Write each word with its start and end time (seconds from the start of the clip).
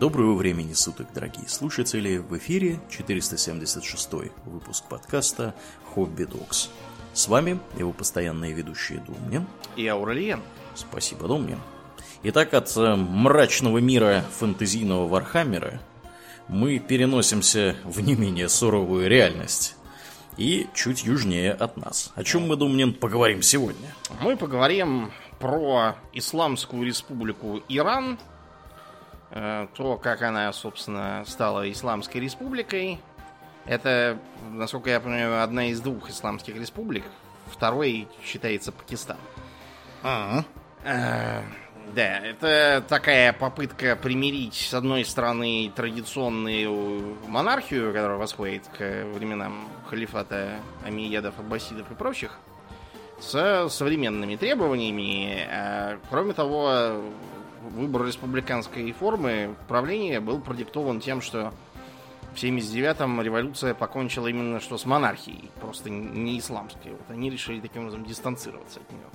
Доброго 0.00 0.34
времени 0.34 0.72
суток, 0.72 1.08
дорогие 1.14 1.46
слушатели! 1.48 2.16
В 2.16 2.36
эфире 2.38 2.80
476 2.90 4.08
выпуск 4.46 4.84
подкаста 4.88 5.54
«Hobby 5.84 6.24
Talks». 6.24 6.70
С 7.12 7.28
вами 7.28 7.60
его 7.76 7.92
постоянные 7.92 8.54
ведущие 8.54 9.00
Домнин 9.00 9.46
и 9.76 9.86
Ауралиен. 9.86 10.40
Спасибо, 10.74 11.28
Домнин. 11.28 11.58
Итак, 12.22 12.54
от 12.54 12.74
э, 12.74 12.96
мрачного 12.96 13.78
мира 13.78 14.24
фэнтезийного 14.38 15.06
Вархаммера 15.06 15.80
мы 16.48 16.78
переносимся 16.78 17.76
в 17.84 18.00
не 18.00 18.14
менее 18.14 18.48
суровую 18.48 19.08
реальность 19.08 19.76
и 20.38 20.68
чуть 20.74 21.04
южнее 21.04 21.52
от 21.52 21.76
нас. 21.76 22.12
О 22.14 22.24
чем 22.24 22.48
мы, 22.48 22.56
Домнин, 22.56 22.94
поговорим 22.94 23.42
сегодня? 23.42 23.94
Мы 24.22 24.38
поговорим 24.38 25.12
про 25.38 25.96
Исламскую 26.14 26.84
республику 26.84 27.60
Иран, 27.68 28.18
то, 29.32 29.96
как 30.02 30.22
она, 30.22 30.52
собственно, 30.52 31.24
стала 31.26 31.70
Исламской 31.70 32.20
республикой. 32.20 33.00
Это, 33.64 34.18
насколько 34.50 34.90
я 34.90 35.00
понимаю, 35.00 35.42
одна 35.42 35.66
из 35.66 35.80
двух 35.80 36.10
исламских 36.10 36.56
республик. 36.56 37.04
Второй 37.46 38.08
считается 38.24 38.72
Пакистан. 38.72 39.16
А, 40.02 40.42
Э, 40.84 41.42
Да, 41.94 42.18
это 42.20 42.82
такая 42.88 43.32
попытка 43.32 43.96
примирить, 43.96 44.54
с 44.54 44.72
одной 44.74 45.04
стороны, 45.04 45.70
традиционную 45.74 47.16
монархию, 47.28 47.92
которая 47.92 48.18
восходит 48.18 48.66
к 48.68 49.04
временам 49.12 49.68
халифата 49.88 50.56
Амиядов, 50.84 51.38
Аббасидов 51.38 51.90
и 51.90 51.94
прочих, 51.94 52.38
с 53.20 53.68
современными 53.68 54.36
требованиями. 54.36 55.46
А, 55.50 55.98
Кроме 56.10 56.32
того, 56.32 57.02
выбор 57.70 58.06
республиканской 58.06 58.90
формы 58.92 59.56
правления 59.68 60.20
был 60.20 60.40
продиктован 60.40 61.00
тем, 61.00 61.20
что 61.20 61.52
в 62.34 62.36
79-м 62.36 63.20
революция 63.20 63.74
покончила 63.74 64.26
именно 64.26 64.60
что 64.60 64.78
с 64.78 64.86
монархией, 64.86 65.50
просто 65.60 65.90
не 65.90 66.38
исламской. 66.38 66.92
Вот 66.92 67.10
они 67.10 67.30
решили 67.30 67.60
таким 67.60 67.82
образом 67.82 68.04
дистанцироваться 68.04 68.80
от 68.80 68.90
нее. 68.90 69.06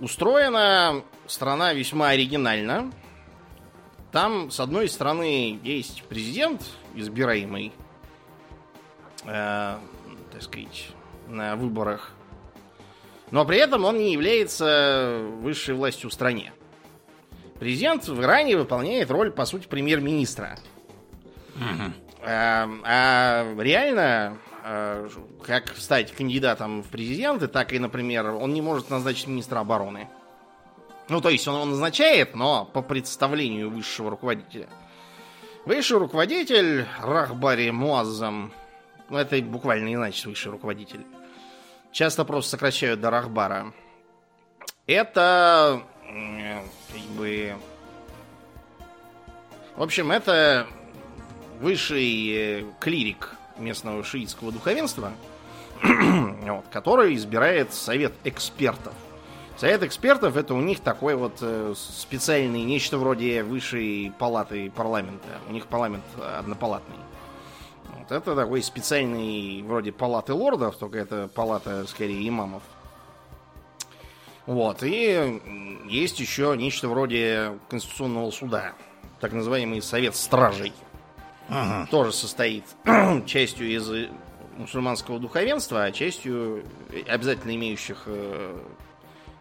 Устроена 0.00 1.02
страна 1.26 1.72
весьма 1.72 2.08
оригинально. 2.08 2.92
Там, 4.12 4.50
с 4.50 4.60
одной 4.60 4.88
стороны, 4.88 5.58
есть 5.62 6.02
президент, 6.04 6.62
избираемый, 6.94 7.72
э, 9.24 9.78
так 10.32 10.42
сказать, 10.42 10.88
на 11.28 11.56
выборах. 11.56 12.12
Но 13.30 13.44
при 13.44 13.58
этом 13.58 13.84
он 13.84 13.98
не 13.98 14.12
является 14.12 15.26
высшей 15.40 15.74
властью 15.74 16.10
в 16.10 16.12
стране. 16.12 16.52
Президент 17.58 18.06
в 18.06 18.22
Иране 18.22 18.56
выполняет 18.56 19.10
роль, 19.10 19.30
по 19.30 19.44
сути, 19.44 19.66
премьер-министра. 19.66 20.58
А, 22.22 22.68
а 22.84 23.54
реально, 23.58 24.38
э, 24.64 25.08
как 25.44 25.68
стать 25.76 26.12
кандидатом 26.12 26.82
в 26.82 26.88
президенты, 26.88 27.46
так 27.46 27.72
и, 27.72 27.78
например, 27.78 28.26
он 28.30 28.52
не 28.52 28.60
может 28.60 28.90
назначить 28.90 29.28
министра 29.28 29.60
обороны. 29.60 30.08
Ну, 31.08 31.20
то 31.20 31.28
есть 31.28 31.46
он 31.46 31.54
его 31.54 31.64
назначает, 31.66 32.34
но 32.34 32.64
по 32.64 32.82
представлению 32.82 33.70
высшего 33.70 34.10
руководителя. 34.10 34.68
Высший 35.64 35.98
руководитель 35.98 36.84
Рахбари 37.00 37.70
Муаззам, 37.70 38.52
ну, 39.08 39.18
это 39.18 39.40
буквально 39.40 39.86
не 39.86 39.96
значит 39.96 40.26
высший 40.26 40.50
руководитель. 40.50 41.06
Часто 41.92 42.24
просто 42.24 42.50
сокращают 42.50 43.00
до 43.00 43.10
Рахбара. 43.10 43.72
Это 44.86 45.82
как 46.92 47.02
бы... 47.16 47.54
В 49.76 49.82
общем, 49.82 50.10
это 50.10 50.66
высший 51.60 52.28
э, 52.28 52.64
клирик 52.80 53.36
местного 53.58 54.02
шиитского 54.04 54.52
духовенства, 54.52 55.12
вот, 55.82 56.64
который 56.70 57.14
избирает 57.14 57.72
совет 57.74 58.12
экспертов. 58.24 58.94
Совет 59.56 59.82
экспертов 59.82 60.36
это 60.36 60.52
у 60.54 60.60
них 60.60 60.80
такой 60.80 61.14
вот 61.14 61.38
э, 61.40 61.74
специальный, 61.76 62.62
нечто 62.62 62.98
вроде 62.98 63.42
высшей 63.42 64.12
палаты 64.18 64.70
парламента. 64.70 65.28
У 65.48 65.52
них 65.52 65.66
парламент 65.66 66.04
однопалатный. 66.38 66.96
Вот, 67.98 68.12
это 68.12 68.34
такой 68.34 68.62
специальный 68.62 69.62
вроде 69.62 69.92
палаты 69.92 70.34
лордов, 70.34 70.76
только 70.76 70.98
это 70.98 71.28
палата 71.34 71.86
скорее 71.86 72.28
имамов. 72.28 72.62
Вот, 74.46 74.82
и 74.82 75.40
есть 75.88 76.20
еще 76.20 76.54
нечто 76.56 76.88
вроде 76.88 77.58
конституционного 77.68 78.30
суда, 78.30 78.74
так 79.20 79.32
называемый 79.32 79.82
совет 79.82 80.14
стражей 80.14 80.72
Ага. 81.48 81.88
тоже 81.90 82.12
состоит 82.12 82.64
частью 83.26 83.68
из 83.68 83.90
э, 83.90 84.08
мусульманского 84.56 85.18
духовенства, 85.18 85.84
а 85.84 85.92
частью 85.92 86.64
э, 86.90 87.02
обязательно 87.08 87.54
имеющих 87.56 88.04
э, 88.06 88.56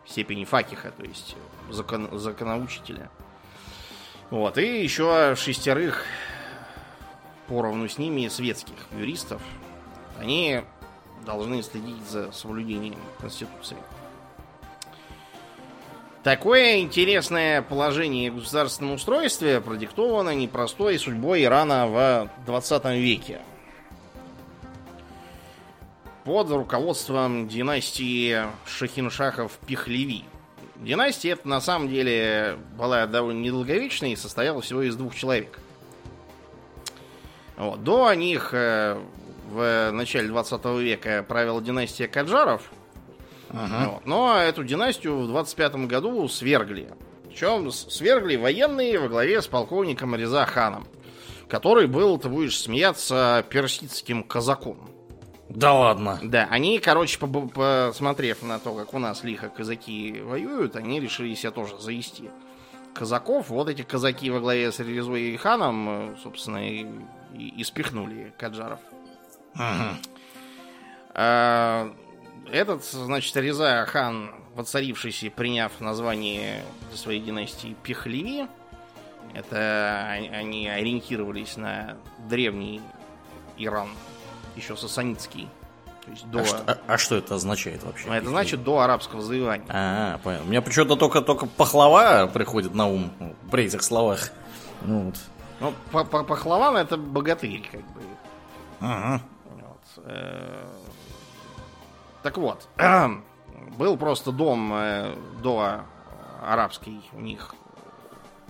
степени 0.07 0.44
факиха, 0.44 0.91
то 0.91 1.03
есть 1.03 1.35
закон, 1.69 2.17
законоучителя. 2.17 3.09
Вот, 4.31 4.57
и 4.57 4.81
еще 4.81 5.35
шестерых 5.35 6.03
поровну 7.47 7.88
с 7.88 7.97
ними 7.99 8.27
светских 8.27 8.75
юристов. 8.97 9.41
Они 10.19 10.61
должны 11.25 11.61
следить 11.61 12.03
за 12.09 12.31
соблюдением 12.31 12.97
Конституции. 13.19 13.77
Такое 16.25 16.80
интересное 16.80 17.62
положение 17.62 18.31
в 18.31 18.38
государственном 18.38 18.94
устройстве 18.94 19.62
продиктовано 19.62 20.34
непростой 20.34 20.97
судьбой 20.97 21.44
Ирана 21.44 21.86
в 21.86 22.31
20 22.47 22.86
веке. 22.96 23.41
Под 26.24 26.50
руководством 26.50 27.47
династии 27.47 28.41
Шахиншахов 28.66 29.52
Пихлеви. 29.68 30.25
Династия 30.78 31.34
эта 31.34 31.47
на 31.47 31.62
самом 31.62 31.90
деле 31.90 32.57
была 32.75 33.06
довольно 33.06 33.42
недолговечной 33.42 34.13
и 34.13 34.16
состояла 34.16 34.63
всего 34.63 34.81
из 34.81 34.96
двух 34.96 35.13
человек. 35.13 35.59
Вот. 37.56 37.84
До 37.84 38.12
них 38.16 38.50
э, 38.52 39.00
в 39.52 39.92
начале 39.92 40.30
20 40.30 40.66
века 40.80 41.24
правила 41.28 41.62
династия 41.62 42.07
Каджаров– 42.07 42.63
вот. 43.50 44.06
Но 44.06 44.38
эту 44.38 44.63
династию 44.63 45.17
в 45.19 45.28
25 45.28 45.75
году 45.88 46.28
свергли. 46.28 46.94
Причем 47.28 47.72
свергли 47.72 48.35
военные 48.38 48.97
во 49.00 49.07
главе 49.09 49.41
с 49.41 49.47
полковником 49.47 50.16
Реза 50.16 50.45
Ханом, 50.45 50.88
который 51.50 51.88
был, 51.88 52.17
ты 52.17 52.29
будешь 52.29 52.59
смеяться, 52.59 53.45
персидским 53.50 54.23
казаком. 54.23 54.89
Да 55.50 55.73
ладно. 55.73 56.19
Да, 56.23 56.47
они, 56.50 56.79
короче, 56.79 57.19
посмотрев 57.19 58.41
на 58.41 58.57
то, 58.59 58.73
как 58.73 58.94
у 58.94 59.00
нас 59.00 59.23
лихо 59.23 59.50
казаки 59.50 60.22
воюют, 60.22 60.75
они 60.75 61.00
решили 61.00 61.35
себя 61.35 61.51
тоже 61.51 61.77
завести. 61.79 62.29
Казаков, 62.94 63.50
вот 63.50 63.69
эти 63.69 63.81
казаки 63.83 64.29
во 64.31 64.39
главе 64.39 64.72
с 64.72 64.79
Резой 64.79 65.22
и 65.33 65.38
Ханом, 65.38 65.89
э, 66.13 66.16
собственно, 66.23 66.66
и, 66.67 66.85
и- 67.38 67.50
и 67.57 67.63
спихнули 67.66 68.33
Каджаров. 68.39 68.79
Ага. 69.56 69.97
А, 71.13 71.94
Этот, 72.51 72.83
значит, 72.83 73.35
Реза 73.38 73.85
хан, 73.88 74.31
воцарившийся, 74.56 75.29
приняв 75.31 75.72
название 75.79 76.63
своей 76.94 77.19
династии 77.19 77.75
Пехлеви, 77.83 78.47
это 79.33 80.07
они- 80.09 80.67
ориентировались 80.69 81.57
на 81.57 81.97
древний 82.29 82.81
Иран, 83.57 83.89
еще 84.56 84.75
сасанитский. 84.78 85.50
То 86.06 86.11
есть 86.11 86.29
до... 86.29 86.39
А, 86.39 86.45
что, 86.45 86.63
а- 86.67 86.78
а 86.88 86.97
что 86.97 87.16
это 87.16 87.35
означает 87.35 87.83
вообще? 87.83 88.07
Это 88.09 88.29
значит 88.29 88.63
до 88.63 88.79
арабского 88.79 89.22
завоевания. 89.22 89.66
А, 89.69 90.19
понял. 90.19 90.41
У 90.44 90.45
меня 90.47 90.62
почему-то 90.62 90.95
только, 90.95 91.22
только 91.22 91.47
пахлава 91.47 92.27
приходит 92.27 92.75
на 92.75 92.88
ум 92.88 93.12
при 93.51 93.63
этих 93.65 93.81
словах. 93.81 94.30
Ну 94.83 95.06
вот. 95.06 95.15
Ну, 95.59 95.74
по- 95.92 96.03
по- 96.06 96.24
пахлаван 96.24 96.77
это 96.77 96.95
богатырь, 96.97 97.68
как 97.71 97.81
бы. 97.94 98.01
Ага. 98.81 99.21
Вот. 99.45 100.06
Так 102.25 102.39
вот, 102.39 102.68
был 103.77 103.98
просто 103.98 104.31
дом 104.31 104.74
э, 104.74 105.16
до 105.44 105.81
арабский 106.44 107.00
у 107.13 107.19
них 107.19 107.54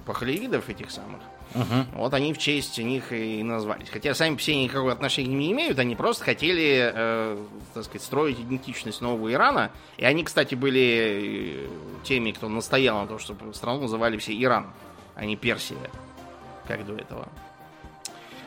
пахлевидов 0.06 0.69
этих 0.69 0.92
самых. 0.92 1.19
Мгм. 1.54 1.88
Вот 1.95 2.13
они 2.13 2.33
в 2.33 2.38
честь 2.38 2.77
них 2.77 3.12
и 3.12 3.44
назвались. 3.44 3.89
Хотя 3.89 4.16
сами 4.16 4.38
все 4.38 4.56
никакого 4.56 4.94
отношения 4.94 5.36
не 5.36 5.51
имеют, 5.51 5.77
они 5.77 5.98
просто 5.98 6.24
хотели, 6.24 6.89
э, 6.94 7.45
так 7.74 7.83
сказать, 7.83 8.01
строить 8.01 8.39
идентичность 8.39 9.01
нового 9.01 9.30
Ирана. 9.33 9.72
И 9.98 10.06
они, 10.06 10.24
кстати, 10.24 10.56
были 10.56 11.66
э, 11.66 12.04
теми, 12.06 12.31
кто 12.31 12.48
настоял 12.48 13.01
на 13.01 13.07
том, 13.07 13.19
чтобы 13.19 13.54
страну 13.54 13.81
называли 13.81 14.16
все 14.16 14.42
Иран, 14.42 14.68
а 15.16 15.25
не 15.25 15.36
Персия, 15.36 15.92
как 16.66 16.86
до 16.86 16.95
этого. 16.95 17.28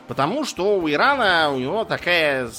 Потому 0.07 0.43
что 0.43 0.79
у 0.79 0.89
Ирана, 0.89 1.51
у 1.53 1.59
него 1.59 1.85
такая 1.85 2.49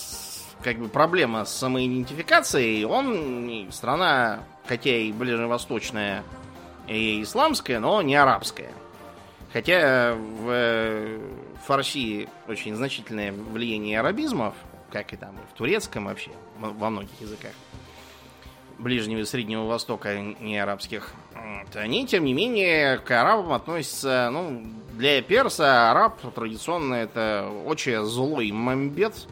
как 0.62 0.78
бы 0.78 0.88
проблема 0.88 1.44
с 1.44 1.54
самоидентификацией. 1.54 2.84
Он 2.84 3.68
страна, 3.72 4.40
хотя 4.66 4.96
и 4.96 5.12
ближневосточная, 5.12 6.22
и 6.86 7.22
исламская, 7.22 7.80
но 7.80 8.02
не 8.02 8.16
арабская. 8.16 8.72
Хотя 9.52 10.14
в 10.14 11.18
Фарси 11.66 12.28
очень 12.46 12.76
значительное 12.76 13.32
влияние 13.32 13.98
арабизмов, 14.00 14.54
как 14.92 15.12
и 15.12 15.16
там 15.16 15.36
в 15.52 15.56
турецком 15.56 16.06
вообще, 16.06 16.30
во 16.58 16.90
многих 16.90 17.20
языках. 17.20 17.52
Ближнего 18.78 19.18
и 19.18 19.24
Среднего 19.24 19.66
Востока, 19.66 20.18
не 20.18 20.58
арабских, 20.58 21.12
они, 21.74 22.06
тем 22.06 22.24
не 22.24 22.32
менее, 22.32 22.98
к 22.98 23.10
арабам 23.10 23.52
относятся, 23.52 24.30
ну, 24.32 24.62
для 24.92 25.20
перса 25.20 25.90
араб 25.90 26.18
традиционно 26.34 26.94
это 26.94 27.50
очень 27.66 28.02
злой 28.04 28.50
мамбет. 28.52 29.26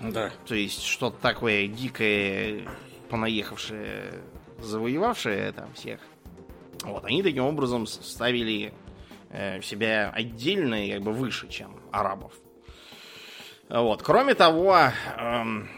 Да. 0.00 0.30
То 0.46 0.54
есть 0.54 0.84
что-то 0.84 1.16
такое 1.20 1.66
дикое, 1.66 2.68
понаехавшее, 3.08 4.22
завоевавшее 4.58 5.52
там 5.52 5.72
всех. 5.74 6.00
Вот, 6.82 7.04
они 7.04 7.22
таким 7.22 7.44
образом 7.44 7.86
ставили 7.86 8.72
э, 9.30 9.60
себя 9.62 10.10
отдельно 10.14 10.86
и 10.86 10.92
как 10.92 11.02
бы 11.02 11.12
выше, 11.12 11.48
чем 11.48 11.80
арабов. 11.90 12.32
Вот. 13.68 14.02
Кроме 14.02 14.34
того, 14.34 14.76
эм, 15.18 15.68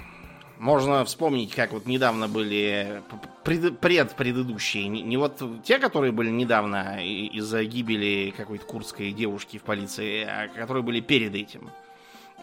можно 0.59 1.05
вспомнить, 1.05 1.55
как 1.55 1.73
вот 1.73 1.87
недавно 1.87 2.29
были 2.29 3.03
пред, 3.45 3.81
предпредыдущие, 3.81 4.89
не, 4.89 5.03
не 5.03 5.17
вот 5.17 5.43
те, 5.65 5.79
которые 5.79 6.13
были 6.13 6.31
недавно 6.31 6.99
из-за 7.03 7.65
гибели 7.65 8.33
какой-то 8.37 8.65
курдской 8.67 9.11
девушки 9.13 9.57
в 9.57 9.63
полиции, 9.63 10.23
а 10.23 10.49
которые 10.49 10.83
были 10.83 11.01
перед 11.01 11.35
этим. 11.35 11.71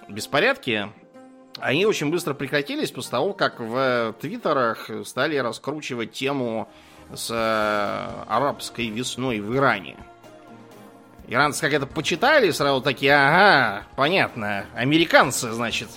Беспорядки, 0.10 0.90
они 1.60 1.86
очень 1.86 2.10
быстро 2.10 2.34
прекратились 2.34 2.92
после 2.92 3.12
того, 3.12 3.34
как 3.34 3.60
в 3.60 4.16
твиттерах 4.20 4.90
стали 5.06 5.38
раскручивать 5.38 6.12
тему 6.12 6.70
с 7.14 7.30
э, 7.32 8.24
арабской 8.28 8.90
весной 8.90 9.40
в 9.40 9.56
Иране. 9.56 9.98
Иранцы 11.28 11.62
как 11.62 11.74
это 11.74 11.86
почитали, 11.86 12.52
сразу 12.52 12.82
такие, 12.82 13.14
ага, 13.14 13.86
понятно, 13.96 14.66
американцы, 14.74 15.52
значит, 15.52 15.90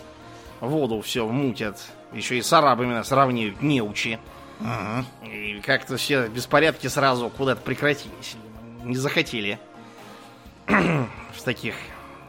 воду 0.61 1.01
все 1.01 1.27
мутят. 1.27 1.81
Еще 2.13 2.39
и 2.39 2.43
с 2.43 2.53
арабами 2.53 3.03
сравнивают 3.03 3.63
неучи. 3.63 4.19
Ага. 4.61 5.05
И 5.25 5.61
как-то 5.65 5.97
все 5.97 6.27
беспорядки 6.29 6.89
сразу 6.89 7.31
куда-то 7.31 7.63
прекратились. 7.63 8.37
Не 8.83 8.97
захотели 8.97 9.59
в 10.67 11.43
таких 11.45 11.75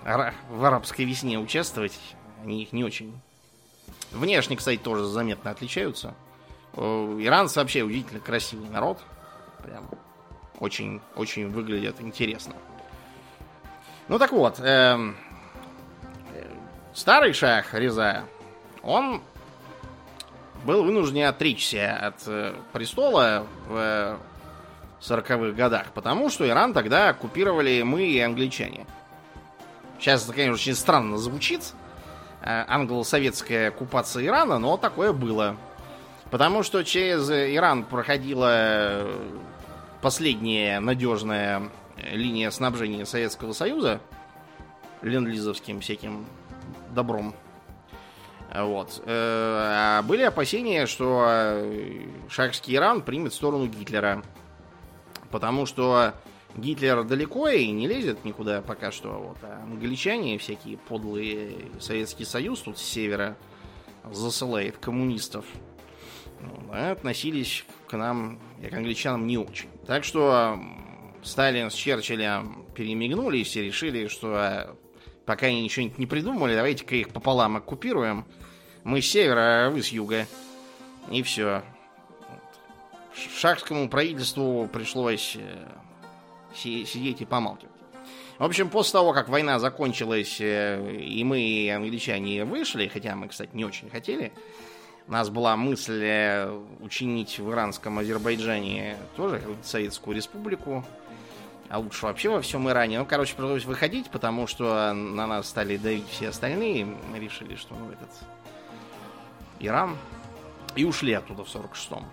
в 0.03 0.65
арабской 0.65 1.05
весне 1.05 1.39
участвовать. 1.39 1.97
Они 2.43 2.63
их 2.63 2.73
не 2.73 2.83
очень. 2.83 3.19
Внешне, 4.11 4.57
кстати, 4.57 4.79
тоже 4.79 5.05
заметно 5.05 5.51
отличаются. 5.51 6.13
Иранцы 6.75 7.59
вообще 7.59 7.81
удивительно 7.83 8.19
красивый 8.19 8.69
народ. 8.69 8.99
Прям 9.63 9.89
очень, 10.59 11.01
очень 11.15 11.49
выглядят 11.49 12.01
интересно. 12.01 12.53
Ну 14.07 14.19
так 14.19 14.31
вот, 14.31 14.59
эм, 14.59 15.15
э, 16.33 16.47
старый 16.93 17.33
шах 17.33 17.73
Реза, 17.73 18.25
он 18.83 19.21
был 20.65 20.83
вынужден 20.83 21.25
отречься 21.25 21.95
от 21.95 22.27
э, 22.27 22.53
престола 22.73 23.47
в 23.67 24.19
сороковых 24.99 25.55
годах, 25.55 25.93
потому 25.93 26.29
что 26.29 26.47
Иран 26.47 26.73
тогда 26.73 27.09
оккупировали 27.09 27.81
мы 27.81 28.05
и 28.05 28.19
англичане. 28.19 28.85
Сейчас 29.99 30.23
это, 30.25 30.33
конечно, 30.33 30.53
очень 30.53 30.75
странно 30.75 31.17
звучит, 31.17 31.61
э, 31.61 31.80
англо-советская 32.43 33.69
оккупация 33.69 34.25
Ирана, 34.25 34.59
но 34.59 34.77
такое 34.77 35.13
было. 35.13 35.57
Потому 36.29 36.63
что 36.63 36.83
через 36.83 37.29
Иран 37.29 37.83
проходила 37.83 39.05
последняя 40.01 40.79
надежная 40.79 41.69
линия 41.97 42.49
снабжения 42.51 43.05
Советского 43.05 43.53
Союза 43.53 43.99
ленд-лизовским 45.01 45.81
всяким 45.81 46.25
добром. 46.91 47.33
Вот. 48.53 49.01
Э, 49.05 49.97
а 49.99 50.01
были 50.03 50.23
опасения, 50.23 50.85
что 50.85 51.25
э, 51.27 52.05
шахский 52.29 52.75
Иран 52.75 53.01
примет 53.01 53.33
сторону 53.33 53.67
Гитлера. 53.67 54.23
Потому 55.29 55.65
что 55.65 56.13
Гитлер 56.55 57.03
далеко 57.03 57.47
и 57.47 57.69
не 57.71 57.87
лезет 57.87 58.25
никуда 58.25 58.61
пока 58.61 58.91
что. 58.91 59.09
Вот. 59.11 59.37
А 59.43 59.63
англичане, 59.63 60.37
всякие 60.37 60.77
подлые 60.77 61.69
Советский 61.79 62.25
Союз 62.25 62.59
тут 62.59 62.77
с 62.77 62.83
севера 62.83 63.37
засылает 64.09 64.77
коммунистов. 64.77 65.45
Ну, 66.41 66.73
относились 66.73 67.65
к 67.87 67.95
нам, 67.95 68.39
и 68.61 68.67
к 68.67 68.73
англичанам, 68.73 69.27
не 69.27 69.37
очень. 69.37 69.69
Так 69.85 70.03
что 70.03 70.59
Сталин 71.23 71.69
с 71.69 71.73
Черчиллем 71.73 72.65
перемигнулись 72.75 73.55
и 73.55 73.61
решили, 73.61 74.07
что 74.07 74.33
а, 74.35 74.75
пока 75.25 75.47
они 75.47 75.61
ничего 75.61 75.91
не 75.97 76.05
придумали, 76.07 76.55
давайте-ка 76.55 76.95
их 76.95 77.09
пополам 77.09 77.57
оккупируем. 77.57 78.25
Мы 78.83 79.01
с 79.01 79.07
севера, 79.07 79.67
а 79.67 79.69
вы 79.69 79.83
с 79.83 79.89
юга. 79.89 80.25
И 81.11 81.21
все. 81.21 81.63
Шахскому 83.37 83.89
правительству 83.89 84.67
пришлось 84.71 85.35
э, 85.39 85.67
сидеть 86.55 87.21
и 87.21 87.25
помалкивать. 87.25 87.71
В 88.37 88.43
общем, 88.43 88.69
после 88.69 88.93
того, 88.93 89.13
как 89.13 89.29
война 89.29 89.59
закончилась, 89.59 90.37
э, 90.39 90.95
и 90.95 91.23
мы, 91.23 91.41
и 91.41 91.69
англичане, 91.69 92.43
вышли, 92.43 92.87
хотя 92.87 93.15
мы, 93.15 93.27
кстати, 93.27 93.51
не 93.53 93.65
очень 93.65 93.89
хотели, 93.89 94.33
у 95.07 95.11
нас 95.11 95.29
была 95.29 95.55
мысль 95.55 96.01
э, 96.03 96.61
учинить 96.79 97.37
в 97.37 97.51
иранском 97.51 97.99
Азербайджане 97.99 98.97
тоже 99.15 99.41
Советскую 99.63 100.15
Республику 100.15 100.83
а 101.71 101.79
лучше 101.79 102.05
вообще 102.05 102.29
во 102.29 102.41
всем 102.41 102.69
Иране. 102.69 102.99
Ну, 102.99 103.05
короче, 103.05 103.33
пришлось 103.33 103.63
выходить, 103.63 104.09
потому 104.09 104.45
что 104.45 104.91
на 104.91 105.25
нас 105.25 105.47
стали 105.47 105.77
давить 105.77 106.07
все 106.09 106.27
остальные. 106.27 106.83
Мы 106.85 107.17
решили, 107.17 107.55
что 107.55 107.75
ну, 107.75 107.89
этот 107.89 108.09
Иран. 109.61 109.97
И 110.75 110.83
ушли 110.83 111.13
оттуда 111.13 111.45
в 111.45 111.47
46-м. 111.47 112.03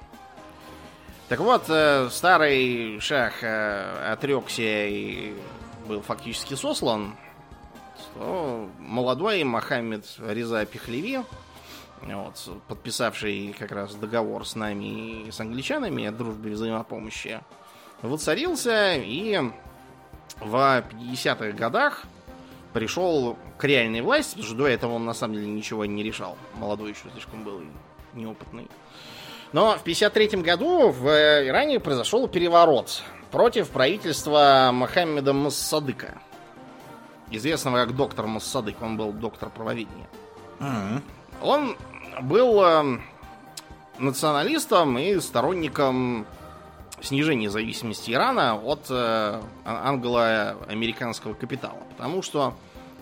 Так 1.28 1.40
вот, 1.40 1.64
э, 1.68 2.08
старый 2.10 3.00
шах 3.00 3.42
э, 3.42 4.12
отрекся 4.12 4.86
и 4.86 5.34
был 5.86 6.00
фактически 6.00 6.54
сослан. 6.54 7.16
Что 7.98 8.70
молодой 8.78 9.44
Мохаммед 9.44 10.06
Реза 10.18 10.64
Пехлеви, 10.64 11.20
вот, 12.00 12.50
подписавший 12.66 13.54
как 13.58 13.72
раз 13.72 13.94
договор 13.94 14.46
с 14.46 14.54
нами 14.54 15.26
и 15.26 15.30
с 15.30 15.38
англичанами 15.38 16.06
о 16.06 16.12
дружбе 16.12 16.52
и 16.52 16.54
взаимопомощи, 16.54 17.40
воцарился 18.00 18.94
и 18.94 19.38
в 20.40 20.54
50-х 20.54 21.52
годах 21.52 22.04
пришел 22.72 23.36
к 23.58 23.64
реальной 23.64 24.00
власти, 24.00 24.30
потому 24.30 24.46
что 24.46 24.56
до 24.56 24.66
этого 24.66 24.92
он 24.94 25.04
на 25.04 25.12
самом 25.12 25.34
деле 25.34 25.48
ничего 25.48 25.84
не 25.84 26.02
решал. 26.02 26.38
Молодой 26.54 26.90
еще 26.90 27.10
слишком 27.12 27.44
был 27.44 27.60
и 27.60 27.66
неопытный. 28.14 28.68
Но 29.52 29.76
в 29.76 29.82
53 29.82 30.42
году 30.42 30.90
в 30.90 31.06
Иране 31.08 31.80
произошел 31.80 32.28
переворот 32.28 33.02
против 33.30 33.70
правительства 33.70 34.70
Мохаммеда 34.72 35.32
Массадыка. 35.32 36.20
Известного 37.30 37.84
как 37.84 37.96
доктор 37.96 38.26
Массадык. 38.26 38.80
Он 38.82 38.96
был 38.96 39.12
доктор 39.12 39.50
правоведения. 39.50 40.08
Mm-hmm. 40.60 41.02
Он 41.42 41.76
был 42.22 42.62
э, 42.62 42.98
националистом 43.98 44.98
и 44.98 45.18
сторонником 45.20 46.26
снижение 47.00 47.48
зависимости 47.48 48.10
Ирана 48.10 48.56
от 48.56 48.86
э, 48.90 49.40
англо-американского 49.64 51.34
капитала. 51.34 51.78
Потому 51.96 52.22
что 52.22 52.54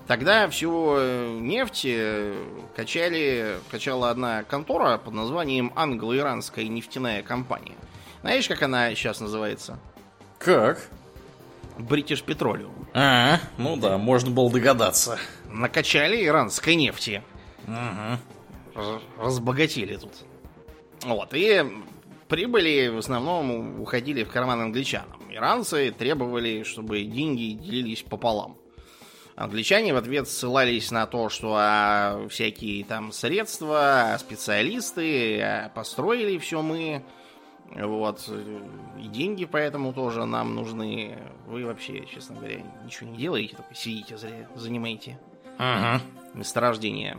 тогда 0.06 0.48
всю 0.48 0.94
э, 0.96 1.38
нефть 1.40 1.84
э, 1.86 2.34
качали, 2.74 3.56
качала 3.70 4.10
одна 4.10 4.42
контора 4.44 4.98
под 4.98 5.14
названием 5.14 5.72
Англо-Иранская 5.74 6.66
нефтяная 6.66 7.22
компания. 7.22 7.74
Знаешь, 8.22 8.48
как 8.48 8.62
она 8.62 8.94
сейчас 8.94 9.20
называется? 9.20 9.78
Как? 10.38 10.88
British 11.78 12.24
Petroleum. 12.24 12.72
А, 12.94 13.38
ну 13.58 13.76
да, 13.76 13.98
можно 13.98 14.30
было 14.30 14.50
догадаться. 14.50 15.18
Накачали 15.50 16.24
иранской 16.24 16.74
нефти. 16.74 17.22
Угу. 17.66 18.82
Разбогатели 19.18 19.96
тут. 19.96 20.12
Вот, 21.02 21.34
и 21.34 21.64
прибыли 22.28 22.88
в 22.88 22.98
основном 22.98 23.80
уходили 23.80 24.24
в 24.24 24.30
карман 24.30 24.60
англичанам. 24.60 25.20
Иранцы 25.30 25.90
требовали, 25.90 26.62
чтобы 26.62 27.02
деньги 27.02 27.52
делились 27.52 28.02
пополам. 28.02 28.55
Англичане 29.36 29.92
в 29.92 29.96
ответ 29.96 30.28
ссылались 30.28 30.90
на 30.90 31.06
то, 31.06 31.28
что 31.28 31.54
а, 31.58 32.26
всякие 32.28 32.84
там 32.84 33.12
средства, 33.12 34.16
специалисты, 34.18 35.40
а, 35.40 35.68
построили 35.68 36.38
все 36.38 36.62
мы. 36.62 37.02
Вот. 37.74 38.28
И 38.98 39.08
деньги 39.08 39.44
поэтому 39.44 39.92
тоже 39.92 40.24
нам 40.24 40.54
нужны. 40.54 41.18
Вы 41.46 41.66
вообще, 41.66 42.06
честно 42.06 42.36
говоря, 42.36 42.62
ничего 42.84 43.10
не 43.10 43.18
делаете, 43.18 43.56
только 43.56 43.74
сидите, 43.74 44.16
зря 44.16 44.48
занимаете 44.54 45.18
ага. 45.58 46.02
месторождение. 46.32 47.18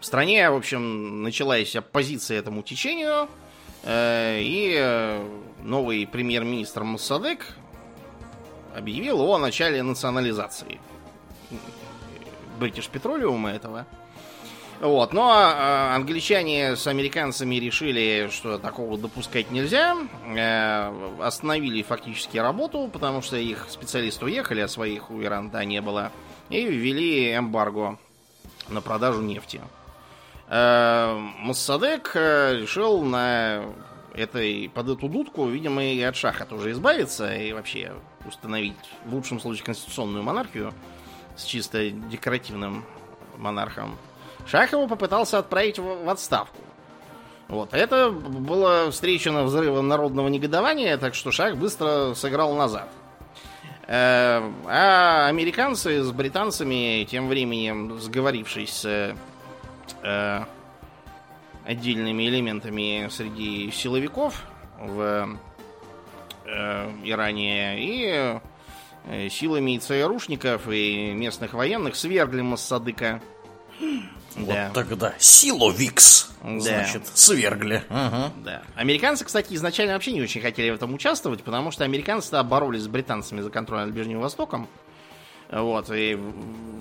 В 0.00 0.04
стране, 0.04 0.50
в 0.50 0.56
общем, 0.56 1.22
началась 1.22 1.76
оппозиция 1.76 2.38
этому 2.38 2.62
течению– 2.62 3.28
Э, 3.86 4.40
и 4.40 4.74
э, 4.76 5.24
новый 5.62 6.08
премьер-министр 6.08 6.82
Муссадек 6.82 7.46
объявил 8.74 9.20
о 9.22 9.38
начале 9.38 9.80
национализации 9.84 10.80
British 12.58 12.90
Petroleum 12.90 13.48
этого. 13.48 13.86
Вот, 14.80 15.14
но 15.14 15.32
э, 15.32 15.94
англичане 15.94 16.76
с 16.76 16.86
американцами 16.86 17.54
решили, 17.54 18.28
что 18.30 18.58
такого 18.58 18.98
допускать 18.98 19.50
нельзя. 19.50 19.96
Э, 20.36 20.92
остановили 21.20 21.82
фактически 21.82 22.36
работу, 22.36 22.90
потому 22.92 23.22
что 23.22 23.38
их 23.38 23.66
специалисты 23.70 24.26
уехали, 24.26 24.60
а 24.60 24.68
своих 24.68 25.10
у 25.10 25.22
Ирана 25.22 25.64
не 25.64 25.80
было. 25.80 26.12
И 26.50 26.62
ввели 26.62 27.34
эмбарго 27.34 27.98
на 28.68 28.82
продажу 28.82 29.22
нефти. 29.22 29.62
Э, 30.48 31.16
Моссадек 31.38 32.12
э, 32.14 32.58
решил 32.60 33.02
на 33.02 33.64
этой, 34.12 34.68
под 34.68 34.90
эту 34.90 35.08
дудку, 35.08 35.46
видимо, 35.46 35.84
и 35.84 36.00
от 36.02 36.16
шаха 36.16 36.44
тоже 36.44 36.72
избавиться 36.72 37.34
и 37.34 37.52
вообще 37.54 37.92
установить 38.26 38.74
в 39.06 39.14
лучшем 39.14 39.40
случае 39.40 39.64
конституционную 39.64 40.22
монархию 40.22 40.74
с 41.36 41.44
чисто 41.44 41.90
декоративным 41.90 42.84
монархом. 43.36 43.96
Шах 44.46 44.72
его 44.72 44.86
попытался 44.86 45.38
отправить 45.38 45.78
в 45.78 46.08
отставку. 46.08 46.58
Вот. 47.48 47.74
Это 47.74 48.10
было 48.10 48.90
встречено 48.90 49.44
взрывом 49.44 49.88
народного 49.88 50.28
негодования, 50.28 50.96
так 50.98 51.14
что 51.14 51.30
Шах 51.30 51.56
быстро 51.56 52.14
сыграл 52.14 52.54
назад. 52.54 52.88
Э, 53.86 54.42
а 54.66 55.28
американцы 55.28 56.02
с 56.02 56.10
британцами, 56.10 57.04
тем 57.04 57.28
временем 57.28 58.00
сговорившись 58.00 58.72
с 58.72 59.14
э, 60.02 60.44
отдельными 61.64 62.28
элементами 62.28 63.08
среди 63.10 63.70
силовиков 63.70 64.42
в 64.80 65.38
э, 66.46 66.90
Иране 67.04 67.76
и 67.78 68.40
силами 69.30 69.78
ЦРУшников 69.78 70.68
и 70.68 71.12
местных 71.12 71.54
военных 71.54 71.96
свергли 71.96 72.42
Массадыка 72.42 73.20
вот 74.36 74.54
да. 74.54 74.70
тогда 74.74 75.14
Силовикс, 75.18 76.30
да. 76.42 76.60
значит, 76.60 77.02
свергли. 77.14 77.82
Ага. 77.88 78.32
Да. 78.44 78.62
Американцы, 78.74 79.24
кстати, 79.24 79.54
изначально 79.54 79.94
вообще 79.94 80.12
не 80.12 80.20
очень 80.20 80.42
хотели 80.42 80.70
в 80.70 80.74
этом 80.74 80.92
участвовать, 80.92 81.42
потому 81.42 81.70
что 81.70 81.84
американцы 81.84 82.42
боролись 82.42 82.82
с 82.82 82.88
британцами 82.88 83.40
за 83.40 83.50
контроль 83.50 83.80
над 83.80 83.94
Ближним 83.94 84.20
Востоком. 84.20 84.68
Вот, 85.50 85.90
и 85.90 86.18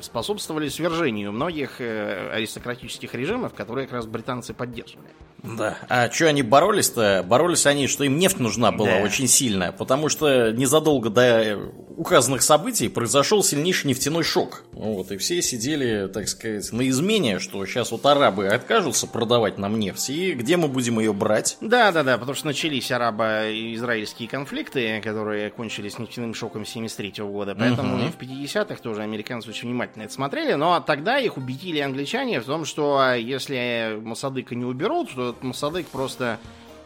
способствовали 0.02 0.70
свержению 0.70 1.32
многих 1.32 1.80
э, 1.80 2.32
аристократических 2.34 3.14
режимов, 3.14 3.54
которые 3.54 3.86
как 3.86 3.96
раз 3.96 4.06
британцы 4.06 4.54
поддерживали. 4.54 5.10
Да. 5.44 5.78
А 5.90 6.10
что 6.12 6.28
они 6.28 6.42
боролись-то? 6.42 7.24
Боролись 7.28 7.66
они, 7.66 7.88
что 7.88 8.04
им 8.04 8.18
нефть 8.18 8.40
нужна 8.40 8.72
была 8.72 8.88
да. 8.88 9.04
очень 9.04 9.28
сильная, 9.28 9.72
потому 9.72 10.10
что 10.10 10.52
незадолго 10.52 11.10
до 11.10 11.60
указанных 11.98 12.42
событий 12.42 12.90
произошел 12.90 13.44
сильнейший 13.44 13.90
нефтяной 13.90 14.24
шок. 14.24 14.64
Вот, 14.74 15.12
и 15.12 15.18
все 15.18 15.42
сидели, 15.42 16.08
так 16.08 16.28
сказать, 16.28 16.72
на 16.72 16.88
измене, 16.90 17.40
что 17.40 17.66
сейчас 17.66 17.92
вот 17.92 18.06
арабы 18.06 18.48
откажутся 18.48 19.08
продавать 19.08 19.58
нам 19.58 19.80
нефть, 19.80 20.10
и 20.10 20.34
где 20.34 20.58
мы 20.58 20.68
будем 20.68 21.00
ее 21.00 21.14
брать? 21.14 21.58
Да, 21.62 21.92
да, 21.92 22.04
да, 22.04 22.18
потому 22.18 22.36
что 22.36 22.48
начались 22.48 22.92
арабо-израильские 22.92 24.28
конфликты, 24.28 25.02
которые 25.02 25.52
кончились 25.52 25.98
нефтяным 26.00 26.34
шоком 26.34 26.66
73 26.66 27.24
года, 27.24 27.56
поэтому 27.58 27.96
угу. 27.96 28.12
в 28.12 28.16
50-х 28.56 28.82
тоже 28.82 29.02
американцы 29.02 29.50
очень 29.50 29.70
внимательно 29.70 30.04
это 30.04 30.14
смотрели, 30.14 30.54
но 30.54 30.80
тогда 30.80 31.20
их 31.20 31.38
убедили 31.38 31.80
англичане 31.80 32.40
в 32.40 32.46
том, 32.46 32.66
что 32.66 33.14
если 33.14 34.00
Масадыка 34.02 34.56
не 34.56 34.66
уберут, 34.66 35.14
то 35.14 35.30
этот 35.30 35.44
Масадык 35.44 35.88
просто 35.88 36.40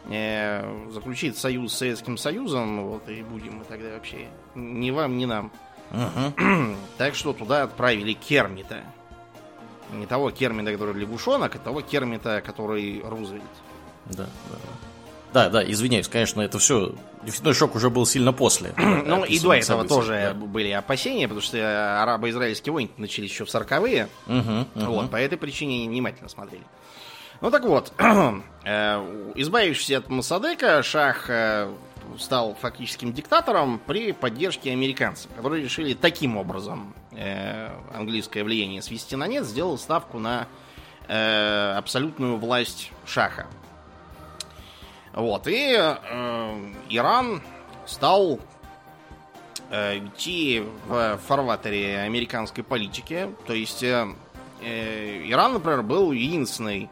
э, 0.09 0.89
заключит 0.91 1.37
союз 1.37 1.73
с 1.73 1.77
Советским 1.77 2.17
Союзом, 2.17 2.85
вот, 2.85 3.07
и 3.09 3.21
будем 3.21 3.57
мы 3.59 3.65
тогда 3.65 3.93
вообще 3.93 4.27
ни 4.55 4.91
вам, 4.91 5.17
ни 5.17 5.25
нам. 5.25 5.51
Uh-huh. 5.91 6.75
так 6.97 7.15
что 7.15 7.33
туда 7.33 7.63
отправили 7.63 8.13
Кермита. 8.13 8.83
Не 9.91 10.05
того 10.05 10.29
Кермита, 10.29 10.71
который 10.71 10.93
лягушонок, 10.93 11.55
а 11.55 11.59
того 11.59 11.81
Кермита, 11.81 12.41
который 12.45 13.01
Рузвельт. 13.03 13.43
Да, 14.05 14.25
да, 14.25 14.57
да. 15.33 15.49
Да, 15.49 15.63
извиняюсь, 15.63 16.07
конечно, 16.07 16.41
это 16.41 16.59
все. 16.59 16.93
Нефтяной 17.23 17.53
шок 17.53 17.75
уже 17.75 17.89
был 17.89 18.05
сильно 18.05 18.33
после. 18.33 18.73
ну, 18.77 19.23
и 19.25 19.39
до 19.39 19.53
этого 19.53 19.79
событий, 19.79 19.89
тоже 19.89 20.33
да. 20.33 20.33
были 20.33 20.71
опасения, 20.71 21.27
потому 21.27 21.41
что 21.41 22.01
арабо-израильские 22.01 22.73
войны 22.73 22.89
начались 22.97 23.31
еще 23.31 23.45
в 23.45 23.49
40-е. 23.49 24.07
Угу, 24.27 24.35
угу. 24.35 24.93
Вот, 24.93 25.11
по 25.11 25.17
этой 25.17 25.37
причине 25.37 25.87
внимательно 25.87 26.29
смотрели. 26.29 26.63
Ну 27.41 27.51
так 27.51 27.63
вот, 27.63 27.93
э, 28.65 29.31
избавившись 29.35 29.91
от 29.91 30.09
Масадека, 30.09 30.83
Шах 30.83 31.29
э, 31.29 31.73
стал 32.17 32.55
фактическим 32.59 33.13
диктатором 33.13 33.79
при 33.85 34.11
поддержке 34.11 34.71
американцев, 34.71 35.31
которые 35.35 35.63
решили 35.63 35.93
таким 35.93 36.35
образом 36.35 36.93
э, 37.11 37.69
английское 37.93 38.43
влияние 38.43 38.81
свести 38.81 39.15
на 39.15 39.27
нет, 39.27 39.45
сделал 39.45 39.77
ставку 39.77 40.19
на 40.19 40.47
абсолютную 41.75 42.37
власть 42.37 42.91
Шаха. 43.03 43.47
Вот, 45.13 45.47
и 45.47 45.73
Иран 46.89 47.41
стал 47.85 48.39
идти 49.71 50.63
в 50.87 51.19
фарватере 51.27 51.99
американской 51.99 52.63
политики. 52.63 53.29
То 53.45 53.53
есть 53.53 53.83
Иран, 53.83 54.15
например, 55.53 55.83
был 55.83 56.11
единственной 56.11 56.89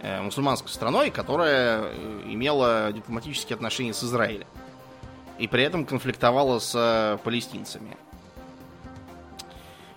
Э, 0.00 0.20
мусульманской 0.22 0.70
страной, 0.70 1.10
которая 1.10 1.80
э, 1.82 2.22
имела 2.26 2.92
дипломатические 2.92 3.56
отношения 3.56 3.92
с 3.92 4.04
Израилем. 4.04 4.46
И 5.38 5.48
при 5.48 5.64
этом 5.64 5.84
конфликтовала 5.84 6.60
с 6.60 6.72
э, 6.76 7.18
палестинцами. 7.24 7.96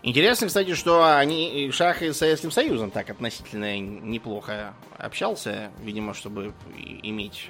Интересно, 0.03 0.47
кстати, 0.47 0.73
что 0.73 1.15
они, 1.17 1.69
Шах 1.71 2.01
и 2.01 2.11
с 2.11 2.17
Советским 2.17 2.49
Союзом 2.49 2.89
так 2.89 3.09
относительно 3.09 3.79
неплохо 3.79 4.73
общался, 4.97 5.71
видимо, 5.83 6.13
чтобы 6.13 6.53
иметь 7.03 7.49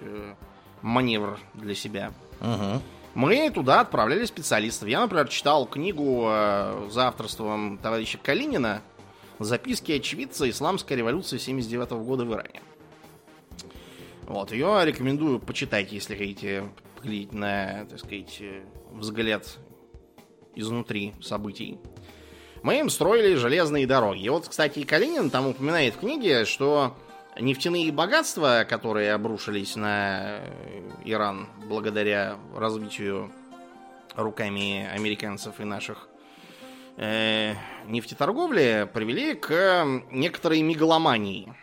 маневр 0.82 1.40
для 1.54 1.76
себя. 1.76 2.12
Угу. 2.42 2.82
Мы 3.14 3.50
туда 3.52 3.82
отправляли 3.82 4.26
специалистов. 4.26 4.90
Я, 4.90 5.02
например, 5.02 5.28
читал 5.30 5.66
книгу 5.66 6.24
за 6.90 7.08
авторством 7.08 7.78
товарища 7.78 8.18
Калинина 8.18 8.82
Записки 9.40 9.94
очевидца 9.94 10.50
исламской 10.50 10.98
революции 10.98 11.38
79 11.38 11.90
-го 11.90 12.04
года 12.04 12.26
в 12.26 12.34
Иране. 12.34 12.62
Вот, 14.28 14.52
ее 14.52 14.80
рекомендую 14.84 15.40
почитать, 15.40 15.92
если 15.92 16.16
хотите 16.16 16.70
поглядеть 16.96 17.34
на, 17.34 17.86
так 17.90 18.00
сказать, 18.00 18.42
взгляд 18.92 19.58
изнутри 20.56 21.14
событий. 21.22 21.80
Мы 22.64 22.80
им 22.80 22.90
строили 22.90 23.36
железные 23.36 23.88
дороги. 23.88 24.22
И 24.22 24.30
вот, 24.30 24.48
кстати, 24.48 24.84
Калинин 24.84 25.30
там 25.30 25.48
упоминает 25.48 25.96
в 25.96 26.00
книге, 26.00 26.46
что 26.46 26.96
нефтяные 27.40 27.92
богатства, 27.92 28.66
которые 28.70 29.14
обрушились 29.14 29.76
на 29.76 30.42
Иран 31.04 31.48
благодаря 31.66 32.38
развитию 32.56 33.32
руками 34.16 34.88
американцев 34.94 35.60
и 35.60 35.64
наших 35.64 36.08
э, 36.98 37.56
нефтеторговли 37.88 38.90
привели 38.94 39.34
к 39.34 39.86
некоторой 40.12 40.62
мегаломании. 40.62 41.54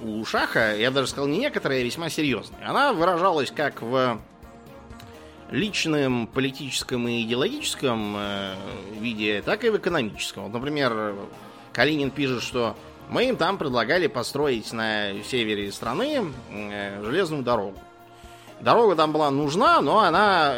У 0.00 0.24
Шаха, 0.24 0.76
я 0.76 0.90
даже 0.90 1.08
сказал 1.08 1.28
не 1.28 1.38
некоторые, 1.38 1.80
а 1.80 1.84
весьма 1.84 2.08
серьезные. 2.08 2.64
Она 2.64 2.92
выражалась 2.92 3.50
как 3.50 3.80
в 3.80 4.20
личном, 5.50 6.26
политическом 6.26 7.08
и 7.08 7.22
идеологическом 7.22 8.14
э, 8.16 8.54
виде, 8.98 9.42
так 9.42 9.64
и 9.64 9.70
в 9.70 9.76
экономическом. 9.76 10.44
Вот, 10.44 10.52
например, 10.52 11.14
Калинин 11.72 12.10
пишет, 12.10 12.42
что 12.42 12.76
мы 13.08 13.28
им 13.28 13.36
там 13.36 13.58
предлагали 13.58 14.06
построить 14.06 14.72
на 14.72 15.22
севере 15.24 15.70
страны 15.72 16.32
э, 16.50 17.02
железную 17.04 17.42
дорогу. 17.42 17.78
Дорога 18.60 18.96
там 18.96 19.12
была 19.12 19.30
нужна, 19.30 19.82
но 19.82 19.98
она 19.98 20.54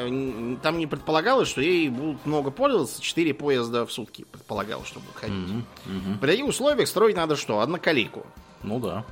там 0.62 0.78
не 0.78 0.86
предполагалось, 0.86 1.48
что 1.48 1.60
ей 1.60 1.88
будут 1.88 2.24
много 2.24 2.50
пользоваться. 2.50 3.02
Четыре 3.02 3.34
поезда 3.34 3.84
в 3.84 3.90
сутки 3.90 4.24
предполагалось, 4.30 4.86
что 4.86 5.00
будут 5.00 5.16
ходить. 5.16 5.34
Mm-hmm. 5.34 5.62
Mm-hmm. 5.86 6.18
При 6.20 6.30
таких 6.30 6.46
условиях 6.46 6.88
строить 6.88 7.16
надо 7.16 7.36
что? 7.36 7.60
Одноколейку. 7.60 8.24
Ну 8.62 8.78
да. 8.78 9.04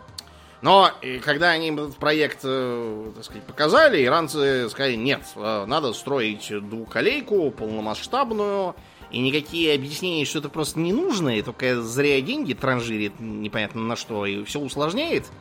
Но 0.65 0.91
когда 1.23 1.51
они 1.51 1.71
этот 1.71 1.97
проект, 1.97 2.41
э, 2.43 3.13
так 3.15 3.25
сказать, 3.25 3.45
показали, 3.45 4.05
иранцы 4.05 4.69
сказали, 4.71 4.95
нет, 4.95 5.21
э, 5.37 5.65
надо 5.67 5.93
строить 5.93 6.49
двухколейку, 6.51 7.51
полномасштабную, 7.51 8.75
и 9.11 9.21
никакие 9.21 9.75
объяснения, 9.75 10.25
что 10.25 10.41
это 10.41 10.49
просто 10.49 10.81
не 10.81 10.93
нужно, 10.93 11.39
и 11.39 11.43
только 11.43 11.83
зря 11.83 12.21
деньги 12.21 12.55
транжирит 12.55 13.21
непонятно 13.21 13.83
на 13.83 13.95
что, 13.95 14.27
и 14.27 14.43
все 14.43 14.59
усложняет– 14.59 15.27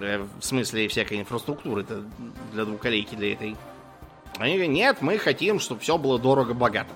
Э, 0.00 0.26
в 0.40 0.44
смысле 0.44 0.88
всякой 0.88 1.20
инфраструктуры 1.20 1.82
это 1.82 2.02
для 2.52 2.64
двухколейки 2.64 3.14
для 3.14 3.32
этой. 3.32 3.56
Они 4.38 4.54
говорят, 4.54 4.72
нет, 4.72 4.96
мы 5.00 5.18
хотим, 5.18 5.60
чтобы 5.60 5.80
все 5.80 5.96
было 5.96 6.18
дорого-богато. 6.18 6.92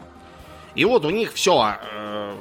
И 0.74 0.84
вот 0.84 1.04
у 1.04 1.10
них 1.10 1.32
все 1.32 1.76
э, 1.80 2.36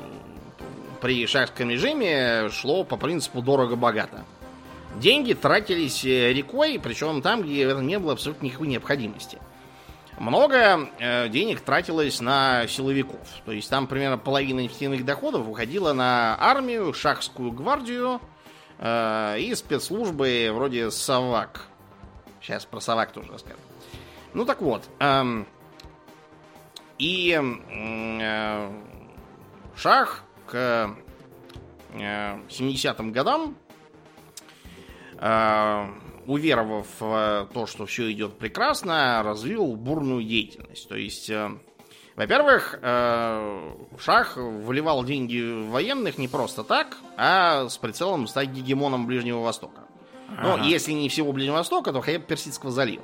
при 1.01 1.25
шахском 1.27 1.69
режиме 1.69 2.49
шло 2.49 2.83
по 2.83 2.97
принципу 2.97 3.41
дорого-богато. 3.41 4.25
Деньги 4.99 5.33
тратились 5.33 6.03
э, 6.03 6.33
рекой, 6.33 6.77
причем 6.81 7.21
там, 7.21 7.41
где 7.41 7.73
в 7.73 7.81
не 7.81 7.97
было 7.97 8.13
абсолютно 8.13 8.45
никакой 8.45 8.67
необходимости. 8.67 9.39
много 10.17 10.89
э, 10.99 11.29
денег 11.29 11.61
тратилось 11.61 12.19
на 12.19 12.67
силовиков. 12.67 13.25
То 13.45 13.53
есть 13.53 13.69
там 13.69 13.87
примерно 13.87 14.17
половина 14.17 14.59
нефтяных 14.59 15.05
доходов 15.05 15.47
уходила 15.47 15.93
на 15.93 16.35
армию, 16.37 16.93
шахскую 16.93 17.53
гвардию 17.53 18.19
э, 18.77 19.39
и 19.39 19.55
спецслужбы 19.55 20.49
вроде 20.53 20.91
САВАК. 20.91 21.67
Сейчас 22.41 22.65
про 22.65 22.81
САВАК 22.81 23.13
тоже 23.13 23.31
расскажу. 23.31 23.59
Ну 24.33 24.43
так 24.43 24.61
вот. 24.61 24.83
Эм, 24.99 25.47
и 26.97 27.39
Шах 29.77 30.23
к 30.45 30.93
э, 31.93 32.39
70-м 32.49 33.13
годам 33.13 33.55
уверовав 35.19 36.87
в 36.99 37.49
то, 37.53 37.65
что 37.65 37.85
все 37.85 38.11
идет 38.11 38.37
прекрасно, 38.37 39.21
развил 39.23 39.75
бурную 39.75 40.23
деятельность. 40.23 40.87
То 40.87 40.95
есть, 40.95 41.29
э, 41.29 41.49
во-первых, 42.15 42.77
э, 42.81 43.71
Шах 43.99 44.37
вливал 44.37 45.03
деньги 45.03 45.39
в 45.63 45.69
военных 45.71 46.17
не 46.17 46.27
просто 46.27 46.63
так, 46.63 46.97
а 47.17 47.67
с 47.67 47.77
прицелом 47.77 48.27
стать 48.27 48.49
гегемоном 48.49 49.07
Ближнего 49.07 49.41
Востока. 49.41 49.81
Ну, 50.41 50.53
Ага. 50.53 50.63
если 50.63 50.91
не 50.91 51.09
всего 51.09 51.31
Ближнего 51.33 51.55
Востока, 51.55 51.91
то 51.91 52.01
хотя 52.01 52.19
бы 52.19 52.25
Персидского 52.25 52.71
залива. 52.71 53.03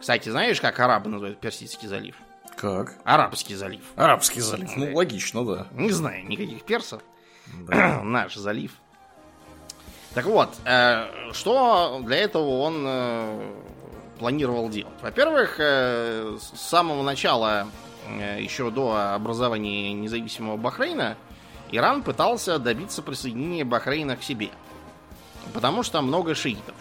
Кстати, 0.00 0.28
знаешь, 0.28 0.60
как 0.60 0.78
арабы 0.80 1.08
называют 1.08 1.40
Персидский 1.40 1.88
залив? 1.88 2.16
Как? 2.56 2.96
Арабский 3.04 3.54
залив. 3.54 3.82
Арабский 3.94 4.40
залив. 4.40 4.70
Ну, 4.76 4.94
логично, 4.96 5.44
да. 5.44 5.66
Не 5.72 5.90
знаю, 5.92 6.26
никаких 6.26 6.64
персов. 6.64 7.02
Наш 8.02 8.34
залив. 8.34 8.72
Так 10.18 10.26
вот, 10.26 10.48
э, 10.64 11.32
что 11.32 12.00
для 12.04 12.16
этого 12.16 12.58
он 12.62 12.82
э, 12.84 13.52
планировал 14.18 14.68
делать? 14.68 14.92
Во-первых, 15.00 15.54
э, 15.60 16.36
с 16.40 16.58
самого 16.60 17.04
начала, 17.04 17.68
э, 18.08 18.42
еще 18.42 18.72
до 18.72 19.14
образования 19.14 19.92
независимого 19.92 20.56
Бахрейна, 20.56 21.16
Иран 21.70 22.02
пытался 22.02 22.58
добиться 22.58 23.00
присоединения 23.00 23.64
Бахрейна 23.64 24.16
к 24.16 24.24
себе. 24.24 24.48
Потому 25.54 25.84
что 25.84 26.02
много 26.02 26.34
шиитов. 26.34 26.74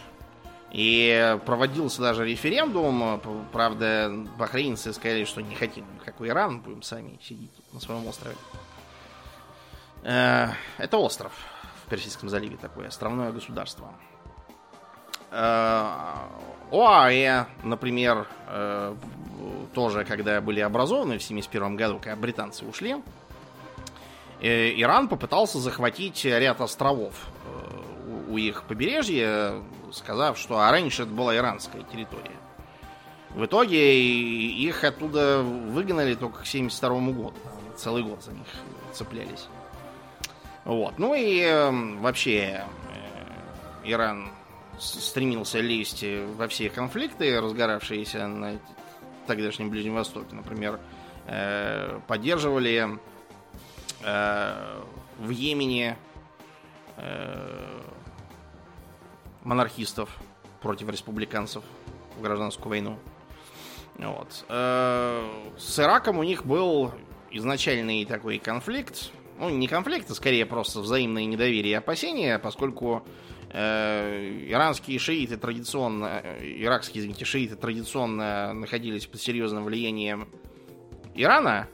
И 0.72 1.38
проводился 1.46 2.02
даже 2.02 2.26
референдум. 2.26 3.20
П- 3.20 3.30
Правда, 3.52 4.12
бахрейнцы 4.40 4.92
сказали, 4.94 5.26
что 5.26 5.42
не 5.42 5.54
хотим, 5.54 5.86
как 6.04 6.20
у 6.22 6.26
Иран, 6.26 6.62
будем 6.62 6.82
сами 6.82 7.20
сидеть 7.24 7.52
на 7.72 7.80
своем 7.82 8.08
острове. 8.08 8.36
Э, 10.02 10.48
Это 10.80 10.98
остров 10.98 11.34
в 11.88 11.90
Персидском 11.90 12.28
заливе 12.28 12.58
такое, 12.58 12.90
островное 12.90 13.32
государство. 13.32 13.94
Э, 15.32 15.86
ОАЭ, 16.72 17.46
например, 17.64 18.28
э, 18.48 18.94
тоже, 19.74 20.04
когда 20.04 20.42
были 20.42 20.60
образованы 20.60 21.18
в 21.18 21.24
71 21.24 21.78
году, 21.78 22.00
когда 22.00 22.18
британцы 22.18 22.66
ушли, 22.66 22.98
э, 24.42 24.82
Иран 24.82 25.08
попытался 25.08 25.60
захватить 25.60 26.26
ряд 26.26 26.60
островов 26.60 27.14
у- 28.30 28.38
их 28.38 28.64
побережья, 28.64 29.54
сказав, 29.94 30.38
что 30.38 30.60
а 30.60 30.70
раньше 30.72 31.04
это 31.04 31.12
была 31.12 31.36
иранская 31.38 31.84
территория. 31.84 32.36
В 33.30 33.46
итоге 33.46 33.98
их 33.98 34.84
оттуда 34.84 35.42
выгнали 35.42 36.16
только 36.16 36.40
к 36.42 36.46
72 36.46 37.14
году. 37.14 37.34
Целый 37.78 38.04
год 38.04 38.22
за 38.24 38.32
них 38.34 38.48
цеплялись. 38.92 39.48
Вот. 40.68 41.00
Ну 41.00 41.14
и 41.14 41.40
э, 41.40 41.72
вообще 42.02 42.66
э, 42.66 42.66
Иран 43.86 44.30
стремился 44.78 45.62
лезть 45.62 46.04
во 46.36 46.50
все 46.50 46.70
конфликты, 46.70 47.40
разгоравшиеся 47.40 48.28
на 48.28 48.60
тогдашнем 49.28 49.70
Ближнем 49.70 49.96
Востоке. 49.96 50.36
Например, 50.36 50.78
э, 51.26 52.02
поддерживали 52.06 53.00
э, 54.04 54.82
в 55.18 55.30
Йемене 55.30 55.98
монархистов 59.44 60.10
против 60.62 60.90
республиканцев 60.90 61.64
в 62.18 62.22
гражданскую 62.24 62.70
войну. 62.70 62.98
Вот. 64.00 64.44
С 64.48 65.80
Ираком 65.80 66.18
у 66.18 66.24
них 66.24 66.44
был 66.44 66.92
изначальный 67.30 68.04
такой 68.06 68.40
конфликт. 68.40 69.12
Ну, 69.40 69.50
не 69.50 69.68
конфликт, 69.68 70.10
а 70.10 70.16
скорее 70.16 70.46
просто 70.46 70.80
взаимное 70.80 71.26
недоверие 71.26 71.74
и 71.74 71.76
опасения, 71.76 72.40
поскольку 72.40 73.06
э, 73.52 74.46
иранские 74.48 74.98
шииты 74.98 75.38
традиционно, 75.38 76.22
э, 76.24 76.40
иракские, 76.44 77.02
извините, 77.02 77.26
шииты 77.26 77.56
традиционно 77.56 78.54
находились 78.54 79.06
под 79.06 79.22
серьезным 79.22 79.64
влиянием 79.64 80.28
Ирана, 81.14 81.68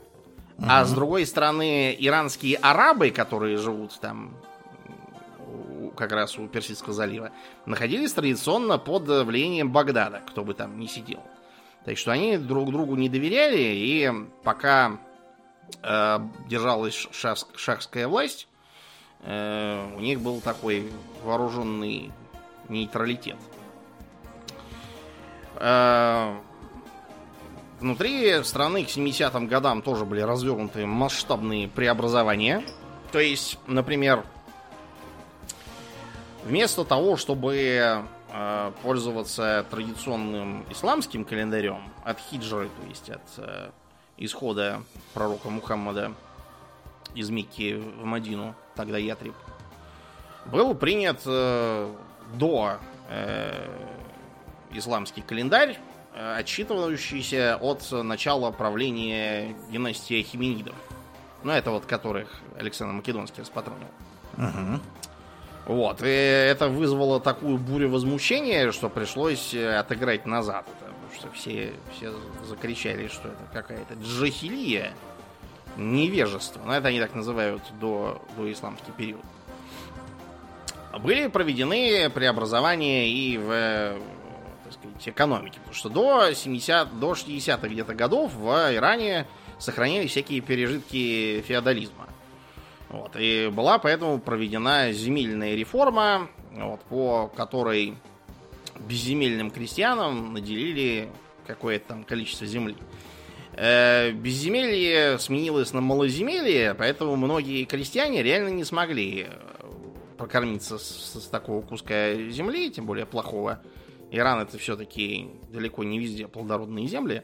а 0.58 0.84
с 0.84 0.92
другой 0.92 1.26
стороны, 1.26 1.96
иранские 1.98 2.56
арабы, 2.56 3.10
которые 3.10 3.56
живут 3.56 3.98
там 4.00 4.36
как 5.96 6.12
раз 6.12 6.38
у 6.38 6.46
Персидского 6.48 6.92
залива, 6.92 7.30
находились 7.66 8.12
традиционно 8.12 8.78
под 8.78 9.08
влиянием 9.08 9.72
Багдада, 9.72 10.22
кто 10.28 10.44
бы 10.44 10.54
там 10.54 10.78
ни 10.78 10.86
сидел. 10.86 11.20
Так 11.84 11.98
что 11.98 12.12
они 12.12 12.36
друг 12.36 12.70
другу 12.70 12.96
не 12.96 13.08
доверяли, 13.08 13.60
и 13.60 14.10
пока 14.42 14.98
держалась 15.82 17.08
шахс- 17.12 17.46
шахская 17.56 18.08
власть, 18.08 18.48
э, 19.22 19.94
у 19.96 20.00
них 20.00 20.20
был 20.20 20.40
такой 20.40 20.90
вооруженный 21.22 22.10
нейтралитет. 22.68 23.36
Э, 25.56 26.36
внутри 27.80 28.42
страны 28.44 28.84
к 28.84 28.88
70-м 28.88 29.46
годам 29.46 29.82
тоже 29.82 30.04
были 30.04 30.20
развернуты 30.20 30.86
масштабные 30.86 31.68
преобразования. 31.68 32.64
То 33.12 33.18
есть, 33.18 33.58
например, 33.66 34.24
вместо 36.44 36.84
того, 36.84 37.16
чтобы 37.16 38.04
э, 38.32 38.72
пользоваться 38.82 39.64
традиционным 39.70 40.64
исламским 40.70 41.24
календарем 41.24 41.82
от 42.04 42.18
хиджры, 42.18 42.68
то 42.68 42.88
есть 42.88 43.10
от 43.10 43.22
э, 43.38 43.70
исхода 44.16 44.82
пророка 45.12 45.50
Мухаммада 45.50 46.12
из 47.14 47.30
Мекки 47.30 47.74
в 47.74 48.04
Мадину, 48.04 48.54
тогда 48.74 48.98
Ятриб, 48.98 49.34
был 50.46 50.74
принят 50.74 51.22
э, 51.26 51.94
до 52.34 52.78
э, 53.08 53.68
исламский 54.72 55.22
календарь, 55.22 55.78
э, 56.14 56.36
отсчитывающийся 56.38 57.58
от 57.60 57.90
начала 57.90 58.50
правления 58.50 59.54
династии 59.70 60.22
Хименидов. 60.22 60.74
Ну, 61.42 61.52
это 61.52 61.70
вот 61.70 61.84
которых 61.86 62.28
Александр 62.58 62.94
Македонский 62.94 63.42
распатронил. 63.42 63.88
Вот, 65.66 66.02
и 66.02 66.06
это 66.06 66.68
вызвало 66.68 67.20
такую 67.20 67.56
бурю 67.56 67.88
возмущения, 67.88 68.70
что 68.70 68.90
пришлось 68.90 69.54
э, 69.54 69.78
отыграть 69.78 70.26
назад. 70.26 70.66
это, 70.68 70.93
что 71.14 71.30
все, 71.30 71.72
все 71.96 72.14
закричали, 72.44 73.08
что 73.08 73.28
это 73.28 73.44
какая-то 73.52 73.94
джахилия, 73.94 74.92
невежество. 75.76 76.60
Ну, 76.64 76.72
это 76.72 76.88
они 76.88 77.00
так 77.00 77.14
называют 77.14 77.62
до, 77.80 78.22
до 78.36 78.50
исламский 78.52 78.92
период. 78.92 79.22
Были 81.00 81.26
проведены 81.26 82.08
преобразования 82.10 83.08
и 83.08 83.38
в 83.38 83.98
так 84.64 84.72
сказать, 84.72 85.08
экономике. 85.08 85.58
Потому 85.58 85.74
что 85.74 85.88
до 85.88 86.32
70, 86.32 86.98
до 86.98 87.12
60-х 87.12 87.68
где-то 87.68 87.94
годов 87.94 88.32
в 88.34 88.74
Иране 88.74 89.26
сохранились 89.58 90.10
всякие 90.10 90.40
пережитки 90.40 91.42
феодализма. 91.42 92.08
Вот, 92.88 93.16
и 93.16 93.48
была 93.52 93.78
поэтому 93.78 94.18
проведена 94.20 94.92
земельная 94.92 95.54
реформа, 95.56 96.28
вот, 96.52 96.80
по 96.82 97.28
которой 97.36 97.96
безземельным 98.80 99.50
крестьянам 99.50 100.32
наделили 100.32 101.08
какое-то 101.46 101.88
там 101.88 102.04
количество 102.04 102.46
земли. 102.46 102.76
Э, 103.52 104.10
безземелье 104.10 105.18
сменилось 105.18 105.72
на 105.72 105.80
малоземелье, 105.80 106.74
поэтому 106.74 107.16
многие 107.16 107.64
крестьяне 107.64 108.22
реально 108.22 108.48
не 108.48 108.64
смогли 108.64 109.26
э, 109.28 109.64
прокормиться 110.18 110.78
с, 110.78 111.22
с 111.22 111.26
такого 111.28 111.62
куска 111.62 112.14
земли, 112.30 112.70
тем 112.70 112.86
более 112.86 113.06
плохого. 113.06 113.62
Иран 114.10 114.40
это 114.40 114.58
все-таки 114.58 115.28
далеко 115.50 115.84
не 115.84 115.98
везде 115.98 116.26
плодородные 116.26 116.86
земли. 116.86 117.22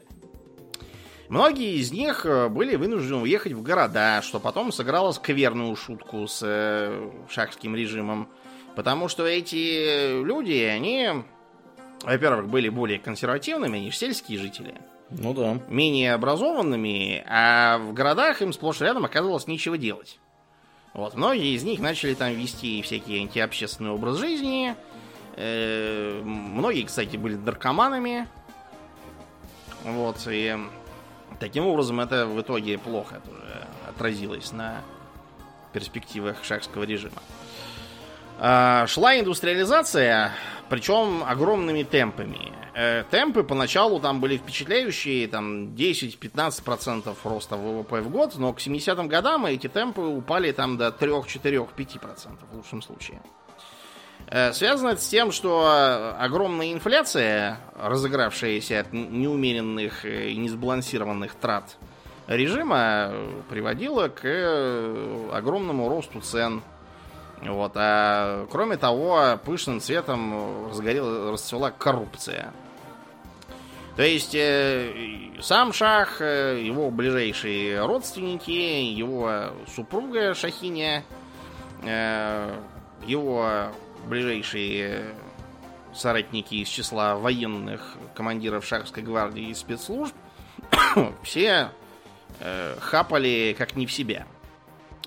Многие 1.31 1.75
из 1.75 1.93
них 1.93 2.25
э, 2.25 2.49
были 2.49 2.75
вынуждены 2.75 3.21
уехать 3.21 3.53
в 3.53 3.61
города, 3.61 4.21
что 4.21 4.39
потом 4.39 4.73
сыграло 4.73 5.13
скверную 5.13 5.73
шутку 5.77 6.27
с 6.27 6.41
э, 6.43 7.09
шахским 7.29 7.73
режимом. 7.73 8.27
Потому 8.75 9.07
что 9.07 9.25
эти 9.25 10.21
люди, 10.23 10.61
они, 10.63 11.23
во-первых, 12.03 12.47
были 12.49 12.69
более 12.69 12.99
консервативными, 12.99 13.79
они 13.79 13.91
же 13.91 13.97
сельские 13.97 14.39
жители, 14.39 14.75
Ну 15.09 15.33
да. 15.33 15.59
менее 15.67 16.13
образованными, 16.13 17.23
а 17.27 17.77
в 17.77 17.93
городах 17.93 18.41
им 18.41 18.53
сплошь 18.53 18.81
и 18.81 18.83
рядом 18.83 19.05
оказывалось 19.05 19.47
нечего 19.47 19.77
делать. 19.77 20.19
Вот, 20.93 21.15
многие 21.15 21.55
из 21.55 21.63
них 21.63 21.79
начали 21.79 22.13
там 22.13 22.33
вести 22.33 22.81
всякий 22.81 23.19
антиобщественный 23.19 23.91
образ 23.91 24.17
жизни. 24.17 24.75
Э, 25.37 26.21
многие, 26.23 26.83
кстати, 26.83 27.15
были 27.15 27.35
наркоманами. 27.35 28.27
Вот, 29.83 30.17
и 30.29 30.57
таким 31.39 31.65
образом 31.65 32.01
это 32.01 32.25
в 32.25 32.39
итоге 32.41 32.77
плохо 32.77 33.21
тоже 33.25 33.67
отразилось 33.87 34.51
на 34.51 34.81
перспективах 35.73 36.43
шахского 36.43 36.83
режима. 36.83 37.21
А, 38.37 38.85
шла 38.87 39.17
индустриализация, 39.19 40.33
причем 40.71 41.25
огромными 41.27 41.83
темпами. 41.83 42.53
Э, 42.73 43.03
темпы 43.11 43.43
поначалу 43.43 43.99
там 43.99 44.21
были 44.21 44.37
впечатляющие, 44.37 45.27
там 45.27 45.75
10-15% 45.75 47.13
роста 47.25 47.57
ВВП 47.57 47.99
в 47.99 48.09
год, 48.09 48.37
но 48.37 48.53
к 48.53 48.59
70-м 48.59 49.09
годам 49.09 49.45
эти 49.47 49.67
темпы 49.67 49.99
упали 49.99 50.53
там 50.53 50.77
до 50.77 50.87
3-4-5% 50.87 52.37
в 52.49 52.55
лучшем 52.55 52.81
случае. 52.81 53.21
Э, 54.27 54.53
связано 54.53 54.91
это 54.91 55.01
с 55.01 55.09
тем, 55.09 55.33
что 55.33 56.15
огромная 56.17 56.71
инфляция, 56.71 57.59
разыгравшаяся 57.75 58.79
от 58.79 58.93
неумеренных 58.93 60.05
и 60.05 60.37
несбалансированных 60.37 61.35
трат 61.35 61.75
режима, 62.27 63.11
приводила 63.49 64.07
к 64.07 64.23
огромному 65.33 65.89
росту 65.89 66.21
цен 66.21 66.61
вот, 67.43 67.71
а 67.75 68.45
кроме 68.51 68.77
того, 68.77 69.39
пышным 69.43 69.81
цветом 69.81 70.69
разгорела, 70.69 71.31
расцвела 71.31 71.71
коррупция. 71.71 72.53
То 73.95 74.03
есть 74.03 74.35
э, 74.35 74.93
сам 75.41 75.73
Шах, 75.73 76.21
э, 76.21 76.61
его 76.63 76.91
ближайшие 76.91 77.85
родственники, 77.85 78.51
его 78.51 79.51
супруга 79.75 80.33
Шахиня, 80.33 81.03
э, 81.83 82.55
его 83.05 83.67
ближайшие 84.05 85.13
соратники 85.93 86.55
из 86.55 86.69
числа 86.69 87.15
военных 87.15 87.97
командиров 88.15 88.65
Шахской 88.65 89.03
гвардии 89.03 89.49
и 89.49 89.53
спецслужб, 89.53 90.15
все 91.23 91.69
э, 92.39 92.75
хапали 92.79 93.55
как 93.57 93.75
не 93.75 93.85
в 93.85 93.91
себя. 93.91 94.25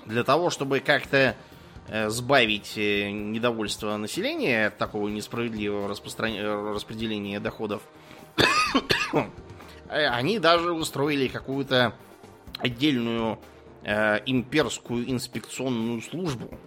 Для 0.05 0.23
того, 0.23 0.51
чтобы 0.51 0.79
как-то 0.79 1.35
сбавить 1.87 2.77
э, 2.77 3.11
недовольство 3.11 3.95
населения 3.97 4.67
от 4.67 4.77
такого 4.77 5.07
несправедливого 5.07 5.87
распростран... 5.87 6.73
распределения 6.73 7.39
доходов, 7.39 7.83
э, 9.13 10.07
они 10.07 10.39
даже 10.39 10.71
устроили 10.71 11.27
какую-то 11.27 11.93
отдельную 12.57 13.39
э, 13.83 14.19
имперскую 14.25 15.09
инспекционную 15.09 16.01
службу. 16.01 16.57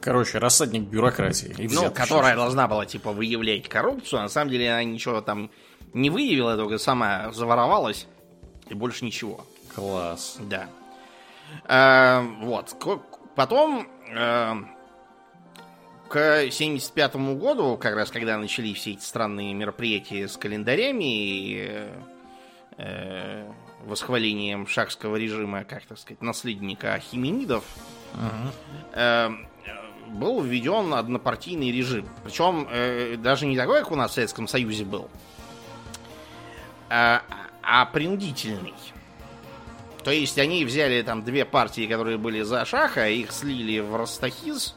Короче, 0.00 0.38
рассадник 0.38 0.88
бюрократии. 0.88 1.54
И 1.58 1.68
ну, 1.68 1.90
которая 1.92 2.34
должна 2.34 2.66
была, 2.66 2.84
типа, 2.84 3.12
выявлять 3.12 3.68
коррупцию. 3.68 4.22
На 4.22 4.28
самом 4.28 4.50
деле 4.50 4.72
она 4.72 4.82
ничего 4.82 5.20
там 5.20 5.50
не 5.92 6.10
выявила, 6.10 6.56
только 6.56 6.78
сама 6.78 7.30
заворовалась. 7.32 8.08
И 8.68 8.74
больше 8.74 9.04
ничего. 9.04 9.46
Класс. 9.74 10.38
Да. 10.40 10.68
Э, 11.68 12.26
вот. 12.42 12.74
Потом, 13.36 13.86
э, 14.10 14.54
к 16.08 16.50
75 16.50 17.34
году, 17.36 17.76
как 17.76 17.94
раз 17.94 18.10
когда 18.10 18.38
начались 18.38 18.78
все 18.78 18.92
эти 18.92 19.02
странные 19.02 19.52
мероприятия 19.52 20.26
с 20.26 20.38
календарями 20.38 21.04
и 21.04 21.88
э, 22.78 23.52
восхвалением 23.84 24.66
шахского 24.66 25.16
режима, 25.16 25.64
как 25.64 25.84
так 25.84 25.98
сказать, 25.98 26.22
наследника 26.22 26.98
хименидов, 26.98 27.64
uh-huh. 28.14 28.52
э, 28.94 29.30
был 30.08 30.40
введен 30.40 30.94
однопартийный 30.94 31.70
режим. 31.70 32.08
Причем 32.24 32.66
э, 32.70 33.16
даже 33.18 33.44
не 33.46 33.56
такой, 33.56 33.80
как 33.80 33.92
у 33.92 33.96
нас 33.96 34.12
в 34.12 34.14
Советском 34.14 34.48
Союзе 34.48 34.84
был, 34.84 35.10
а, 36.88 37.22
а 37.62 37.84
принудительный. 37.86 38.74
То 40.06 40.12
есть 40.12 40.38
они 40.38 40.64
взяли 40.64 41.02
там 41.02 41.24
две 41.24 41.44
партии, 41.44 41.88
которые 41.88 42.16
были 42.16 42.42
за 42.42 42.64
Шаха, 42.64 43.08
их 43.08 43.32
слили 43.32 43.80
в 43.80 43.96
Ростахиз, 43.96 44.76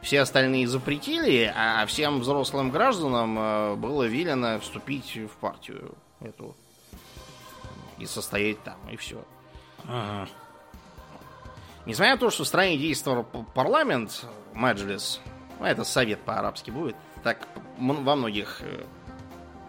все 0.00 0.20
остальные 0.20 0.68
запретили, 0.68 1.52
а 1.56 1.84
всем 1.86 2.20
взрослым 2.20 2.70
гражданам 2.70 3.36
э, 3.36 3.74
было 3.74 4.04
велено 4.04 4.60
вступить 4.60 5.16
в 5.16 5.36
партию 5.40 5.96
эту 6.20 6.54
и 7.98 8.06
состоять 8.06 8.62
там, 8.62 8.76
и 8.88 8.96
все. 8.96 9.24
Ага. 9.88 10.28
Несмотря 11.84 12.12
на 12.12 12.20
то, 12.20 12.30
что 12.30 12.44
в 12.44 12.46
стране 12.46 12.78
действовал 12.78 13.24
парламент, 13.24 14.24
Маджлис, 14.54 15.20
ну, 15.58 15.66
это 15.66 15.82
совет 15.82 16.20
по-арабски 16.20 16.70
будет, 16.70 16.94
так 17.24 17.44
во 17.76 18.14
многих 18.14 18.60
э, 18.60 18.84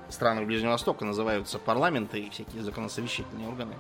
странах 0.10 0.46
Ближнего 0.46 0.74
Востока 0.74 1.06
называются 1.06 1.58
парламенты 1.58 2.20
и 2.20 2.30
всякие 2.30 2.62
законосовещательные 2.62 3.48
органы. 3.48 3.74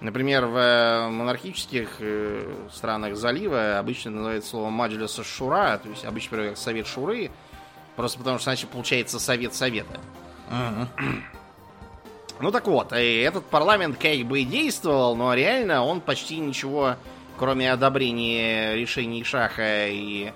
Например, 0.00 0.46
в 0.46 0.56
э, 0.56 1.08
монархических 1.10 1.96
э, 1.98 2.54
странах 2.72 3.16
залива 3.16 3.78
обычно 3.78 4.12
называется 4.12 4.50
слово 4.50 4.70
маджлиса 4.70 5.22
шура, 5.22 5.78
то 5.82 5.90
есть 5.90 6.06
обычно 6.06 6.48
как 6.48 6.56
совет 6.56 6.86
шуры, 6.86 7.30
просто 7.96 8.18
потому 8.18 8.38
что 8.38 8.44
значит 8.44 8.70
получается 8.70 9.20
совет 9.20 9.54
совета. 9.54 10.00
Uh-huh. 10.50 10.86
Ну 12.40 12.50
так 12.50 12.66
вот, 12.66 12.94
и 12.94 13.18
этот 13.18 13.44
парламент 13.44 13.98
как 13.98 14.16
бы 14.20 14.42
действовал, 14.44 15.14
но 15.14 15.34
реально 15.34 15.84
он 15.84 16.00
почти 16.00 16.38
ничего, 16.38 16.96
кроме 17.36 17.70
одобрения 17.70 18.74
решений 18.76 19.22
Шаха 19.22 19.88
и 19.88 20.32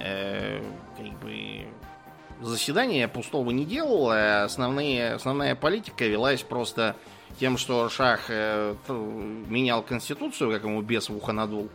э, 0.00 0.60
как 0.96 1.20
бы 1.20 1.66
заседания 2.40 3.06
пустого 3.06 3.52
не 3.52 3.64
делал, 3.64 4.10
а 4.10 4.44
основные, 4.44 5.12
основная 5.12 5.54
политика 5.54 6.04
велась 6.04 6.42
просто 6.42 6.96
тем, 7.38 7.58
что 7.58 7.88
Шах 7.88 8.26
э, 8.28 8.74
менял 8.88 9.82
конституцию, 9.82 10.52
как 10.52 10.64
ему 10.64 10.82
бес 10.82 11.08
в 11.08 11.16
ухо 11.16 11.32
надул. 11.32 11.68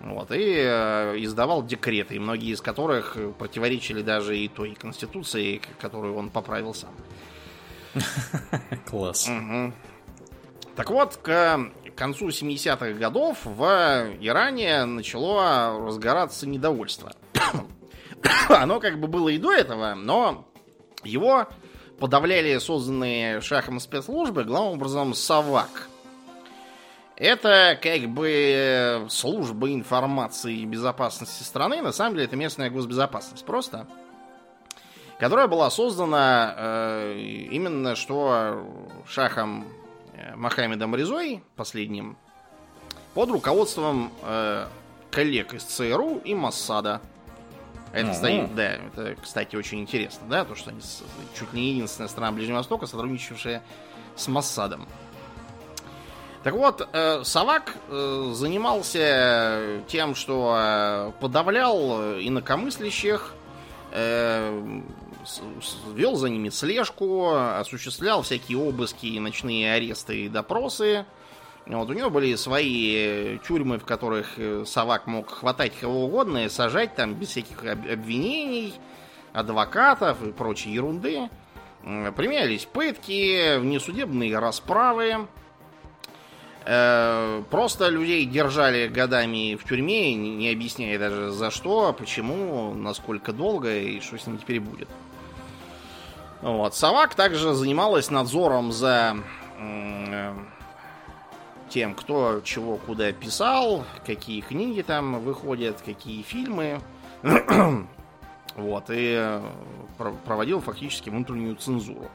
Вот, 0.00 0.30
и 0.32 0.54
э, 0.56 1.16
издавал 1.18 1.62
декреты, 1.62 2.18
многие 2.18 2.52
из 2.52 2.60
которых 2.60 3.16
противоречили 3.38 4.02
даже 4.02 4.38
и 4.38 4.48
той 4.48 4.74
конституции, 4.74 5.60
которую 5.78 6.16
он 6.16 6.30
поправил 6.30 6.74
сам. 6.74 6.90
Класс. 8.86 9.28
Угу. 9.28 9.72
Так 10.76 10.90
вот, 10.90 11.16
к 11.16 11.70
концу 11.96 12.28
70-х 12.28 12.92
годов 12.92 13.38
в 13.44 13.62
Иране 14.20 14.86
начало 14.86 15.86
разгораться 15.86 16.48
недовольство. 16.48 17.12
Оно 18.48 18.80
как 18.80 18.98
бы 18.98 19.06
было 19.06 19.28
и 19.28 19.36
до 19.36 19.52
этого, 19.52 19.94
но 19.94 20.50
его 21.04 21.46
подавляли 22.00 22.58
созданные 22.58 23.40
шахом 23.42 23.78
спецслужбы, 23.78 24.44
главным 24.44 24.74
образом 24.74 25.14
САВАК. 25.14 25.88
Это 27.16 27.78
как 27.80 28.08
бы 28.08 29.06
служба 29.10 29.70
информации 29.70 30.60
и 30.60 30.64
безопасности 30.64 31.42
страны. 31.42 31.82
На 31.82 31.92
самом 31.92 32.14
деле 32.14 32.24
это 32.24 32.36
местная 32.36 32.70
госбезопасность 32.70 33.44
просто. 33.44 33.86
Которая 35.18 35.46
была 35.46 35.68
создана 35.68 36.54
э, 36.56 37.18
именно 37.50 37.94
что 37.94 38.64
шахом 39.06 39.66
э, 40.14 40.34
Мохаммедом 40.34 40.96
Резой, 40.96 41.42
последним, 41.56 42.16
под 43.12 43.28
руководством 43.28 44.10
э, 44.22 44.66
коллег 45.10 45.52
из 45.52 45.64
ЦРУ 45.64 46.22
и 46.24 46.34
Моссада. 46.34 47.02
Это, 47.92 48.14
стоит, 48.14 48.54
да, 48.54 48.74
это, 48.74 49.16
кстати, 49.20 49.56
очень 49.56 49.80
интересно, 49.80 50.24
да, 50.28 50.44
то, 50.44 50.54
что 50.54 50.70
они 50.70 50.80
чуть 51.36 51.52
не 51.52 51.70
единственная 51.70 52.08
страна 52.08 52.30
Ближнего 52.30 52.58
Востока, 52.58 52.86
сотрудничавшая 52.86 53.64
с 54.14 54.28
Моссадом. 54.28 54.86
Так 56.42 56.54
вот, 56.54 56.88
э, 56.92 57.22
Савак 57.22 57.76
э, 57.88 58.30
занимался 58.32 59.82
тем, 59.88 60.14
что 60.14 60.56
э, 60.56 61.12
подавлял 61.20 62.18
инакомыслящих, 62.18 63.34
вел 63.92 66.14
за 66.14 66.28
ними 66.28 66.48
слежку, 66.50 67.34
осуществлял 67.34 68.22
всякие 68.22 68.56
обыски, 68.56 69.18
ночные 69.18 69.72
аресты 69.72 70.26
и 70.26 70.28
допросы, 70.28 71.06
вот, 71.66 71.90
у 71.90 71.92
него 71.92 72.10
были 72.10 72.34
свои 72.34 73.38
тюрьмы, 73.38 73.78
в 73.78 73.84
которых 73.84 74.38
э, 74.38 74.64
Савак 74.66 75.06
мог 75.06 75.30
хватать 75.30 75.72
кого 75.78 76.04
угодно 76.04 76.44
и 76.44 76.48
сажать 76.48 76.94
там 76.96 77.14
без 77.14 77.28
всяких 77.28 77.62
обвинений, 77.64 78.74
адвокатов 79.32 80.22
и 80.22 80.32
прочей 80.32 80.70
ерунды. 80.70 81.28
Применялись 81.82 82.66
пытки, 82.66 83.58
внесудебные 83.58 84.38
расправы. 84.38 85.28
Э, 86.64 87.42
просто 87.50 87.88
людей 87.88 88.26
держали 88.26 88.86
годами 88.88 89.54
в 89.54 89.64
тюрьме, 89.64 90.14
не 90.14 90.50
объясняя 90.50 90.98
даже 90.98 91.30
за 91.30 91.50
что, 91.50 91.92
почему, 91.92 92.74
насколько 92.74 93.32
долго 93.32 93.78
и 93.78 94.00
что 94.00 94.18
с 94.18 94.26
ними 94.26 94.36
теперь 94.36 94.60
будет. 94.60 94.88
Вот. 96.42 96.74
Савак 96.74 97.14
также 97.14 97.54
занималась 97.54 98.10
надзором 98.10 98.72
за 98.72 99.16
э, 99.58 100.34
тем, 101.70 101.94
кто 101.94 102.40
чего 102.44 102.76
куда 102.76 103.12
писал, 103.12 103.84
какие 104.04 104.40
книги 104.40 104.82
там 104.82 105.20
выходят, 105.20 105.80
какие 105.80 106.22
фильмы. 106.22 106.80
вот, 108.56 108.84
и 108.88 109.40
проводил 110.24 110.60
фактически 110.60 111.08
внутреннюю 111.08 111.56
цензуру. 111.56 112.10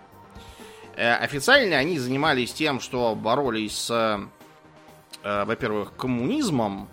Э, 0.95 1.15
официально 1.15 1.77
они 1.77 1.97
занимались 1.99 2.53
тем, 2.53 2.79
что 2.79 3.15
боролись 3.15 3.77
с, 3.77 4.27
э, 5.23 5.45
во-первых, 5.45 5.95
коммунизмом, 5.95 6.87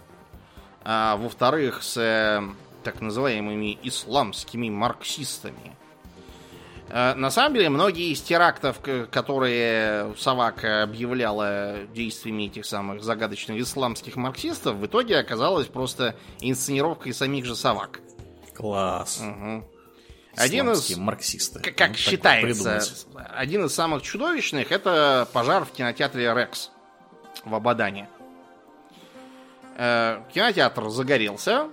а 0.85 1.16
во-вторых, 1.16 1.83
с 1.83 1.96
э, 1.96 2.42
так 2.83 3.01
называемыми 3.01 3.79
исламскими 3.83 4.70
марксистами. 4.70 5.77
Э, 6.88 7.14
На 7.14 7.31
самом 7.31 7.55
деле, 7.55 7.68
многие 7.71 8.12
из 8.12 8.21
терактов, 8.21 8.81
которые 9.11 10.14
Савак 10.16 10.64
объявляла 10.64 11.85
действиями 11.95 12.45
этих 12.45 12.66
самых 12.66 13.03
загадочных 13.03 13.59
исламских 13.61 14.16
марксистов, 14.16 14.77
в 14.77 14.87
итоге 14.87 15.18
оказалась 15.18 15.66
просто 15.66 16.14
инсценировкой 16.40 17.14
самих 17.14 17.45
же 17.45 17.55
Савак. 17.57 18.01
Класс. 18.55 19.21
Мгм. 19.21 19.64
Один 20.37 20.71
из 20.73 20.97
марксисты. 20.97 21.61
К- 21.61 21.75
Как 21.77 21.90
Ну, 21.90 21.95
считается, 21.95 22.81
один 23.35 23.64
из 23.66 23.75
самых 23.75 24.03
чудовищных 24.03 24.73
это 24.73 25.29
пожар 25.33 25.64
в 25.64 25.73
кинотеатре 25.73 26.33
Рекс 26.35 26.71
в 27.45 27.55
Абадане. 27.55 28.09
Э, 29.77 30.23
Кинотеатр 30.33 30.88
загорелся, 30.90 31.68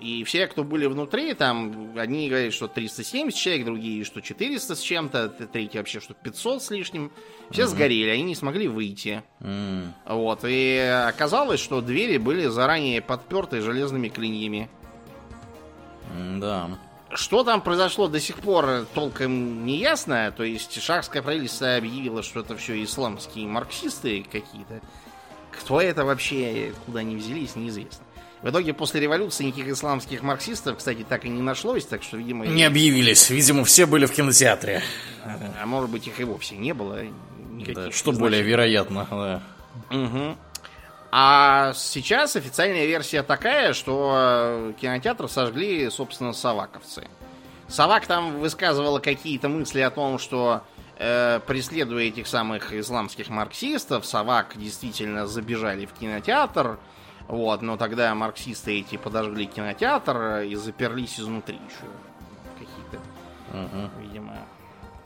и 0.00 0.24
все, 0.24 0.46
кто 0.46 0.64
были 0.64 0.86
внутри, 0.86 1.34
там, 1.34 1.96
одни 1.96 2.28
говорят, 2.28 2.52
что 2.52 2.68
370 2.68 3.38
человек, 3.38 3.64
другие, 3.66 4.04
что 4.04 4.20
400 4.20 4.74
с 4.74 4.80
чем-то, 4.80 5.28
третьи 5.28 5.78
вообще, 5.78 6.00
что 6.00 6.14
500 6.14 6.62
с 6.62 6.70
лишним. 6.70 7.12
Все 7.50 7.66
сгорели, 7.66 8.08
они 8.10 8.22
не 8.22 8.34
смогли 8.34 8.68
выйти. 8.68 9.22
М, 9.40 9.92
Вот, 10.06 10.40
и 10.44 10.76
оказалось, 11.08 11.60
что 11.60 11.80
двери 11.80 12.16
были 12.18 12.46
заранее 12.46 13.00
подперты 13.02 13.60
железными 13.60 14.08
клиньями. 14.08 14.68
Да. 16.38 16.70
Что 17.12 17.42
там 17.42 17.60
произошло 17.60 18.06
до 18.08 18.20
сих 18.20 18.36
пор 18.36 18.86
толком 18.94 19.64
не 19.66 19.78
ясно. 19.78 20.32
То 20.36 20.44
есть 20.44 20.80
шахское 20.80 21.22
правительство 21.22 21.76
объявило, 21.76 22.22
что 22.22 22.40
это 22.40 22.56
все 22.56 22.82
исламские 22.84 23.46
марксисты 23.48 24.24
какие-то. 24.30 24.80
Кто 25.50 25.80
это 25.80 26.04
вообще, 26.04 26.72
куда 26.86 27.00
они 27.00 27.16
взялись, 27.16 27.56
неизвестно. 27.56 28.04
В 28.42 28.48
итоге 28.48 28.72
после 28.72 29.00
революции 29.00 29.44
никаких 29.44 29.68
исламских 29.68 30.22
марксистов, 30.22 30.78
кстати, 30.78 31.04
так 31.06 31.26
и 31.26 31.28
не 31.28 31.42
нашлось, 31.42 31.84
так 31.84 32.02
что, 32.02 32.16
видимо... 32.16 32.46
Не 32.46 32.64
объявились. 32.64 33.28
Видимо, 33.28 33.64
все 33.64 33.84
были 33.84 34.06
в 34.06 34.12
кинотеатре. 34.12 34.82
А 35.60 35.66
может 35.66 35.90
быть, 35.90 36.06
их 36.06 36.18
и 36.20 36.24
вовсе 36.24 36.56
не 36.56 36.72
было. 36.72 37.00
Да, 37.74 37.90
что 37.92 38.12
более 38.12 38.40
изначально. 38.40 38.48
вероятно. 38.48 39.06
да. 39.10 39.42
Мгм. 39.90 40.38
А 41.12 41.72
сейчас 41.74 42.36
официальная 42.36 42.86
версия 42.86 43.22
такая, 43.22 43.72
что 43.74 44.14
э, 44.14 44.72
кинотеатр 44.80 45.28
сожгли, 45.28 45.90
собственно, 45.90 46.32
саваковцы. 46.32 47.08
Савак 47.68 48.06
там 48.06 48.38
высказывала 48.38 49.00
какие-то 49.00 49.48
мысли 49.48 49.80
о 49.80 49.90
том, 49.90 50.18
что 50.18 50.62
э, 50.98 51.40
преследуя 51.46 52.04
этих 52.04 52.26
самых 52.26 52.72
исламских 52.72 53.28
марксистов, 53.28 54.06
Савак 54.06 54.54
действительно 54.56 55.26
забежали 55.26 55.86
в 55.86 55.92
кинотеатр. 55.92 56.78
Вот, 57.30 57.62
но 57.62 57.76
тогда 57.76 58.12
марксисты 58.14 58.80
эти 58.80 58.96
подожгли 58.96 59.46
кинотеатр 59.46 60.40
и 60.40 60.54
заперлись 60.56 61.20
изнутри 61.20 61.56
еще. 61.56 61.86
Какие-то, 62.58 62.98
Мгм. 63.56 63.90
видимо, 64.02 64.36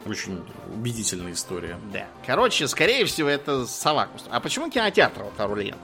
Очень 0.07 0.43
убедительная 0.75 1.33
история. 1.33 1.79
да. 1.93 2.07
Короче, 2.27 2.67
скорее 2.67 3.05
всего, 3.05 3.29
это 3.29 3.67
Савак. 3.67 4.09
А 4.31 4.41
почему 4.41 4.71
кинотеатр 4.71 5.23
вот 5.25 5.39
Орлен? 5.39 5.77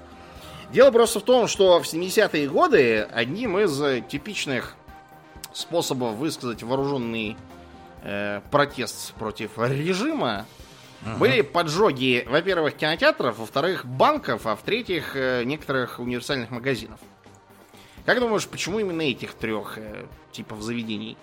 Дело 0.72 0.90
просто 0.90 1.20
в 1.20 1.24
том, 1.24 1.46
что 1.46 1.78
в 1.80 1.86
70-е 1.86 2.48
годы 2.48 3.00
одним 3.02 3.58
из 3.58 3.78
типичных 4.08 4.76
способов 5.52 6.14
высказать 6.14 6.62
вооруженный 6.62 7.36
э, 8.02 8.40
протест 8.50 9.12
против 9.14 9.58
режима 9.58 10.46
были 11.18 11.40
поджоги, 11.42 12.24
во-первых, 12.28 12.74
кинотеатров, 12.74 13.38
во-вторых, 13.38 13.86
банков, 13.86 14.46
а 14.46 14.54
в-третьих, 14.56 15.16
э, 15.16 15.44
некоторых 15.44 15.98
универсальных 15.98 16.50
магазинов. 16.50 17.00
Как 18.06 18.18
думаешь, 18.20 18.46
почему 18.46 18.78
именно 18.80 19.02
этих 19.02 19.34
трех 19.34 19.78
э, 19.78 20.06
типов 20.32 20.62
заведений? 20.62 21.16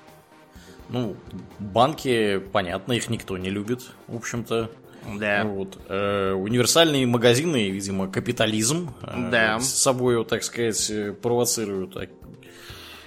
Ну, 0.90 1.16
банки, 1.60 2.40
понятно, 2.54 2.94
их 2.94 3.10
никто 3.10 3.38
не 3.38 3.50
любит, 3.50 3.84
в 4.08 4.16
общем-то. 4.16 4.72
Да. 5.20 5.44
Вот. 5.44 5.78
Э, 5.90 6.32
универсальные 6.34 7.06
магазины, 7.08 7.70
видимо, 7.70 8.10
капитализм 8.12 8.94
э, 9.02 9.30
Да. 9.32 9.60
с 9.60 9.74
собой, 9.74 10.24
так 10.26 10.44
сказать, 10.44 10.90
э, 10.90 11.14
провоцируют. 11.14 11.96
А- 11.98 12.08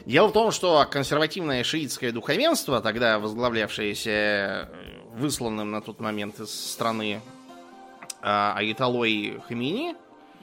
Дело 0.06 0.28
в 0.28 0.32
том, 0.32 0.50
что 0.50 0.86
консервативное 0.90 1.62
шиитское 1.62 2.10
духовенство, 2.10 2.80
тогда 2.80 3.18
возглавлявшееся 3.18 4.10
э, 4.10 4.68
высланным 5.14 5.70
на 5.70 5.80
тот 5.80 6.00
момент 6.00 6.40
из 6.40 6.50
страны 6.50 7.20
а, 8.22 8.54
Аятолой 8.56 9.40
Хамини, 9.48 9.96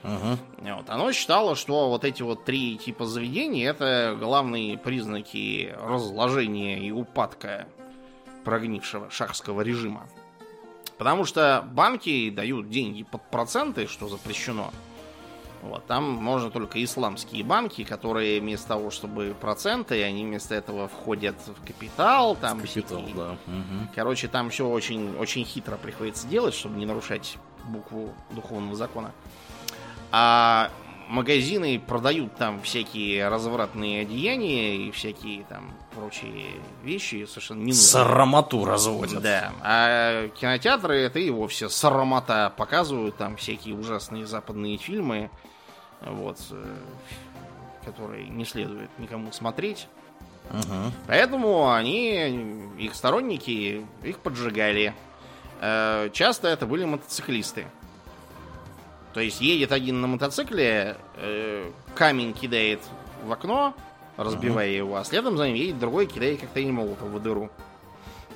Мгм. 0.04 0.38
вот, 0.76 0.90
оно 0.90 1.10
считало, 1.12 1.56
что 1.56 1.88
вот 1.88 2.04
эти 2.04 2.22
вот 2.22 2.44
три 2.44 2.78
типа 2.78 3.04
заведений 3.04 3.62
это 3.64 4.16
главные 4.18 4.78
признаки 4.78 5.74
разложения 5.76 6.78
и 6.78 6.92
упадка 6.92 7.66
прогнившего 8.44 9.10
шахского 9.10 9.62
режима. 9.62 10.08
Потому 10.98 11.24
что 11.24 11.64
банки 11.72 12.30
дают 12.30 12.70
деньги 12.70 13.02
под 13.02 13.28
проценты, 13.30 13.86
что 13.86 14.08
запрещено. 14.08 14.70
Вот, 15.62 15.86
там 15.86 16.04
можно 16.04 16.50
только 16.50 16.82
исламские 16.84 17.42
банки, 17.42 17.82
которые 17.84 18.40
вместо 18.40 18.68
того, 18.68 18.90
чтобы 18.90 19.34
проценты, 19.40 20.02
они 20.04 20.24
вместо 20.24 20.54
этого 20.54 20.86
входят 20.88 21.36
в 21.46 21.66
капитал, 21.66 22.36
там 22.36 22.60
Капитал, 22.60 22.98
всякие- 23.02 23.14
да. 23.16 23.36
Мгм. 23.46 23.88
Короче, 23.94 24.28
там 24.28 24.50
все 24.50 24.68
очень, 24.68 25.16
очень 25.16 25.44
хитро 25.44 25.76
приходится 25.76 26.26
делать, 26.28 26.54
чтобы 26.54 26.78
не 26.78 26.86
нарушать 26.86 27.38
букву 27.68 28.14
духовного 28.30 28.76
закона. 28.76 29.12
А 30.10 30.70
магазины 31.08 31.78
продают 31.80 32.36
там 32.36 32.60
всякие 32.62 33.28
развратные 33.28 34.02
одеяния 34.02 34.76
и 34.76 34.90
всякие 34.90 35.44
там 35.44 35.72
прочие 35.94 36.46
вещи 36.82 37.24
совершенно 37.26 37.62
не 37.64 37.72
Сарамату 37.72 38.64
разводят. 38.64 39.22
Да, 39.22 39.52
а 39.62 40.28
кинотеатры 40.28 40.96
это 40.98 41.18
и 41.18 41.30
вовсе 41.30 41.68
сарамата 41.68 42.52
показывают 42.56 43.16
там 43.16 43.36
всякие 43.36 43.74
ужасные 43.74 44.26
западные 44.26 44.76
фильмы, 44.78 45.30
вот, 46.00 46.38
э, 46.50 46.76
которые 47.84 48.28
не 48.28 48.44
следует 48.44 48.90
никому 48.98 49.32
смотреть. 49.32 49.88
Мгм. 50.50 50.92
Поэтому 51.06 51.72
они, 51.72 52.68
их 52.78 52.94
сторонники, 52.94 53.86
их 54.02 54.18
поджигали. 54.20 54.94
Э, 55.60 56.10
Часто 56.12 56.48
это 56.48 56.66
были 56.66 56.84
мотоциклисты. 56.84 57.66
То 59.14 59.20
есть 59.20 59.40
едет 59.40 59.72
один 59.72 60.00
на 60.00 60.06
мотоцикле, 60.06 60.96
э, 61.16 61.70
камень 61.94 62.32
кидает 62.32 62.80
в 63.24 63.32
окно, 63.32 63.74
разбивая 64.16 64.68
его, 64.68 64.96
а 64.96 65.04
следом 65.04 65.36
за 65.36 65.46
ним 65.46 65.56
едет 65.56 65.78
другой, 65.78 66.06
кидает 66.06 66.40
коктейль 66.40 66.70
молотов 66.70 67.08
в 67.08 67.20
дыру. 67.20 67.50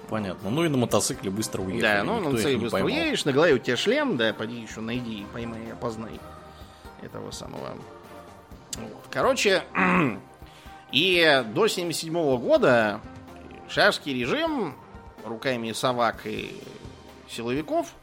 Понятно. 0.08 0.50
Ну 0.50 0.64
и 0.64 0.68
на 0.68 0.76
мотоцикле 0.76 1.30
быстро 1.30 1.62
уехали. 1.62 1.80
Да, 1.80 2.02
ну 2.04 2.20
на 2.20 2.28
не 2.28 2.56
быстро 2.56 2.70
поймал. 2.70 2.86
уедешь, 2.86 3.24
на 3.24 3.32
голове 3.32 3.54
у 3.54 3.58
тебя 3.58 3.76
шлем, 3.76 4.16
да, 4.16 4.34
поди 4.34 4.60
еще 4.60 4.80
найди, 4.80 5.24
поймай, 5.32 5.72
опознай 5.72 6.20
этого 7.02 7.30
самого. 7.30 7.76
Вот. 8.76 9.06
Короче, 9.10 9.64
и 10.92 11.44
до 11.54 11.68
77 11.68 12.12
года 12.38 13.00
шахский 13.68 14.14
режим 14.14 14.74
руками 15.24 15.72
Савак 15.72 16.26
и 16.26 16.60
силовиков, 17.28 17.94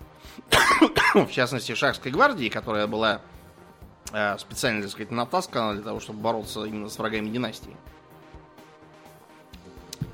в 1.13 1.29
частности 1.31 1.75
шахской 1.75 2.12
гвардии, 2.12 2.49
которая 2.49 2.88
была 2.88 3.21
э, 4.12 4.38
специально, 4.38 4.81
так 4.81 4.91
сказать, 4.91 5.12
натаскана 5.12 5.73
для 5.73 5.83
того, 5.83 5.99
чтобы 5.99 6.19
бороться 6.19 6.63
именно 6.65 6.89
с 6.89 6.97
врагами 6.97 7.29
династии, 7.29 7.75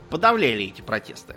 подавляли 0.10 0.65
эти 0.65 0.82
протесты. 0.82 1.36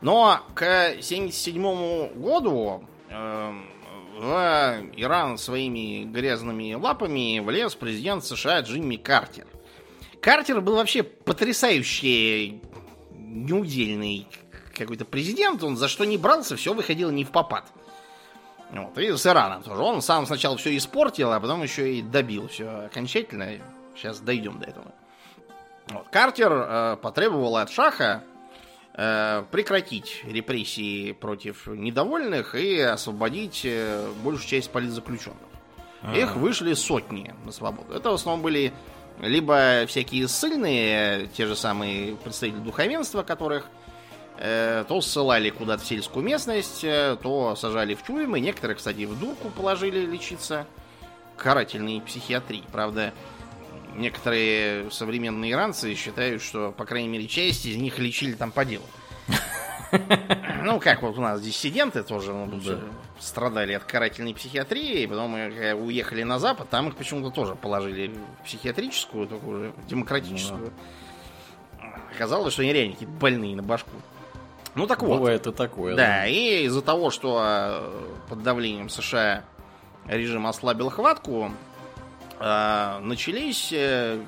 Но 0.00 0.40
к 0.54 0.62
1977 0.62 2.20
году 2.20 2.84
э, 3.08 3.52
в 4.16 4.82
Иран 4.96 5.38
своими 5.38 6.04
грязными 6.04 6.74
лапами 6.74 7.40
влез 7.40 7.74
президент 7.74 8.24
США 8.24 8.60
Джимми 8.60 8.96
Картер. 8.96 9.46
Картер 10.20 10.60
был 10.60 10.76
вообще 10.76 11.02
потрясающий 11.02 12.62
неудельный 13.12 14.26
какой-то 14.74 15.04
президент. 15.04 15.62
Он 15.62 15.76
за 15.76 15.88
что 15.88 16.04
не 16.04 16.16
брался, 16.16 16.56
все 16.56 16.72
выходило 16.72 17.10
не 17.10 17.24
в 17.24 17.30
попад. 17.30 17.64
Вот, 18.70 18.96
и 18.98 19.16
с 19.16 19.26
Ираном 19.26 19.62
тоже. 19.62 19.82
Он 19.82 20.02
сам 20.02 20.26
сначала 20.26 20.56
все 20.56 20.76
испортил, 20.76 21.32
а 21.32 21.40
потом 21.40 21.62
еще 21.62 21.94
и 21.94 22.02
добил 22.02 22.48
все 22.48 22.86
окончательно. 22.86 23.58
Сейчас 23.96 24.20
дойдем 24.20 24.58
до 24.58 24.66
этого. 24.66 24.92
Вот. 25.88 26.08
Картер 26.10 26.52
э, 26.52 26.96
потребовал 27.00 27.56
от 27.56 27.70
Шаха 27.70 28.24
э, 28.24 28.33
прекратить 28.94 30.22
репрессии 30.24 31.12
против 31.12 31.66
недовольных 31.66 32.54
и 32.54 32.78
освободить 32.78 33.62
э, 33.64 34.08
большую 34.22 34.46
часть 34.46 34.70
политзаключенных. 34.70 35.40
Их 36.14 36.36
вышли 36.36 36.74
сотни 36.74 37.34
на 37.44 37.50
свободу. 37.50 37.94
Это 37.94 38.10
в 38.10 38.14
основном 38.14 38.42
были 38.42 38.72
либо 39.20 39.84
всякие 39.86 40.28
ссыльные, 40.28 41.28
те 41.28 41.46
же 41.46 41.56
самые 41.56 42.16
представители 42.16 42.60
духовенства, 42.60 43.22
которых 43.22 43.66
э, 44.38 44.84
то 44.86 45.00
ссылали 45.00 45.50
куда-то 45.50 45.82
в 45.82 45.86
сельскую 45.86 46.24
местность, 46.24 46.84
э, 46.84 47.16
то 47.22 47.56
сажали 47.56 47.94
в 47.94 48.02
тюрьмы. 48.02 48.40
Некоторые, 48.40 48.76
кстати, 48.76 49.04
в 49.04 49.18
дурку 49.18 49.50
положили 49.50 50.04
лечиться. 50.04 50.66
Карательной 51.36 52.00
психиатрии. 52.00 52.62
Правда, 52.70 53.12
некоторые 53.96 54.90
современные 54.90 55.52
иранцы 55.52 55.94
считают, 55.94 56.42
что, 56.42 56.72
по 56.72 56.84
крайней 56.84 57.08
мере, 57.08 57.26
часть 57.26 57.66
из 57.66 57.76
них 57.76 57.98
лечили 57.98 58.34
там 58.34 58.50
по 58.50 58.64
делу. 58.64 58.84
Ну, 60.64 60.80
как 60.80 61.02
вот 61.02 61.16
у 61.18 61.20
нас 61.20 61.40
диссиденты 61.40 62.02
тоже 62.02 62.32
ну, 62.32 62.58
да. 62.64 62.80
страдали 63.20 63.74
от 63.74 63.84
карательной 63.84 64.34
психиатрии, 64.34 65.02
и 65.02 65.06
потом 65.06 65.30
мы 65.30 65.74
уехали 65.74 66.22
на 66.22 66.38
Запад, 66.38 66.68
там 66.70 66.88
их 66.88 66.96
почему-то 66.96 67.30
тоже 67.30 67.54
положили 67.54 68.10
в 68.40 68.44
психиатрическую, 68.44 69.28
только 69.28 69.44
уже 69.44 69.72
демократическую. 69.86 70.72
Ну, 71.80 71.90
Оказалось, 72.14 72.54
что 72.54 72.62
они 72.62 72.72
реально 72.72 72.94
какие-то 72.94 73.14
больные 73.14 73.54
на 73.54 73.62
башку. 73.62 73.90
Ну 74.74 74.86
так 74.86 75.02
вот. 75.02 75.18
Бывает 75.18 75.46
и 75.46 75.52
такое. 75.52 75.94
Да, 75.94 76.06
да. 76.06 76.26
и 76.26 76.64
из-за 76.64 76.82
того, 76.82 77.10
что 77.10 77.38
а, 77.40 78.18
под 78.28 78.42
давлением 78.42 78.88
США 78.88 79.44
режим 80.06 80.46
ослабил 80.46 80.90
хватку, 80.90 81.52
начались 82.38 83.72
э, 83.72 84.20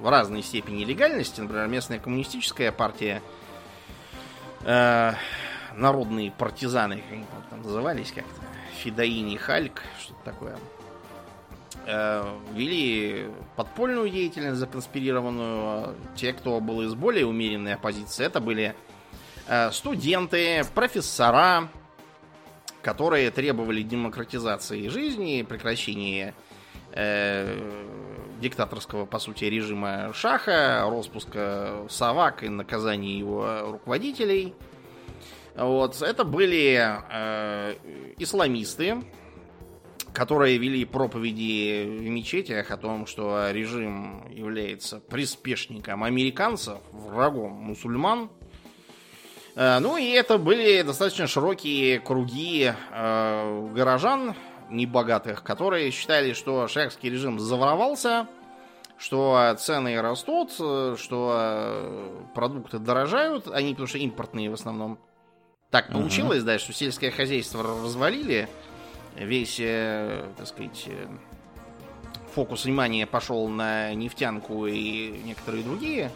в 0.00 0.08
разной 0.08 0.42
степени 0.42 0.84
легальности. 0.84 1.40
Например, 1.40 1.66
местная 1.66 1.98
коммунистическая 1.98 2.72
партия 2.72 3.22
э, 4.62 5.12
народные 5.74 6.30
партизаны, 6.32 6.96
как 6.96 7.12
они 7.12 7.24
там 7.50 7.62
назывались 7.62 8.12
как-то, 8.12 8.40
Фидаини 8.78 9.36
Хальк, 9.36 9.82
что-то 10.00 10.20
такое, 10.24 10.58
э, 11.86 12.38
вели 12.54 13.28
подпольную 13.56 14.08
деятельность 14.08 14.58
законспирированную. 14.58 15.94
Те, 16.14 16.32
кто 16.32 16.60
был 16.60 16.82
из 16.82 16.94
более 16.94 17.26
умеренной 17.26 17.74
оппозиции, 17.74 18.24
это 18.24 18.40
были 18.40 18.74
студенты, 19.70 20.64
профессора, 20.74 21.68
которые 22.82 23.30
требовали 23.30 23.82
демократизации 23.82 24.88
жизни, 24.88 25.42
прекращения 25.42 26.34
диктаторского, 28.40 29.06
по 29.06 29.18
сути, 29.18 29.44
режима 29.44 30.12
Шаха, 30.12 30.88
распуска 30.90 31.86
Савак 31.88 32.42
и 32.42 32.48
наказания 32.48 33.18
его 33.18 33.72
руководителей. 33.72 34.54
Вот. 35.56 36.02
Это 36.02 36.24
были 36.24 36.78
э, 37.10 37.74
исламисты, 38.18 39.02
которые 40.12 40.58
вели 40.58 40.84
проповеди 40.84 41.98
в 41.98 42.08
мечетях 42.08 42.70
о 42.70 42.76
том, 42.76 43.06
что 43.06 43.50
режим 43.50 44.28
является 44.30 44.98
приспешником 45.00 46.04
американцев, 46.04 46.78
врагом 46.92 47.52
мусульман. 47.52 48.30
Э, 49.54 49.78
ну 49.78 49.96
и 49.96 50.10
это 50.10 50.36
были 50.36 50.82
достаточно 50.82 51.26
широкие 51.26 52.00
круги 52.00 52.72
э, 52.92 53.68
горожан, 53.74 54.34
небогатых, 54.70 55.42
которые 55.42 55.90
считали, 55.90 56.32
что 56.32 56.68
шахский 56.68 57.10
режим 57.10 57.38
заворовался, 57.38 58.26
что 58.98 59.54
цены 59.58 60.00
растут, 60.00 60.52
что 60.52 62.26
продукты 62.34 62.78
дорожают, 62.78 63.48
они 63.48 63.72
потому 63.72 63.86
что 63.86 63.98
импортные 63.98 64.50
в 64.50 64.54
основном. 64.54 64.98
Так 65.70 65.92
получилось, 65.92 66.42
uh-huh. 66.42 66.46
да, 66.46 66.58
что 66.58 66.72
сельское 66.72 67.10
хозяйство 67.10 67.62
развалили, 67.62 68.48
весь, 69.16 69.58
э, 69.58 70.28
так 70.36 70.46
сказать, 70.46 70.84
э, 70.86 71.06
фокус 72.34 72.64
внимания 72.64 73.06
пошел 73.06 73.48
на 73.48 73.92
нефтянку 73.94 74.66
и 74.66 75.20
некоторые 75.24 75.64
другие 75.64 76.10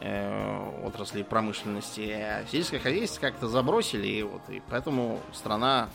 э, 0.00 0.84
отрасли 0.84 1.22
промышленности, 1.22 2.08
а 2.10 2.44
сельское 2.50 2.78
хозяйство 2.78 3.20
как-то 3.20 3.48
забросили, 3.48 4.06
и 4.06 4.22
вот, 4.22 4.42
и 4.48 4.62
поэтому 4.70 5.20
страна 5.32 5.88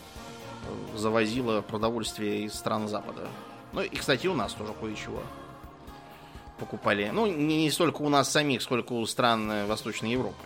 завозила 0.95 1.61
продовольствие 1.61 2.43
из 2.43 2.53
стран 2.53 2.87
Запада. 2.87 3.27
Ну 3.71 3.81
и, 3.81 3.95
кстати, 3.95 4.27
у 4.27 4.33
нас 4.33 4.53
тоже 4.53 4.73
кое-чего 4.73 5.21
покупали. 6.59 7.09
Ну, 7.11 7.25
не, 7.25 7.63
не 7.63 7.71
столько 7.71 8.01
у 8.01 8.09
нас 8.09 8.29
самих, 8.29 8.61
сколько 8.61 8.93
у 8.93 9.05
стран 9.05 9.51
э, 9.51 9.65
Восточной 9.65 10.11
Европы. 10.11 10.45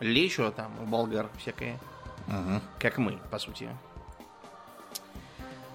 Лечо 0.00 0.50
там, 0.50 0.72
у 0.82 0.86
болгар 0.86 1.28
всякое. 1.38 1.78
Угу. 2.28 2.60
Как 2.78 2.98
мы, 2.98 3.18
по 3.30 3.38
сути. 3.38 3.68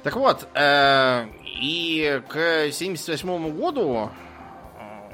Так 0.04 0.16
вот, 0.16 0.48
э, 0.54 1.28
и 1.44 2.22
к 2.28 2.72
78 2.72 3.58
году 3.58 4.10
э, 4.80 5.12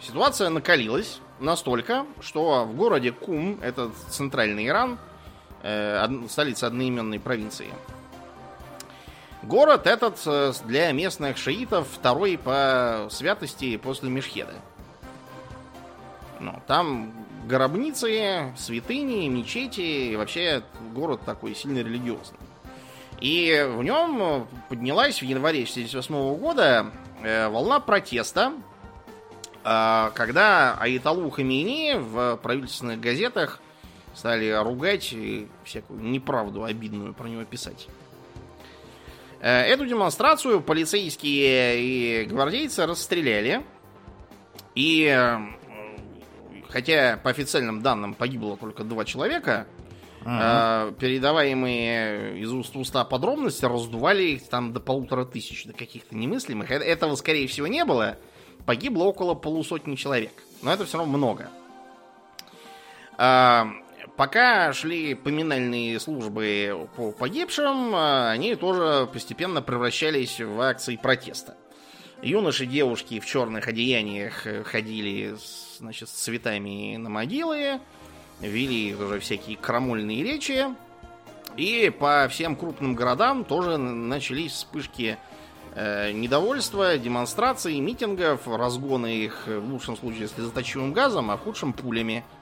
ситуация 0.00 0.50
накалилась 0.50 1.20
настолько, 1.38 2.06
что 2.20 2.64
в 2.64 2.76
городе 2.76 3.12
Кум, 3.12 3.58
это 3.62 3.90
центральный 4.10 4.66
Иран, 4.66 4.98
столица 6.28 6.66
одноименной 6.66 7.20
провинции. 7.20 7.72
Город 9.42 9.86
этот 9.86 10.20
э, 10.26 10.52
для 10.66 10.92
местных 10.92 11.38
шиитов 11.38 11.88
второй 11.90 12.36
по 12.36 13.08
святости 13.10 13.76
после 13.78 14.10
Мешхеда. 14.10 14.54
Ну, 16.40 16.60
там 16.66 17.12
гробницы, 17.46 18.52
святыни, 18.56 19.28
мечети, 19.28 19.80
и 20.12 20.16
вообще 20.16 20.62
город 20.92 21.22
такой 21.24 21.54
сильно 21.54 21.78
религиозный. 21.78 22.38
И 23.20 23.66
в 23.76 23.82
нем 23.82 24.46
поднялась 24.68 25.20
в 25.20 25.24
январе 25.24 25.62
1978 25.62 26.36
года 26.36 26.90
э, 27.22 27.48
волна 27.48 27.80
протеста, 27.80 28.52
э, 29.64 30.10
когда 30.14 30.76
Аиталу 30.78 31.30
Хамини 31.30 31.94
в 31.98 32.36
правительственных 32.42 33.00
газетах 33.00 33.60
стали 34.14 34.50
ругать 34.62 35.12
и 35.12 35.48
всякую 35.64 36.00
неправду 36.00 36.64
обидную 36.64 37.14
про 37.14 37.28
него 37.28 37.44
писать. 37.44 37.88
Э, 39.40 39.62
эту 39.62 39.86
демонстрацию 39.86 40.60
полицейские 40.60 41.80
и 41.80 42.24
гвардейцы 42.26 42.86
расстреляли. 42.86 43.64
И 44.74 45.06
э, 45.06 45.38
хотя 46.68 47.18
по 47.22 47.30
официальным 47.30 47.82
данным 47.82 48.14
погибло 48.14 48.56
только 48.56 48.84
два 48.84 49.04
человека, 49.04 49.66
ага. 50.24 50.92
передаваемые 50.92 52.40
из 52.40 52.52
уст 52.52 52.74
в 52.74 52.78
уста 52.78 53.04
подробности 53.04 53.64
раздували 53.64 54.22
их 54.22 54.48
там 54.48 54.72
до 54.72 54.80
полутора 54.80 55.24
тысяч, 55.24 55.64
до 55.64 55.72
каких-то 55.72 56.14
немыслимых. 56.14 56.70
Этого, 56.70 57.14
скорее 57.16 57.46
всего, 57.48 57.66
не 57.66 57.84
было. 57.84 58.18
Погибло 58.66 59.04
около 59.04 59.34
полусотни 59.34 59.96
человек. 59.96 60.32
Но 60.62 60.72
это 60.72 60.84
все 60.84 60.98
равно 60.98 61.16
много. 61.16 61.48
Пока 64.20 64.70
шли 64.74 65.14
поминальные 65.14 65.98
службы 65.98 66.90
по 66.94 67.10
погибшим, 67.10 67.94
а, 67.94 68.30
они 68.30 68.54
тоже 68.54 69.08
постепенно 69.10 69.62
превращались 69.62 70.38
в 70.38 70.60
акции 70.60 70.96
протеста. 70.96 71.56
Юноши 72.20 72.64
и 72.64 72.66
девушки 72.66 73.18
в 73.18 73.24
черных 73.24 73.66
одеяниях 73.66 74.46
ходили 74.66 75.34
значит, 75.78 76.10
с 76.10 76.12
цветами 76.12 76.98
на 76.98 77.08
могилы, 77.08 77.80
вели 78.42 78.94
уже 78.94 79.20
всякие 79.20 79.56
крамольные 79.56 80.22
речи. 80.22 80.66
И 81.56 81.88
по 81.88 82.28
всем 82.30 82.56
крупным 82.56 82.94
городам 82.94 83.42
тоже 83.42 83.78
начались 83.78 84.52
вспышки 84.52 85.16
э, 85.74 86.12
недовольства, 86.12 86.98
демонстраций, 86.98 87.80
митингов, 87.80 88.46
разгоны 88.46 89.16
их 89.16 89.44
в 89.46 89.72
лучшем 89.72 89.96
случае 89.96 90.28
слезоточивым 90.28 90.92
газом, 90.92 91.30
а 91.30 91.38
в 91.38 91.40
худшем 91.40 91.72
пулями– 91.72 92.22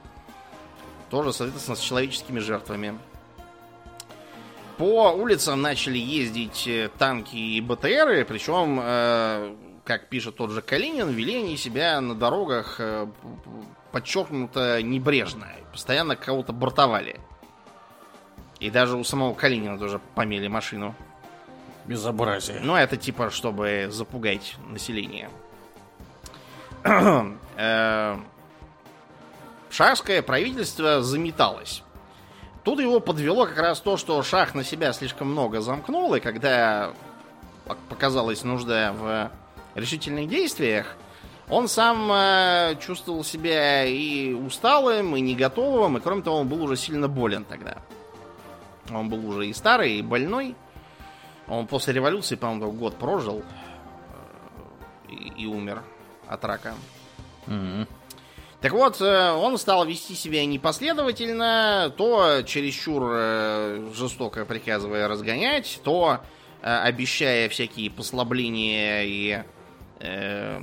тоже, 1.09 1.33
соответственно, 1.33 1.75
с 1.75 1.81
человеческими 1.81 2.39
жертвами. 2.39 2.97
По 4.77 5.11
улицам 5.11 5.61
начали 5.61 5.97
ездить 5.97 6.65
э, 6.65 6.89
танки 6.97 7.35
и 7.35 7.59
БТРы, 7.59 8.23
причем, 8.23 8.79
э, 8.81 9.53
как 9.83 10.07
пишет 10.07 10.37
тот 10.37 10.51
же 10.51 10.61
Калинин, 10.61 11.09
вели 11.09 11.35
они 11.35 11.57
себя 11.57 11.99
на 11.99 12.15
дорогах 12.15 12.77
э, 12.79 13.07
подчеркнуто 13.91 14.81
небрежно. 14.81 15.47
Постоянно 15.73 16.15
кого-то 16.15 16.53
бортовали. 16.53 17.19
И 18.61 18.69
даже 18.69 18.95
у 18.95 19.03
самого 19.03 19.33
Калинина 19.33 19.77
тоже 19.77 19.99
помели 20.15 20.47
машину. 20.47 20.95
Безобразие. 21.85 22.61
Ну, 22.61 22.75
это 22.75 22.95
типа, 22.95 23.31
чтобы 23.31 23.87
запугать 23.89 24.55
население. 24.69 25.29
Шахское 29.69 30.21
правительство 30.21 31.01
заметалось. 31.01 31.83
Тут 32.63 32.79
его 32.79 32.99
подвело 32.99 33.45
как 33.45 33.57
раз 33.57 33.79
то, 33.79 33.97
что 33.97 34.21
шах 34.23 34.53
на 34.55 34.63
себя 34.63 34.93
слишком 34.93 35.31
много 35.31 35.61
замкнул, 35.61 36.13
и 36.15 36.19
когда 36.19 36.91
показалась 37.87 38.43
нужда 38.43 38.93
в 38.93 39.31
решительных 39.75 40.27
действиях, 40.27 40.95
он 41.49 41.67
сам 41.67 42.11
э, 42.11 42.75
чувствовал 42.79 43.23
себя 43.23 43.85
и 43.85 44.33
усталым, 44.33 45.15
и 45.15 45.21
не 45.21 45.35
готовым, 45.35 45.97
и 45.97 45.99
кроме 46.01 46.21
того, 46.21 46.37
он 46.37 46.47
был 46.47 46.61
уже 46.63 46.75
сильно 46.75 47.07
болен 47.07 47.43
тогда. 47.43 47.77
Он 48.91 49.09
был 49.09 49.27
уже 49.27 49.47
и 49.47 49.53
старый, 49.53 49.93
и 49.97 50.01
больной. 50.01 50.55
Он 51.47 51.65
после 51.65 51.93
революции, 51.93 52.35
по-моему, 52.35 52.71
год 52.71 52.97
прожил 52.97 53.43
э, 55.07 55.11
и, 55.11 55.43
и 55.43 55.45
умер 55.47 55.81
от 56.27 56.45
рака. 56.45 56.75
Mm-hmm. 57.47 57.87
Так 58.61 58.73
вот, 58.73 58.99
э, 58.99 59.31
он 59.31 59.57
стал 59.57 59.85
вести 59.85 60.15
себя 60.15 60.45
непоследовательно, 60.45 61.93
то 61.95 62.41
чересчур 62.45 63.03
э, 63.09 63.89
жестоко 63.95 64.43
приказывая 64.43 65.07
разгонять, 65.07 65.79
то 65.83 66.19
э, 66.61 66.67
обещая 66.69 67.47
всякие 67.47 67.89
послабления 67.89 69.03
и 69.03 69.43
э, 70.01 70.59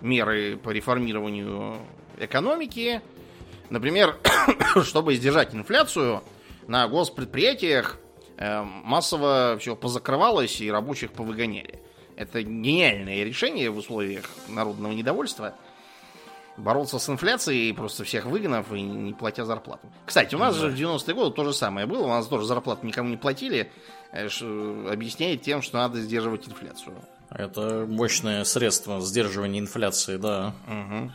меры 0.00 0.56
по 0.56 0.70
реформированию 0.70 1.76
экономики. 2.18 3.02
Например, 3.68 4.16
чтобы 4.82 5.14
сдержать 5.14 5.54
инфляцию, 5.54 6.22
на 6.68 6.88
госпредприятиях 6.88 7.98
э, 8.38 8.62
массово 8.62 9.56
все 9.60 9.76
позакрывалось 9.76 10.60
и 10.62 10.70
рабочих 10.70 11.12
повыгоняли. 11.12 11.80
Это 12.16 12.42
гениальное 12.42 13.24
решение 13.24 13.70
в 13.70 13.76
условиях 13.76 14.24
народного 14.48 14.92
недовольства. 14.92 15.54
Бороться 16.56 16.98
с 16.98 17.08
инфляцией, 17.08 17.74
просто 17.74 18.04
всех 18.04 18.24
выгнав 18.24 18.72
и 18.72 18.80
не 18.80 19.12
платя 19.12 19.44
зарплату. 19.44 19.88
Кстати, 20.06 20.34
у 20.34 20.38
нас 20.38 20.54
да. 20.54 20.62
же 20.62 20.68
в 20.68 20.74
90-е 20.74 21.14
годы 21.14 21.34
то 21.34 21.44
же 21.44 21.52
самое 21.52 21.86
было. 21.86 22.04
У 22.04 22.08
нас 22.08 22.26
тоже 22.26 22.46
зарплату 22.46 22.86
никому 22.86 23.10
не 23.10 23.16
платили. 23.16 23.70
Э, 24.12 24.28
объясняет 24.90 25.42
тем, 25.42 25.60
что 25.60 25.78
надо 25.78 26.00
сдерживать 26.00 26.48
инфляцию. 26.48 26.96
Это 27.30 27.84
мощное 27.86 28.44
средство 28.44 29.00
сдерживания 29.00 29.58
инфляции, 29.58 30.16
да. 30.16 30.54
Угу. 30.66 31.12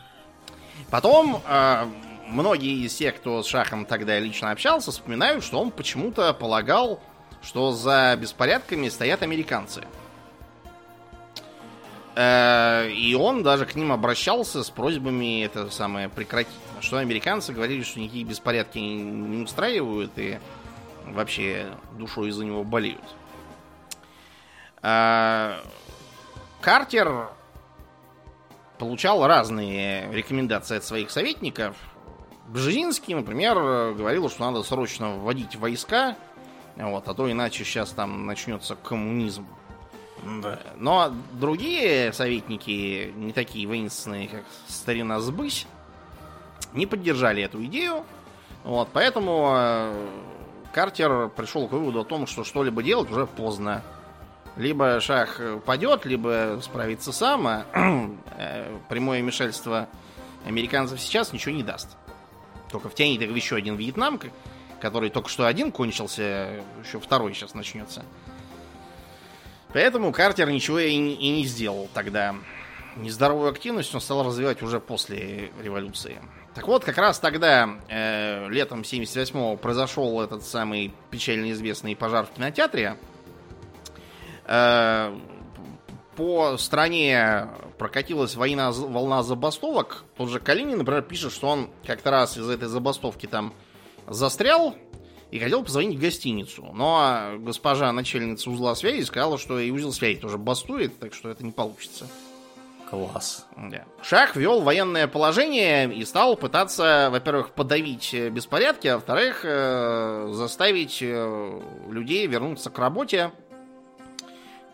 Потом 0.90 1.42
э, 1.46 1.86
многие 2.28 2.84
из 2.84 2.94
тех, 2.94 3.16
кто 3.16 3.42
с 3.42 3.46
Шахом 3.46 3.84
тогда 3.84 4.18
лично 4.18 4.50
общался, 4.50 4.90
вспоминают, 4.90 5.42
что 5.42 5.60
он 5.60 5.70
почему-то 5.70 6.32
полагал, 6.34 7.00
что 7.42 7.72
за 7.72 8.16
беспорядками 8.20 8.88
стоят 8.88 9.22
американцы. 9.22 9.82
И 12.14 13.16
он 13.18 13.42
даже 13.42 13.64
к 13.64 13.74
ним 13.74 13.90
обращался 13.90 14.62
с 14.62 14.70
просьбами 14.70 15.44
это 15.44 15.70
самое 15.70 16.08
прекратить. 16.08 16.52
Что 16.80 16.98
американцы 16.98 17.52
говорили, 17.52 17.82
что 17.82 18.00
никакие 18.00 18.24
беспорядки 18.24 18.78
не 18.78 19.44
устраивают 19.44 20.12
и 20.16 20.38
вообще 21.06 21.68
душой 21.92 22.28
из-за 22.28 22.44
него 22.44 22.64
болеют. 22.64 23.02
Э, 24.82 25.58
Картер 26.60 27.30
получал 28.78 29.26
разные 29.26 30.12
рекомендации 30.12 30.76
от 30.76 30.84
своих 30.84 31.10
советников. 31.10 31.76
Бжезинский, 32.48 33.14
например, 33.14 33.54
говорил, 33.94 34.28
что 34.28 34.50
надо 34.50 34.62
срочно 34.64 35.16
вводить 35.16 35.56
войска, 35.56 36.16
вот, 36.76 37.06
а 37.06 37.14
то 37.14 37.30
иначе 37.30 37.64
сейчас 37.64 37.90
там 37.90 38.26
начнется 38.26 38.74
коммунизм. 38.74 39.46
Да. 40.22 40.60
Но 40.76 41.12
другие 41.32 42.12
советники, 42.12 43.12
не 43.16 43.32
такие 43.32 43.66
воинственные, 43.66 44.28
как 44.28 44.44
старина 44.68 45.20
Сбысь, 45.20 45.66
не 46.72 46.86
поддержали 46.86 47.42
эту 47.42 47.64
идею. 47.64 48.04
Вот, 48.64 48.88
поэтому 48.92 49.52
э, 49.54 50.08
Картер 50.72 51.28
пришел 51.28 51.66
к 51.66 51.72
выводу 51.72 52.00
о 52.00 52.04
том, 52.04 52.26
что 52.26 52.44
что-либо 52.44 52.82
делать 52.82 53.10
уже 53.10 53.26
поздно. 53.26 53.82
Либо 54.56 55.00
шах 55.00 55.40
падет, 55.64 56.04
либо 56.04 56.60
справится 56.62 57.10
сам, 57.12 57.46
а 57.46 57.64
э, 58.36 58.78
прямое 58.88 59.22
вмешательство 59.22 59.88
американцев 60.46 61.00
сейчас 61.00 61.32
ничего 61.32 61.54
не 61.54 61.62
даст. 61.62 61.96
Только 62.70 62.88
втянет 62.88 63.20
их 63.22 63.34
еще 63.34 63.56
один 63.56 63.76
Вьетнам, 63.76 64.20
который 64.80 65.10
только 65.10 65.28
что 65.28 65.46
один 65.46 65.72
кончился, 65.72 66.62
еще 66.84 67.00
второй 67.00 67.34
сейчас 67.34 67.54
начнется. 67.54 68.04
Поэтому 69.72 70.12
Картер 70.12 70.50
ничего 70.50 70.78
и, 70.78 70.92
и 70.92 71.30
не 71.30 71.44
сделал 71.44 71.88
тогда. 71.94 72.34
Нездоровую 72.96 73.50
активность 73.50 73.94
он 73.94 74.00
стал 74.00 74.24
развивать 74.24 74.62
уже 74.62 74.78
после 74.80 75.50
революции. 75.62 76.20
Так 76.54 76.68
вот, 76.68 76.84
как 76.84 76.98
раз 76.98 77.18
тогда, 77.18 77.78
э, 77.88 78.48
летом 78.50 78.82
78-го, 78.82 79.56
произошел 79.56 80.20
этот 80.20 80.44
самый 80.44 80.92
печально 81.10 81.52
известный 81.52 81.96
пожар 81.96 82.26
в 82.26 82.30
кинотеатре. 82.30 82.98
Э, 84.44 85.16
по 86.16 86.58
стране 86.58 87.48
прокатилась 87.78 88.34
война, 88.34 88.70
волна 88.70 89.22
забастовок. 89.22 90.04
Тот 90.18 90.28
же 90.28 90.40
Калинин, 90.40 90.76
например, 90.76 91.00
пишет, 91.02 91.32
что 91.32 91.48
он 91.48 91.70
как-то 91.86 92.10
раз 92.10 92.36
из 92.36 92.48
этой 92.48 92.68
забастовки 92.68 93.26
там 93.26 93.54
застрял 94.06 94.76
и 95.32 95.38
хотел 95.38 95.64
позвонить 95.64 95.98
в 95.98 96.00
гостиницу. 96.00 96.70
Но 96.74 97.36
госпожа 97.38 97.90
начальница 97.90 98.50
узла 98.50 98.74
связи 98.74 99.02
сказала, 99.02 99.38
что 99.38 99.58
и 99.58 99.70
узел 99.70 99.92
связи 99.92 100.20
тоже 100.20 100.36
бастует, 100.36 100.98
так 100.98 101.14
что 101.14 101.30
это 101.30 101.42
не 101.42 101.52
получится. 101.52 102.06
Класс. 102.90 103.46
Да. 103.56 103.86
Шах 104.02 104.36
ввел 104.36 104.60
военное 104.60 105.08
положение 105.08 105.92
и 105.92 106.04
стал 106.04 106.36
пытаться, 106.36 107.08
во-первых, 107.10 107.52
подавить 107.52 108.14
беспорядки, 108.30 108.88
а 108.88 108.96
во-вторых, 108.96 109.40
э, 109.44 110.28
заставить 110.32 110.98
э, 111.00 111.60
людей 111.88 112.26
вернуться 112.26 112.68
к 112.68 112.78
работе 112.78 113.32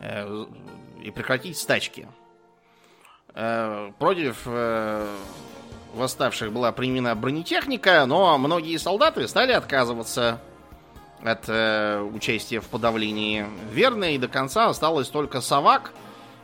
э, 0.01 0.45
и 1.05 1.13
прекратить 1.13 1.57
стачки. 1.57 2.09
Против 3.99 4.49
восставших 5.95 6.53
была 6.53 6.73
применена 6.73 7.15
бронетехника, 7.15 8.05
но 8.07 8.37
многие 8.37 8.77
солдаты 8.79 9.29
стали 9.29 9.53
отказываться 9.53 10.41
от 11.23 11.49
э, 11.49 12.01
участия 12.01 12.61
в 12.61 12.67
подавлении. 12.67 13.47
Верно 13.73 14.15
и 14.15 14.19
до 14.19 14.29
конца 14.29 14.69
осталось 14.69 15.09
только 15.09 15.41
Савак 15.41 15.93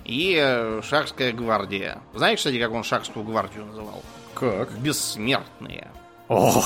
и 0.05 0.39
э, 0.41 0.81
Шахская 0.83 1.33
гвардия. 1.33 1.99
Знаешь, 2.15 2.39
кстати, 2.39 2.59
как 2.59 2.73
он 2.73 2.85
Шахскую 2.85 3.25
гвардию 3.25 3.67
называл? 3.67 4.03
Как? 4.35 4.73
Бессмертные. 4.79 5.89
Ну, 6.29 6.63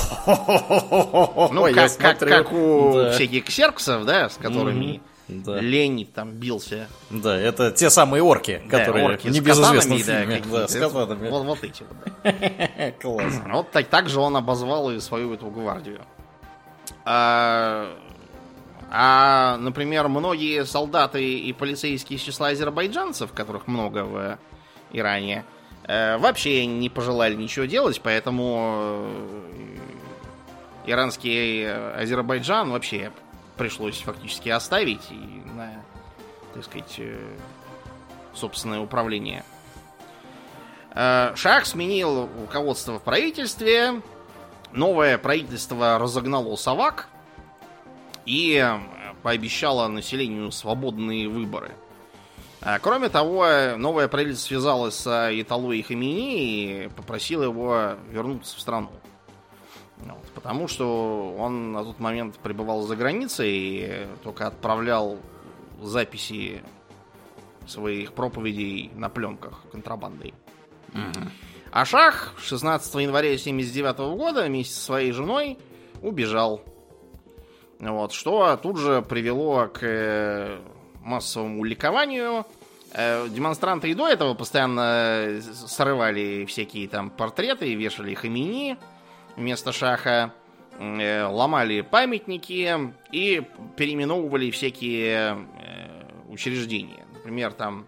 как, 1.75 1.97
как, 1.99 2.19
как 2.19 2.53
у 2.53 2.93
да. 2.95 3.13
всяких 3.13 3.45
ксерксов, 3.45 4.05
да, 4.05 4.29
с 4.29 4.37
которыми 4.37 5.03
да. 5.29 5.61
Лень 5.61 6.07
там 6.07 6.33
бился. 6.33 6.89
Да, 7.11 7.37
это 7.37 7.71
те 7.71 7.91
самые 7.91 8.23
орки, 8.23 8.63
которые 8.69 9.05
да, 9.05 9.13
орки 9.13 9.23
фильме. 9.25 9.41
Да, 9.41 9.73
да, 10.51 10.69
с 10.69 10.75
катанами. 10.75 11.29
Вот, 11.29 11.45
вот 11.45 11.65
эти 11.65 11.83
вот, 11.83 11.97
да. 12.23 12.93
Класс. 13.01 13.35
Вот 13.47 13.71
так, 13.71 13.87
так 13.89 14.09
же 14.09 14.21
он 14.21 14.37
обозвал 14.37 14.91
и 14.91 15.01
свою 15.01 15.35
эту 15.35 15.47
гвардию. 15.47 16.01
А, 17.11 17.97
а, 18.91 19.57
например, 19.57 20.09
многие 20.09 20.67
солдаты 20.67 21.39
и 21.39 21.55
полицейские 21.55 22.19
из 22.19 22.23
числа 22.23 22.49
азербайджанцев, 22.49 23.33
которых 23.33 23.67
много 23.67 24.05
в 24.05 24.39
Иране, 24.93 25.47
э, 25.85 26.19
вообще 26.19 26.67
не 26.67 26.91
пожелали 26.91 27.35
ничего 27.35 27.65
делать, 27.65 27.99
поэтому 28.03 29.09
э, 29.09 29.77
иранский 30.85 31.71
Азербайджан 31.95 32.73
вообще 32.73 33.11
пришлось 33.57 34.03
фактически 34.03 34.51
оставить 34.51 35.11
и 35.11 35.43
на, 35.57 35.83
так 36.53 36.65
сказать, 36.65 36.95
э, 36.99 37.19
собственное 38.35 38.81
управление. 38.81 39.45
Шах 40.93 41.65
сменил 41.65 42.29
руководство 42.39 42.99
в 42.99 43.03
правительстве, 43.03 44.03
новое 44.73 45.19
правительство 45.19 45.99
разогнало 45.99 46.57
Савак 46.57 47.09
и 48.27 48.55
э, 48.57 48.79
пообещало 49.23 49.89
населению 49.89 50.51
свободные 50.53 51.29
выборы. 51.29 51.73
А, 52.61 52.79
кроме 52.79 53.09
того, 53.09 53.47
новое 53.77 54.09
правительство 54.09 54.49
связалось 54.49 54.95
с 54.95 55.31
Италой 55.33 55.79
и 55.79 55.83
Хамини 55.83 56.85
и 56.85 56.89
попросило 56.89 57.45
его 57.45 57.95
вернуться 58.11 58.57
в 58.57 58.61
страну. 58.61 58.91
Вот, 59.99 60.25
потому 60.35 60.69
что 60.69 61.35
он 61.39 61.73
на 61.73 61.85
тот 61.85 61.99
момент 61.99 62.37
пребывал 62.39 62.83
за 62.83 62.97
границей 62.97 63.51
и 63.51 64.07
только 64.23 64.47
отправлял 64.47 65.19
записи 65.81 66.63
своих 67.67 68.13
проповедей 68.13 68.91
на 68.95 69.09
пленках 69.09 69.63
контрабандой. 69.71 70.35
Угу. 70.95 71.29
А 71.79 71.85
Шах 71.85 72.35
16 72.43 72.93
января 72.97 73.39
79 73.39 73.99
года 74.17 74.43
вместе 74.43 74.75
со 74.75 74.81
своей 74.81 75.13
женой 75.13 75.59
убежал. 76.03 76.61
Вот, 77.79 78.11
что 78.13 78.57
тут 78.57 78.79
же 78.79 79.01
привело 79.01 79.69
к 79.69 79.79
э, 79.83 80.59
массовому 81.03 81.63
ликованию. 81.63 82.45
Э, 82.93 83.29
демонстранты 83.29 83.91
и 83.91 83.95
до 83.95 84.09
этого 84.09 84.35
постоянно 84.35 85.41
срывали 85.41 86.47
всякие 86.47 86.89
там 86.89 87.11
портреты 87.11 87.73
вешали 87.77 88.13
Хамини 88.15 88.77
вместо 89.37 89.71
Шаха, 89.71 90.35
э, 90.81 91.27
ломали 91.27 91.83
памятники 91.83 92.93
и 93.13 93.45
переименовывали 93.77 94.51
всякие 94.51 95.47
учреждения. 96.29 97.07
Например, 97.15 97.53
там 97.53 97.87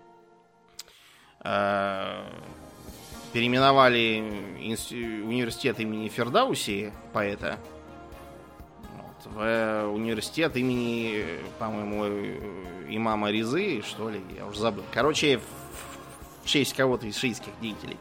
переименовали 3.32 4.24
университет 5.24 5.80
имени 5.80 6.08
Фердауси, 6.08 6.92
поэта, 7.12 7.58
вот, 8.96 9.32
в 9.32 9.40
э, 9.40 9.86
университет 9.86 10.56
имени, 10.56 11.24
по-моему, 11.58 12.04
э, 12.04 12.86
имама 12.88 13.30
Ризы, 13.30 13.82
что 13.82 14.10
ли, 14.10 14.20
я 14.36 14.46
уже 14.46 14.60
забыл. 14.60 14.84
Короче, 14.92 15.38
в 16.42 16.46
честь 16.46 16.74
кого-то 16.74 17.06
из 17.06 17.16
шиитских 17.16 17.52
деятелей. 17.60 17.98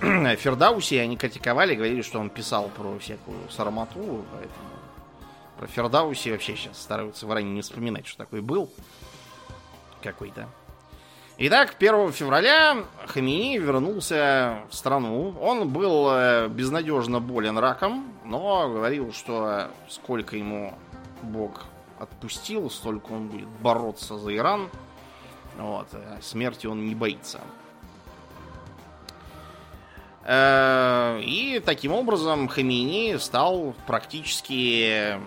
Фердауси 0.36 0.96
они 0.96 1.16
критиковали, 1.16 1.74
говорили, 1.74 2.02
что 2.02 2.18
он 2.18 2.30
писал 2.30 2.68
про 2.68 2.98
всякую 2.98 3.38
сармату, 3.50 4.24
поэтому 4.32 4.74
про 5.58 5.66
Фердауси 5.66 6.30
вообще 6.30 6.56
сейчас 6.56 6.80
стараются 6.82 7.26
в 7.26 7.40
не 7.40 7.62
вспоминать, 7.62 8.06
что 8.06 8.18
такой 8.18 8.40
был 8.40 8.70
какой-то. 10.02 10.48
Итак, 11.36 11.74
1 11.80 12.12
февраля 12.12 12.84
Хамини 13.06 13.58
вернулся 13.58 14.62
в 14.70 14.74
страну. 14.74 15.34
Он 15.40 15.68
был 15.68 16.08
э, 16.12 16.46
безнадежно 16.46 17.18
болен 17.18 17.58
раком, 17.58 18.14
но 18.24 18.68
говорил, 18.68 19.12
что 19.12 19.68
сколько 19.88 20.36
ему 20.36 20.78
Бог 21.22 21.64
отпустил, 21.98 22.70
столько 22.70 23.10
он 23.10 23.26
будет 23.26 23.48
бороться 23.48 24.16
за 24.16 24.36
Иран. 24.36 24.70
Вот, 25.58 25.88
а 25.92 26.18
смерти 26.22 26.68
он 26.68 26.86
не 26.86 26.94
боится. 26.94 27.40
Э, 30.22 31.18
и 31.20 31.60
таким 31.64 31.94
образом 31.94 32.46
Хамини 32.46 33.16
стал 33.16 33.74
практически 33.88 35.18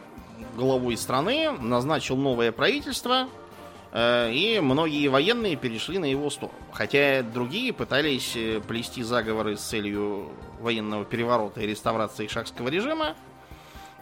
главой 0.56 0.96
страны, 0.96 1.52
назначил 1.52 2.16
новое 2.16 2.54
правительство– 2.54 3.28
Э, 3.40 3.47
и 3.94 4.60
многие 4.62 5.08
военные 5.08 5.56
перешли 5.56 5.98
на 5.98 6.06
его 6.06 6.30
сторону. 6.30 6.58
Хотя 6.72 7.24
другие 7.24 7.74
пытались 7.74 8.36
э, 8.36 8.60
плести 8.60 9.02
заговоры 9.02 9.56
с 9.56 9.62
целью 9.62 10.30
военного 10.60 11.06
переворота 11.06 11.62
и 11.62 11.68
реставрации 11.68 12.28
шахского 12.28 12.68
режима. 12.68 13.16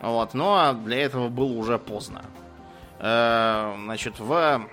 Вот, 0.02 0.34
но 0.34 0.74
для 0.74 0.98
этого 0.98 1.30
было 1.30 1.54
уже 1.54 1.78
поздно. 1.78 2.26
Э, 3.00 3.76
значит, 3.84 4.20
в 4.20 4.68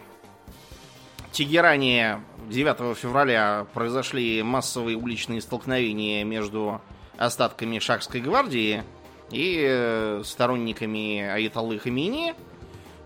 Тегеране 1.31 2.23
9 2.49 2.97
февраля 2.97 3.67
произошли 3.75 4.43
массовые 4.43 4.97
уличные 4.97 5.43
столкновения 5.43 6.25
между 6.25 6.81
остатками 7.19 7.79
шахской 7.79 8.21
гвардии 8.21 8.83
и 9.31 10.21
сторонниками 10.25 11.21
Аятоллы 11.21 11.79
Хамини– 11.79 12.35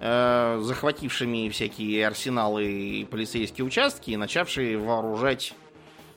э, 0.01 0.59
захватившими 0.62 1.49
всякие 1.49 2.07
арсеналы 2.07 2.64
и 2.64 3.05
полицейские 3.05 3.64
участки 3.64 4.11
и 4.11 4.16
начавшие 4.16 4.78
вооружать 4.78 5.55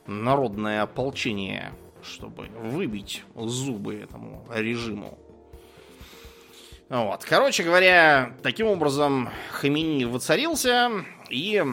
народное 0.07 0.82
ополчение, 0.82 1.71
чтобы 2.01 2.47
выбить 2.47 3.23
зубы 3.36 3.95
этому 3.95 4.45
режиму. 4.53 5.17
Вот. 6.89 7.23
Короче 7.23 7.63
говоря, 7.63 8.34
таким 8.41 8.67
образом 8.67 9.30
Хамини 9.51 10.05
воцарился 10.05 10.89
и 11.30 11.63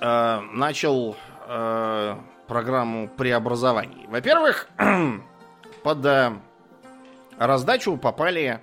э, 0.00 0.40
начал 0.52 1.16
э, 1.48 2.16
программу 2.46 3.08
преобразований. 3.08 4.06
Во-первых, 4.06 4.68
под 5.82 6.06
э, 6.06 6.32
раздачу 7.38 7.96
попали 7.96 8.60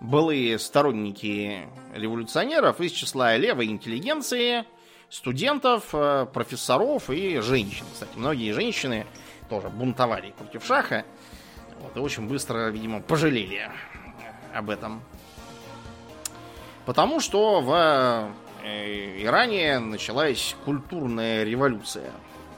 былые 0.00 0.58
сторонники 0.58 1.68
революционеров 1.94 2.80
из 2.80 2.92
числа 2.92 3.36
левой 3.36 3.66
интеллигенции, 3.66 4.64
студентов, 5.10 5.86
э, 5.92 6.26
профессоров 6.32 7.10
и 7.10 7.40
женщин. 7.40 7.84
Кстати, 7.92 8.12
многие 8.16 8.52
женщины 8.52 9.06
тоже 9.48 9.68
бунтовали 9.68 10.32
против 10.32 10.64
Шаха. 10.64 11.04
Вот, 11.80 11.96
и 11.96 12.00
очень 12.00 12.28
быстро, 12.28 12.68
видимо, 12.68 13.00
пожалели 13.00 13.70
об 14.52 14.70
этом. 14.70 15.02
Потому 16.86 17.20
что 17.20 17.60
в 17.60 18.32
э, 18.64 19.22
Иране 19.22 19.78
началась 19.78 20.56
культурная 20.64 21.44
революция. 21.44 22.12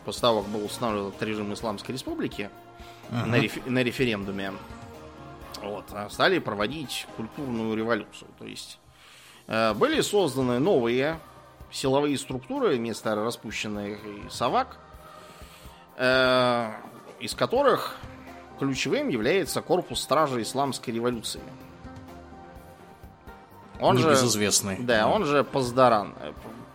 После 0.04 0.22
того, 0.22 0.42
как 0.42 0.50
был 0.50 0.64
установлен 0.64 1.08
этот 1.08 1.22
режим 1.22 1.52
Исламской 1.52 1.92
Республики 1.92 2.48
uh-huh. 3.10 3.26
на, 3.26 3.36
реф- 3.36 3.68
на 3.68 3.82
референдуме, 3.82 4.52
вот, 5.62 5.86
а 5.92 6.08
стали 6.10 6.38
проводить 6.38 7.06
культурную 7.16 7.76
революцию. 7.76 8.30
То 8.38 8.46
есть 8.46 8.78
э, 9.46 9.74
были 9.74 10.00
созданы 10.00 10.58
новые 10.58 11.18
силовые 11.70 12.18
структуры 12.18 12.76
вместо 12.76 13.14
распущенных 13.14 14.04
и 14.04 14.28
совак, 14.28 14.78
э, 15.96 16.70
из 17.20 17.34
которых 17.34 17.96
ключевым 18.58 19.08
является 19.08 19.62
корпус 19.62 20.00
стражи 20.00 20.42
исламской 20.42 20.92
революции. 20.92 21.40
Он 23.80 23.96
же, 23.96 24.10
безызвестный. 24.10 24.76
Да, 24.78 25.08
он 25.08 25.24
же 25.24 25.42
Паздаран. 25.42 26.14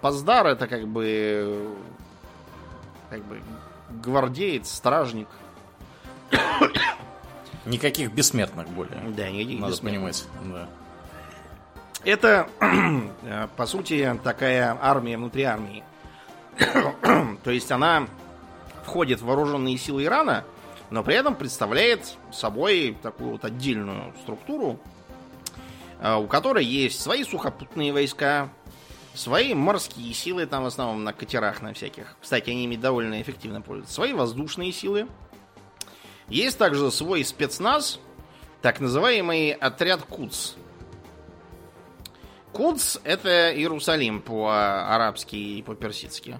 Паздар 0.01 0.47
это 0.47 0.67
как 0.67 0.87
бы 0.87 1.75
как 3.09 3.23
бы 3.25 3.41
гвардеец, 4.01 4.71
стражник. 4.71 5.27
Никаких 7.65 8.11
бесмертных 8.11 8.67
более. 8.69 9.01
Да, 9.15 9.29
никаких 9.29 9.59
Надо 9.59 9.77
понимать. 9.77 10.25
Да. 10.43 10.67
Это, 12.03 12.47
э, 13.23 13.47
по 13.57 13.65
сути, 13.65 14.19
такая 14.23 14.77
армия 14.79 15.17
внутри 15.17 15.43
армии. 15.43 15.83
То 17.43 17.51
есть 17.51 17.71
она 17.71 18.07
входит 18.83 19.21
в 19.21 19.25
вооруженные 19.25 19.77
силы 19.77 20.03
Ирана, 20.05 20.43
но 20.91 21.03
при 21.03 21.15
этом 21.15 21.35
представляет 21.35 22.15
собой 22.31 22.95
такую 23.01 23.31
вот 23.31 23.45
отдельную 23.45 24.13
структуру, 24.21 24.79
э, 25.99 26.15
у 26.15 26.27
которой 26.27 26.63
есть 26.63 27.01
свои 27.01 27.23
сухопутные 27.23 27.91
войска, 27.91 28.49
свои 29.15 29.55
морские 29.55 30.13
силы, 30.13 30.45
там 30.45 30.63
в 30.63 30.67
основном 30.67 31.03
на 31.03 31.13
катерах 31.13 31.61
на 31.61 31.73
всяких. 31.73 32.15
Кстати, 32.21 32.51
они 32.51 32.65
ими 32.65 32.75
довольно 32.75 33.21
эффективно 33.21 33.61
пользуются. 33.61 33.95
Свои 33.95 34.13
воздушные 34.13 34.71
силы, 34.71 35.07
есть 36.29 36.57
также 36.57 36.91
свой 36.91 37.23
спецназ, 37.23 37.99
так 38.61 38.79
называемый 38.79 39.51
отряд 39.51 40.03
Куц. 40.03 40.53
Куц 42.51 42.97
это 43.03 43.53
Иерусалим 43.55 44.21
по-арабски 44.21 45.35
и 45.35 45.61
по-персидски. 45.61 46.39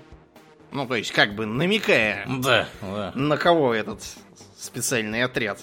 Ну, 0.71 0.87
то 0.87 0.95
есть, 0.95 1.11
как 1.11 1.35
бы 1.35 1.45
намекая, 1.45 2.25
да, 2.27 2.67
да. 2.81 3.11
на 3.15 3.37
кого 3.37 3.73
этот 3.73 4.01
специальный 4.57 5.23
отряд. 5.23 5.59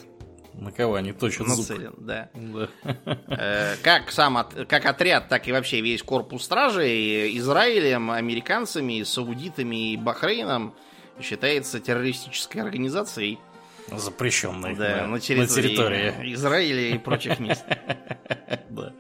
На 0.55 0.70
кого 0.70 0.97
они 0.97 1.12
точат 1.12 1.47
нацелен, 1.47 1.95
зуб. 1.97 2.05
да. 2.05 2.29
да. 2.35 2.68
Э, 3.29 3.77
как 3.83 4.11
сам 4.11 4.47
как 4.68 4.85
отряд, 4.85 5.29
так 5.29 5.49
и 5.49 5.53
вообще 5.53 5.81
весь 5.81 6.03
корпус 6.03 6.45
стражей 6.45 7.37
Израилем, 7.39 8.11
американцами, 8.11 9.03
саудитами 9.03 9.93
и 9.93 9.97
Бахрейном 9.97 10.75
считается 11.20 11.81
террористической 11.81 12.61
организацией 12.61 13.39
Запрещенной. 13.89 14.74
Да, 14.74 15.07
на 15.07 15.20
территории, 15.20 15.49
на 15.49 15.62
территории. 15.62 16.35
Израиля 16.35 16.89
и 16.91 16.99
прочих 16.99 17.39
мест. 17.39 17.64
Да. 18.68 18.95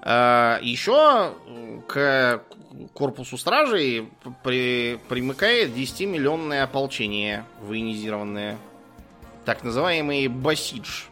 А, 0.00 0.58
еще 0.62 1.34
к 1.86 2.42
корпусу 2.94 3.36
стражей 3.36 4.08
при, 4.42 4.98
примыкает 5.08 5.70
10-миллионное 5.70 6.62
ополчение 6.62 7.44
военизированное. 7.60 8.56
Так 9.44 9.62
называемый 9.64 10.28
Басидж. 10.28 11.04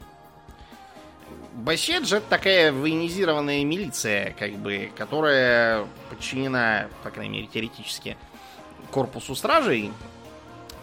Басидж 1.54 2.14
это 2.14 2.26
такая 2.28 2.72
военизированная 2.72 3.64
милиция, 3.64 4.34
как 4.38 4.52
бы, 4.52 4.90
которая 4.96 5.86
подчинена, 6.10 6.88
по 7.02 7.10
крайней 7.10 7.38
мере, 7.38 7.48
теоретически, 7.48 8.16
корпусу 8.90 9.34
стражей. 9.34 9.92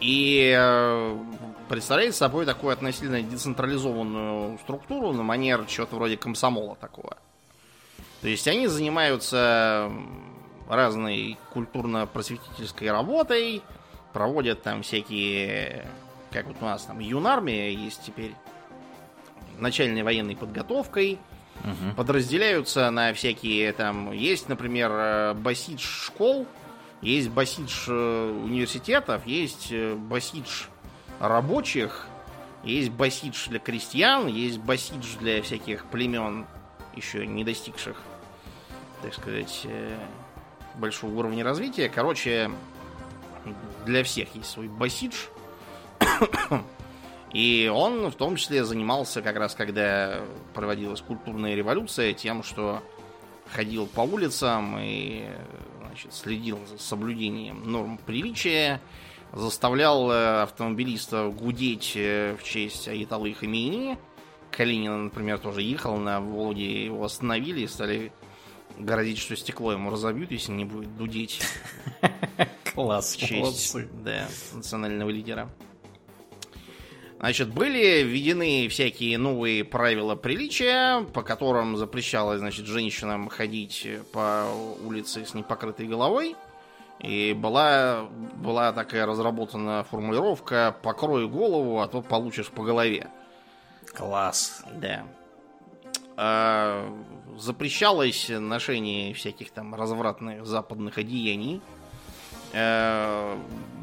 И 0.03 0.53
э, 0.53 1.17
представляет 1.69 2.13
собой 2.13 2.45
такую 2.45 2.73
относительно 2.73 3.21
децентрализованную 3.21 4.57
структуру 4.59 5.13
на 5.13 5.23
манер 5.23 5.63
чего-то 5.65 5.95
вроде 5.95 6.17
комсомола 6.17 6.75
такого. 6.75 7.17
То 8.21 8.27
есть 8.27 8.45
они 8.49 8.67
занимаются 8.67 9.89
разной 10.67 11.37
культурно-просветительской 11.53 12.91
работой, 12.91 13.61
проводят 14.11 14.61
там 14.61 14.81
всякие, 14.81 15.87
как 16.31 16.47
вот 16.47 16.57
у 16.59 16.65
нас 16.65 16.83
там 16.83 16.99
юнармия 16.99 17.69
есть 17.69 18.01
теперь, 18.05 18.35
начальной 19.57 20.03
военной 20.03 20.35
подготовкой, 20.35 21.17
угу. 21.61 21.95
подразделяются 21.95 22.89
на 22.91 23.13
всякие 23.13 23.71
там, 23.71 24.11
есть, 24.11 24.49
например, 24.49 24.91
э, 24.91 25.33
басидж 25.33 25.79
школ, 25.79 26.45
есть 27.03 27.29
басидж 27.29 27.89
э, 27.89 28.41
университетов, 28.43 29.27
есть 29.27 29.67
э, 29.71 29.93
басидж 29.95 30.67
рабочих, 31.19 32.07
есть 32.63 32.91
басидж 32.91 33.49
для 33.49 33.59
крестьян, 33.59 34.27
есть 34.27 34.59
басидж 34.59 35.17
для 35.19 35.41
всяких 35.41 35.85
племен, 35.85 36.45
еще 36.95 37.27
не 37.27 37.43
достигших, 37.43 38.01
так 39.01 39.13
сказать, 39.13 39.63
э, 39.65 39.97
большого 40.75 41.13
уровня 41.19 41.43
развития. 41.43 41.89
Короче, 41.89 42.49
для 43.85 44.05
всех 44.05 44.33
есть 44.33 44.49
свой 44.49 44.69
басидж. 44.69 45.25
И 47.33 47.69
он 47.73 48.11
в 48.11 48.15
том 48.15 48.37
числе 48.37 48.63
занимался 48.63 49.21
как 49.21 49.35
раз, 49.35 49.55
когда 49.55 50.21
проводилась 50.53 51.01
культурная 51.01 51.55
революция, 51.55 52.13
тем, 52.13 52.43
что 52.43 52.81
ходил 53.51 53.87
по 53.87 54.01
улицам 54.01 54.77
и 54.79 55.27
значит, 55.93 56.13
следил 56.13 56.59
за 56.65 56.79
соблюдением 56.79 57.71
норм 57.71 57.99
приличия, 57.99 58.81
заставлял 59.31 60.11
э, 60.11 60.41
автомобилистов 60.41 61.35
гудеть 61.35 61.93
э, 61.95 62.35
в 62.39 62.43
честь 62.43 62.87
Аятолы 62.87 63.33
Хамини. 63.33 63.97
Калинин, 64.49 65.05
например, 65.05 65.37
тоже 65.37 65.61
ехал 65.61 65.97
на 65.97 66.19
Волге, 66.19 66.85
его 66.85 67.03
остановили 67.03 67.61
и 67.61 67.67
стали 67.67 68.11
грозить, 68.79 69.19
что 69.19 69.35
стекло 69.35 69.71
ему 69.71 69.91
разобьют, 69.91 70.31
если 70.31 70.51
не 70.51 70.65
будет 70.65 70.97
дудеть. 70.97 71.41
Класс, 72.73 73.15
честь 73.15 73.77
да, 74.03 74.27
национального 74.51 75.11
лидера. 75.11 75.47
Значит, 77.23 77.53
были 77.53 78.03
введены 78.03 78.67
всякие 78.67 79.17
новые 79.17 79.63
правила 79.63 80.13
приличия, 80.13 81.05
по 81.13 81.21
которым 81.21 81.77
запрещалось, 81.77 82.39
значит, 82.39 82.65
женщинам 82.65 83.29
ходить 83.29 83.87
по 84.11 84.45
улице 84.85 85.25
с 85.25 85.33
непокрытой 85.33 85.87
головой. 85.87 86.35
И 86.99 87.31
была, 87.31 88.09
была 88.35 88.73
такая 88.73 89.05
разработана 89.05 89.85
формулировка 89.89 90.75
«покрой 90.83 91.29
голову, 91.29 91.79
а 91.79 91.87
то 91.87 92.01
получишь 92.01 92.49
по 92.49 92.61
голове». 92.61 93.07
Класс. 93.93 94.61
Да. 94.73 95.05
А, 96.17 96.93
запрещалось 97.37 98.27
ношение 98.27 99.13
всяких 99.13 99.51
там 99.51 99.73
развратных 99.75 100.45
западных 100.45 100.97
одеяний. 100.97 101.61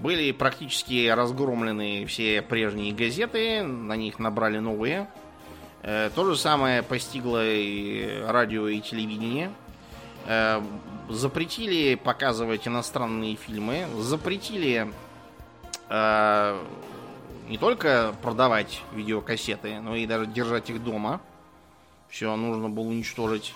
Были 0.00 0.32
практически 0.32 1.08
разгромлены 1.08 2.06
все 2.06 2.40
прежние 2.40 2.94
газеты, 2.94 3.62
на 3.62 3.96
них 3.96 4.18
набрали 4.18 4.58
новые. 4.58 5.10
А, 5.82 6.10
то 6.10 6.24
же 6.24 6.36
самое 6.36 6.82
постигло 6.82 7.44
и 7.44 8.22
радио, 8.26 8.68
и 8.68 8.80
телевидение. 8.80 9.52
А, 10.26 10.64
запретили 11.10 11.96
показывать 11.96 12.66
иностранные 12.66 13.36
фильмы, 13.36 13.86
запретили 13.98 14.90
э, 15.88 16.64
не 17.48 17.58
только 17.58 18.14
продавать 18.22 18.82
видеокассеты, 18.92 19.80
но 19.80 19.96
и 19.96 20.06
даже 20.06 20.26
держать 20.26 20.70
их 20.70 20.82
дома. 20.82 21.20
Все 22.08 22.34
нужно 22.36 22.68
было 22.68 22.84
уничтожить. 22.84 23.54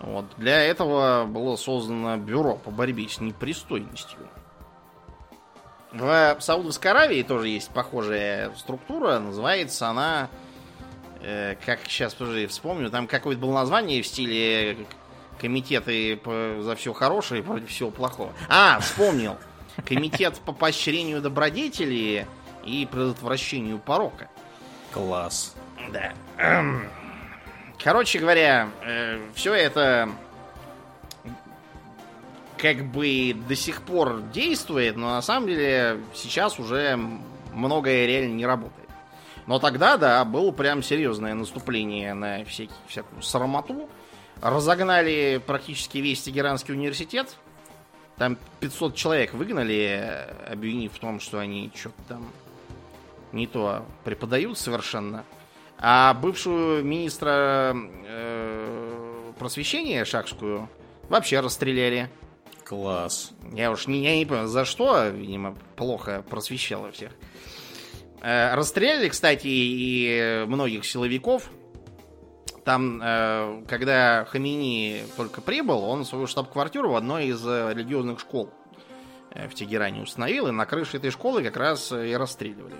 Вот. 0.00 0.26
Для 0.36 0.60
этого 0.62 1.24
было 1.26 1.56
создано 1.56 2.16
бюро 2.16 2.56
по 2.56 2.72
борьбе 2.72 3.08
с 3.08 3.20
непристойностью. 3.20 4.18
В 5.94 6.36
Саудовской 6.40 6.90
Аравии 6.90 7.22
тоже 7.22 7.48
есть 7.48 7.70
похожая 7.70 8.50
структура. 8.56 9.20
Называется 9.20 9.88
она, 9.88 10.28
э, 11.22 11.54
как 11.64 11.80
сейчас 11.86 12.14
тоже 12.14 12.48
вспомню, 12.48 12.90
там 12.90 13.06
какое-то 13.06 13.40
было 13.40 13.52
название 13.52 14.02
в 14.02 14.06
стиле 14.06 14.76
комитеты 15.40 16.20
за 16.60 16.74
все 16.76 16.92
хорошее 16.92 17.42
и 17.42 17.44
против 17.44 17.68
всего 17.68 17.90
плохого. 17.90 18.32
А, 18.48 18.80
вспомнил. 18.80 19.36
Комитет 19.84 20.38
по 20.44 20.52
поощрению 20.52 21.20
добродетели 21.20 22.26
и 22.64 22.88
предотвращению 22.90 23.78
порока. 23.78 24.28
Класс. 24.92 25.54
Да. 25.92 26.12
Короче 27.82 28.18
говоря, 28.18 28.68
э, 28.82 29.20
все 29.34 29.54
это 29.54 30.08
как 32.64 32.82
бы 32.86 33.36
до 33.46 33.54
сих 33.54 33.82
пор 33.82 34.22
действует, 34.32 34.96
но 34.96 35.10
на 35.10 35.20
самом 35.20 35.48
деле 35.48 36.00
сейчас 36.14 36.58
уже 36.58 36.98
многое 37.52 38.06
реально 38.06 38.32
не 38.32 38.46
работает. 38.46 38.88
Но 39.46 39.58
тогда, 39.58 39.98
да, 39.98 40.24
было 40.24 40.50
прям 40.50 40.82
серьезное 40.82 41.34
наступление 41.34 42.14
на 42.14 42.42
всякий, 42.46 42.72
всякую 42.88 43.20
срамоту 43.20 43.90
разогнали 44.40 45.42
практически 45.46 45.98
весь 45.98 46.22
Тегеранский 46.22 46.72
университет. 46.72 47.36
Там 48.16 48.38
500 48.60 48.94
человек 48.94 49.34
выгнали, 49.34 50.26
обвинив 50.48 50.94
в 50.94 50.98
том, 50.98 51.20
что 51.20 51.40
они 51.40 51.70
что-то 51.74 52.02
там 52.08 52.32
не 53.32 53.46
то 53.46 53.84
преподают 54.04 54.56
совершенно. 54.56 55.24
А 55.78 56.14
бывшую 56.14 56.82
министра 56.82 57.76
э, 57.76 59.32
просвещения 59.38 60.06
Шакскую 60.06 60.70
вообще 61.10 61.40
расстреляли. 61.40 62.08
Класс. 62.64 63.32
Я 63.52 63.70
уж 63.70 63.86
не, 63.86 64.02
я 64.02 64.16
не 64.16 64.24
понял, 64.24 64.46
за 64.46 64.64
что, 64.64 65.08
видимо, 65.08 65.56
плохо 65.76 66.24
просвещала 66.28 66.90
всех. 66.92 67.12
Э, 68.22 68.54
расстреляли, 68.54 69.08
кстати, 69.08 69.46
и 69.46 70.44
многих 70.46 70.84
силовиков, 70.86 71.50
там, 72.64 73.00
э, 73.02 73.62
когда 73.68 74.24
Хамини 74.24 75.02
только 75.16 75.42
прибыл, 75.42 75.84
он 75.84 76.06
свою 76.06 76.26
штаб-квартиру 76.26 76.90
в 76.90 76.96
одной 76.96 77.26
из 77.26 77.46
э, 77.46 77.72
религиозных 77.74 78.20
школ 78.20 78.50
э, 79.30 79.46
в 79.48 79.54
Тегеране 79.54 80.02
установил, 80.02 80.48
и 80.48 80.50
на 80.50 80.64
крыше 80.64 80.96
этой 80.96 81.10
школы 81.10 81.42
как 81.42 81.58
раз 81.58 81.92
и 81.92 82.14
расстреливали. 82.14 82.76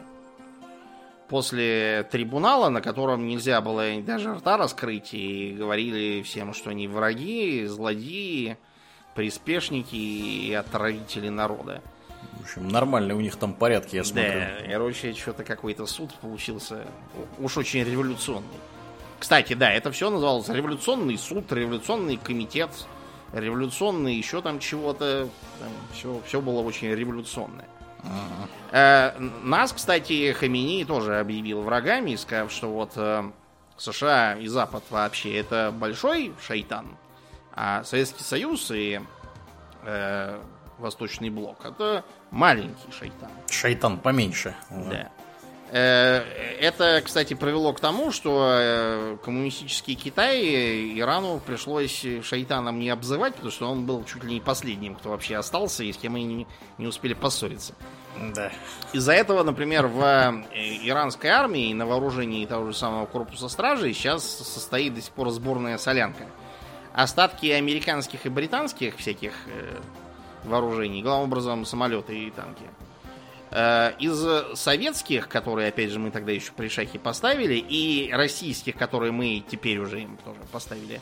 После 1.29 2.07
трибунала, 2.11 2.71
на 2.71 2.81
котором 2.81 3.27
нельзя 3.27 3.61
было 3.61 3.85
даже 4.01 4.35
рта 4.35 4.57
раскрыть, 4.57 5.13
и 5.13 5.55
говорили 5.57 6.23
всем, 6.23 6.55
что 6.55 6.71
они 6.71 6.89
враги, 6.89 7.67
злодеи, 7.67 8.57
приспешники 9.15 9.95
и 9.95 10.53
отравители 10.53 11.29
народа. 11.29 11.83
В 12.39 12.43
общем, 12.43 12.69
нормальные 12.69 13.17
у 13.17 13.21
них 13.21 13.37
там 13.37 13.55
порядки, 13.55 13.97
я 13.97 14.05
смотрю. 14.05 14.41
Да, 14.41 14.71
короче, 14.71 15.15
что-то 15.15 15.45
какой-то 15.45 15.87
суд 15.87 16.13
получился 16.15 16.85
уж 17.39 17.57
очень 17.57 17.85
революционный. 17.85 18.49
Кстати, 19.19 19.55
да, 19.55 19.71
это 19.71 19.91
все 19.93 20.11
называлось 20.11 20.49
революционный 20.49 21.17
суд, 21.17 21.51
революционный 21.53 22.17
комитет, 22.17 22.71
революционный 23.33 24.15
еще 24.15 24.43
там 24.43 24.59
чего-то. 24.59 25.29
все, 25.93 26.21
все 26.27 26.41
было 26.41 26.61
очень 26.61 26.89
революционное. 26.89 27.67
Uh-huh. 28.03 28.49
Э, 28.73 29.19
нас, 29.43 29.73
кстати, 29.73 30.33
Хамини 30.33 30.85
тоже 30.85 31.19
объявил 31.19 31.63
врагами, 31.63 32.17
сказав, 32.17 32.53
что 32.53 32.69
вот 32.71 32.93
э, 32.97 33.31
США 33.79 34.35
и 34.35 34.47
Запад 34.47 34.85
вообще 34.91 35.39
это 35.39 35.73
большой 35.75 36.35
шайтан, 36.47 36.99
а 37.55 37.85
Советский 37.85 38.25
Союз 38.25 38.71
и 38.71 39.01
э, 39.85 40.41
Восточный 40.79 41.31
блок 41.31 41.65
это 41.65 42.05
маленький 42.31 42.91
шайтан. 42.91 43.31
Шайтан 43.49 43.99
поменьше. 43.99 44.57
Да. 44.71 45.11
Э, 45.71 46.23
это, 46.61 47.03
кстати, 47.05 47.35
привело 47.35 47.73
к 47.73 47.81
тому, 47.81 48.13
что 48.13 48.49
э, 48.59 49.17
коммунистический 49.25 49.95
Китай 49.95 50.99
Ирану 50.99 51.41
пришлось 51.45 52.05
шайтаном 52.23 52.79
не 52.79 52.91
обзывать, 52.91 53.35
потому 53.35 53.51
что 53.51 53.71
он 53.71 53.87
был 53.87 54.05
чуть 54.05 54.25
ли 54.25 54.35
не 54.35 54.41
последним, 54.41 54.95
кто 54.95 55.11
вообще 55.11 55.37
остался 55.37 55.85
и 55.85 55.93
с 55.93 55.97
кем 55.97 56.17
они 56.17 56.47
не, 56.79 56.87
успели 56.87 57.15
поссориться. 57.15 57.75
Да. 58.35 58.53
Из-за 58.93 59.13
этого, 59.13 59.43
например, 59.43 59.87
в 59.87 60.01
э, 60.01 60.43
иранской 60.85 61.31
армии 61.31 61.73
на 61.73 61.87
вооружении 61.87 62.47
того 62.47 62.67
же 62.67 62.77
самого 62.77 63.07
корпуса 63.07 63.49
стражи 63.49 63.93
сейчас 63.95 64.25
состоит 64.25 64.95
до 64.95 65.01
сих 65.01 65.13
пор 65.13 65.31
сборная 65.31 65.79
солянка. 65.79 66.27
Остатки 66.95 67.47
американских 67.47 68.25
и 68.25 68.31
британских 68.31 68.97
всяких 68.97 69.35
вооружений, 70.45 71.03
главным 71.03 71.29
образом 71.29 71.67
самолеты 71.67 72.17
и 72.17 72.31
танки, 72.31 72.65
Э, 73.57 73.93
из 74.01 74.59
советских, 74.59 75.29
которые, 75.29 75.69
опять 75.69 75.91
же, 75.91 76.01
мы 76.01 76.11
тогда 76.11 76.33
еще 76.33 76.51
при 76.57 76.69
шахе 76.69 76.99
поставили, 76.99 77.55
и 77.55 78.11
российских, 78.13 78.77
которые 78.77 79.13
мы 79.13 79.45
теперь 79.49 79.79
уже 79.79 80.03
им 80.03 80.19
тоже 80.25 80.41
поставили, 80.51 81.01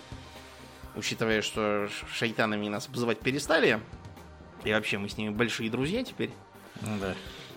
учитывая, 0.95 1.40
что 1.40 1.88
шайтанами 2.12 2.68
нас 2.68 2.88
обзывать 2.88 3.20
перестали, 3.20 3.80
и 4.64 4.72
вообще 4.72 4.99
мы 4.99 5.09
с 5.09 5.16
ними 5.16 5.30
большие 5.30 5.70
друзья 5.70 6.05
теперь. 6.05 6.30
Ну 6.82 6.99
да. 7.01 7.14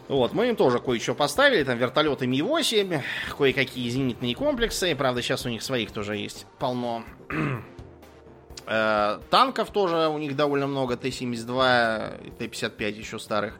Вот, 0.07 0.31
мы 0.31 0.47
им 0.47 0.55
тоже 0.55 0.79
кое-что 0.79 1.13
поставили, 1.13 1.65
там 1.65 1.77
вертолеты 1.77 2.25
Ми-8, 2.25 3.01
кое-какие 3.37 3.89
зенитные 3.89 4.33
комплексы, 4.33 4.95
правда, 4.95 5.21
сейчас 5.21 5.45
у 5.45 5.49
них 5.49 5.61
своих 5.61 5.91
тоже 5.91 6.15
есть 6.15 6.45
полно. 6.57 7.03
Э, 8.67 9.19
танков 9.29 9.71
тоже 9.71 10.07
у 10.09 10.17
них 10.17 10.35
довольно 10.35 10.67
много, 10.67 10.97
Т-72, 10.97 12.37
Т-55 12.37 12.91
еще 12.91 13.19
старых. 13.19 13.59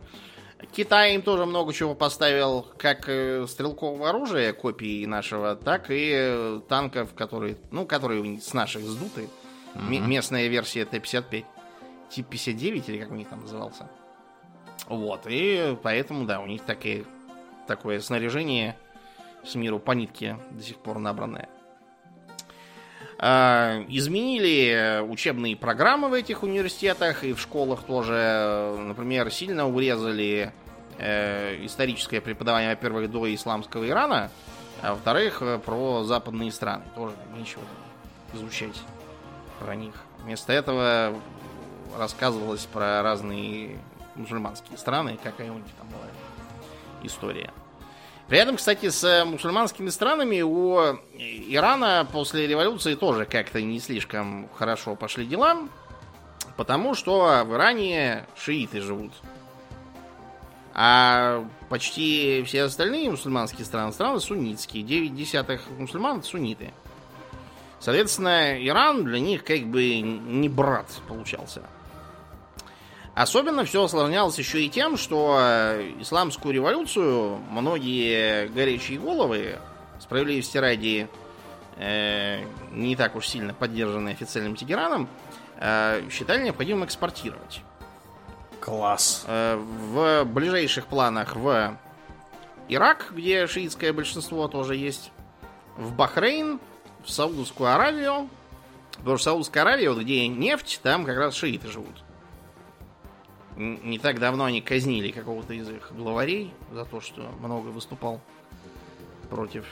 Китай 0.72 1.16
им 1.16 1.22
тоже 1.22 1.46
много 1.46 1.74
чего 1.74 1.96
поставил, 1.96 2.66
как 2.78 3.08
э, 3.08 3.46
стрелкового 3.48 4.10
оружия, 4.10 4.54
копии 4.54 5.06
нашего, 5.06 5.56
так 5.56 5.92
и 5.92 6.12
э, 6.14 6.62
танков, 6.68 7.14
которые, 7.14 7.58
ну, 7.72 7.86
которые 7.86 8.40
с 8.40 8.54
наших 8.54 8.84
сдуты. 8.84 9.30
Mm-hmm. 9.76 10.08
местная 10.08 10.48
версия 10.48 10.86
Т-55. 10.86 11.46
Тип 12.10 12.28
59 12.28 12.90
или 12.90 12.98
как 13.00 13.12
у 13.12 13.16
них 13.16 13.28
там 13.28 13.42
назывался. 13.42 13.90
Вот, 14.88 15.22
и 15.28 15.78
поэтому, 15.84 16.26
да, 16.26 16.40
у 16.40 16.46
них 16.46 16.62
такие, 16.62 17.06
такое 17.68 18.00
снаряжение 18.00 18.78
с 19.44 19.56
миру 19.56 19.80
по 19.80 19.92
нитке 19.92 20.40
до 20.52 20.64
сих 20.64 20.78
пор 20.78 21.00
набранное. 21.00 21.50
А, 23.28 23.84
изменили 23.88 25.02
учебные 25.02 25.56
программы 25.56 26.10
в 26.10 26.14
этих 26.14 26.44
университетах 26.44 27.24
и 27.24 27.34
в 27.34 27.42
школах 27.42 27.82
тоже. 27.82 28.78
Например, 28.78 29.32
сильно 29.32 29.68
урезали 29.68 30.54
э, 31.00 31.66
историческое 31.66 32.22
преподавание, 32.22 32.70
во-первых, 32.70 33.10
до 33.10 33.34
исламского 33.34 33.90
Ирана, 33.90 34.30
а 34.84 34.92
во-вторых, 34.92 35.42
э, 35.42 35.58
про 35.58 36.04
западные 36.04 36.52
страны. 36.52 36.84
Тоже 36.94 37.16
нечего 37.36 37.64
изучать 38.36 38.80
про 39.60 39.76
них. 39.76 39.96
Вместо 40.24 40.54
этого 40.54 41.16
рассказывалось 41.98 42.68
про 42.68 43.02
разные 43.02 43.80
мусульманские 44.14 44.78
страны, 44.78 45.18
какая 45.24 45.50
у 45.50 45.56
них 45.56 45.74
там 45.80 45.88
была 45.88 46.06
история. 47.02 47.52
При 48.28 48.40
этом, 48.40 48.58
кстати, 48.58 48.90
с 48.90 49.24
мусульманскими 49.26 49.90
странами 49.90 50.42
у 50.42 50.98
Ирана 51.18 52.08
после 52.12 52.48
революции 52.48 52.96
тоже 52.96 53.26
как-то 53.26 53.62
не 53.62 53.80
слишком 53.80 54.50
хорошо 54.56 54.96
пошли 54.96 55.26
дела, 55.28 55.68
потому 56.58 56.96
что 56.96 57.44
в 57.46 57.54
Иране 57.54 58.26
шииты 58.36 58.82
живут. 58.82 59.12
А 60.74 61.46
почти 61.70 62.44
все 62.46 62.64
остальные 62.64 63.12
мусульманские 63.12 63.64
страны, 63.64 63.94
страны 63.94 64.20
суннитские. 64.20 64.84
9 64.84 65.16
десятых 65.16 65.62
мусульман 65.78 66.22
сунниты. 66.22 66.74
Соответственно, 67.80 68.62
Иран 68.66 69.06
для 69.06 69.20
них 69.20 69.44
как 69.44 69.62
бы 69.68 70.02
не 70.02 70.50
брат 70.50 70.88
получался. 71.08 71.62
Особенно 73.16 73.64
все 73.64 73.82
осложнялось 73.82 74.38
еще 74.38 74.62
и 74.62 74.70
тем, 74.70 74.98
что 74.98 75.40
исламскую 76.00 76.54
революцию 76.54 77.38
многие 77.50 78.48
горячие 78.50 79.00
головы, 79.00 79.58
справедливости 80.00 80.58
ради, 80.58 81.08
э, 81.78 82.44
не 82.72 82.98
так 82.98 83.16
уж 83.16 83.28
сильно 83.28 83.54
поддержанные 83.54 84.14
официальным 84.14 84.58
Тегераном, 84.58 85.08
э, 85.58 86.02
считали 86.12 86.44
необходимым 86.44 86.84
экспортировать. 86.84 87.62
Класс. 88.60 89.24
Э, 89.28 89.56
в 89.56 90.26
ближайших 90.26 90.88
планах 90.88 91.38
в 91.38 91.78
Ирак, 92.68 93.14
где 93.16 93.48
шиитское 93.48 93.94
большинство 93.94 94.50
тоже 94.50 94.76
есть, 94.76 95.12
в 95.78 95.94
Бахрейн, 95.94 96.60
в 97.06 97.10
Саудовскую 97.10 97.74
Аравию, 97.74 98.28
потому 98.98 99.16
что 99.16 99.26
Саудовская 99.26 99.64
Аравия, 99.64 99.90
вот 99.90 100.00
где 100.00 100.28
нефть, 100.28 100.82
там 100.84 101.06
как 101.06 101.18
раз 101.18 101.36
шииты 101.36 101.70
живут. 101.70 102.05
Не 103.56 104.00
так 104.00 104.20
давно 104.20 104.46
они 104.46 104.62
казнили 104.62 105.12
какого-то 105.12 105.54
из 105.54 105.70
их 105.70 105.92
главарей 105.96 106.54
за 106.74 106.84
то, 106.86 107.00
что 107.00 107.22
много 107.40 107.70
выступал 107.70 108.22
против 109.30 109.66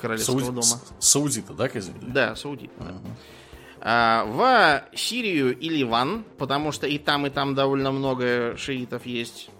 королевского 0.00 0.40
Сауди... 0.40 0.60
дома. 0.60 0.80
Саудита, 0.98 1.54
да, 1.54 1.68
казнили? 1.68 2.04
Да, 2.04 2.36
саудиты. 2.36 2.74
Да. 2.78 2.94
А, 3.80 4.24
в 4.26 4.96
Сирию 4.96 5.58
и 5.58 5.68
Ливан, 5.68 6.24
потому 6.38 6.72
что 6.72 6.86
и 6.86 6.98
там, 6.98 7.26
и 7.26 7.30
там 7.30 7.54
довольно 7.54 7.90
много 7.90 8.56
шиитов 8.56 9.06
есть. 9.06 9.50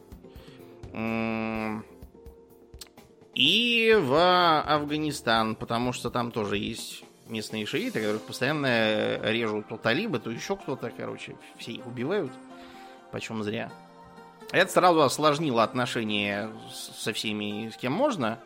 И 3.35 3.99
в 3.99 4.61
Афганистан, 4.61 5.57
потому 5.57 5.93
что 5.93 6.11
там 6.11 6.31
тоже 6.31 6.59
есть 6.59 7.03
местные 7.29 7.65
шииты, 7.65 8.01
которых 8.01 8.23
постоянно 8.23 9.19
режут 9.23 9.69
то 9.69 9.79
талибы, 9.79 10.19
то 10.19 10.31
еще 10.31 10.57
кто-то, 10.57 10.93
короче, 10.95 11.35
все 11.57 11.73
их 11.73 11.87
убивают, 11.87 12.31
почем 13.13 13.43
зря. 13.45 13.71
Это 14.51 14.71
сразу 14.71 15.03
осложнило 15.03 15.63
отношения 15.63 16.51
со 16.71 17.13
всеми, 17.13 17.71
с 17.71 17.77
кем 17.77 17.93
можно. 17.93 18.39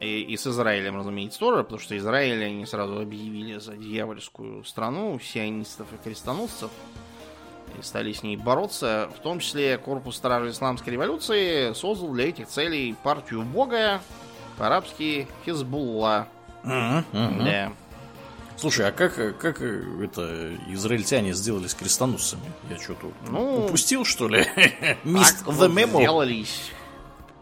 И, 0.00 0.22
и 0.22 0.36
с 0.36 0.46
Израилем, 0.46 0.96
разумеется, 0.96 1.38
тоже, 1.38 1.62
потому 1.62 1.80
что 1.80 1.96
Израиль 1.96 2.44
они 2.44 2.66
сразу 2.66 2.98
объявили 2.98 3.58
за 3.58 3.76
дьявольскую 3.76 4.64
страну 4.64 5.18
сионистов 5.20 5.86
и 5.92 5.96
крестоносцев. 6.02 6.70
И 7.78 7.82
стали 7.82 8.12
с 8.12 8.22
ней 8.22 8.36
бороться. 8.36 9.10
В 9.16 9.20
том 9.20 9.38
числе 9.38 9.78
корпус 9.78 10.16
стражи 10.16 10.50
исламской 10.50 10.92
революции 10.92 11.72
создал 11.72 12.12
для 12.12 12.28
этих 12.28 12.48
целей 12.48 12.94
партию 13.02 13.42
Бога, 13.42 14.00
по-арабски 14.58 15.28
Хизбулла. 15.44 16.28
Uh-huh, 16.64 17.04
uh-huh. 17.12 17.44
Да. 17.44 17.72
Слушай, 18.62 18.88
а 18.88 18.92
как, 18.92 19.16
как 19.38 19.60
это 19.60 20.56
израильтяне 20.68 21.32
сделали 21.34 21.66
с 21.66 21.74
крестоносцами? 21.74 22.44
Я 22.70 22.78
что-то 22.78 23.12
ну, 23.28 23.64
упустил, 23.66 24.04
что 24.04 24.28
ли? 24.28 24.42
Missed 25.04 25.44
the 25.46 25.68
memo. 25.68 26.00
Сделались. 26.00 26.70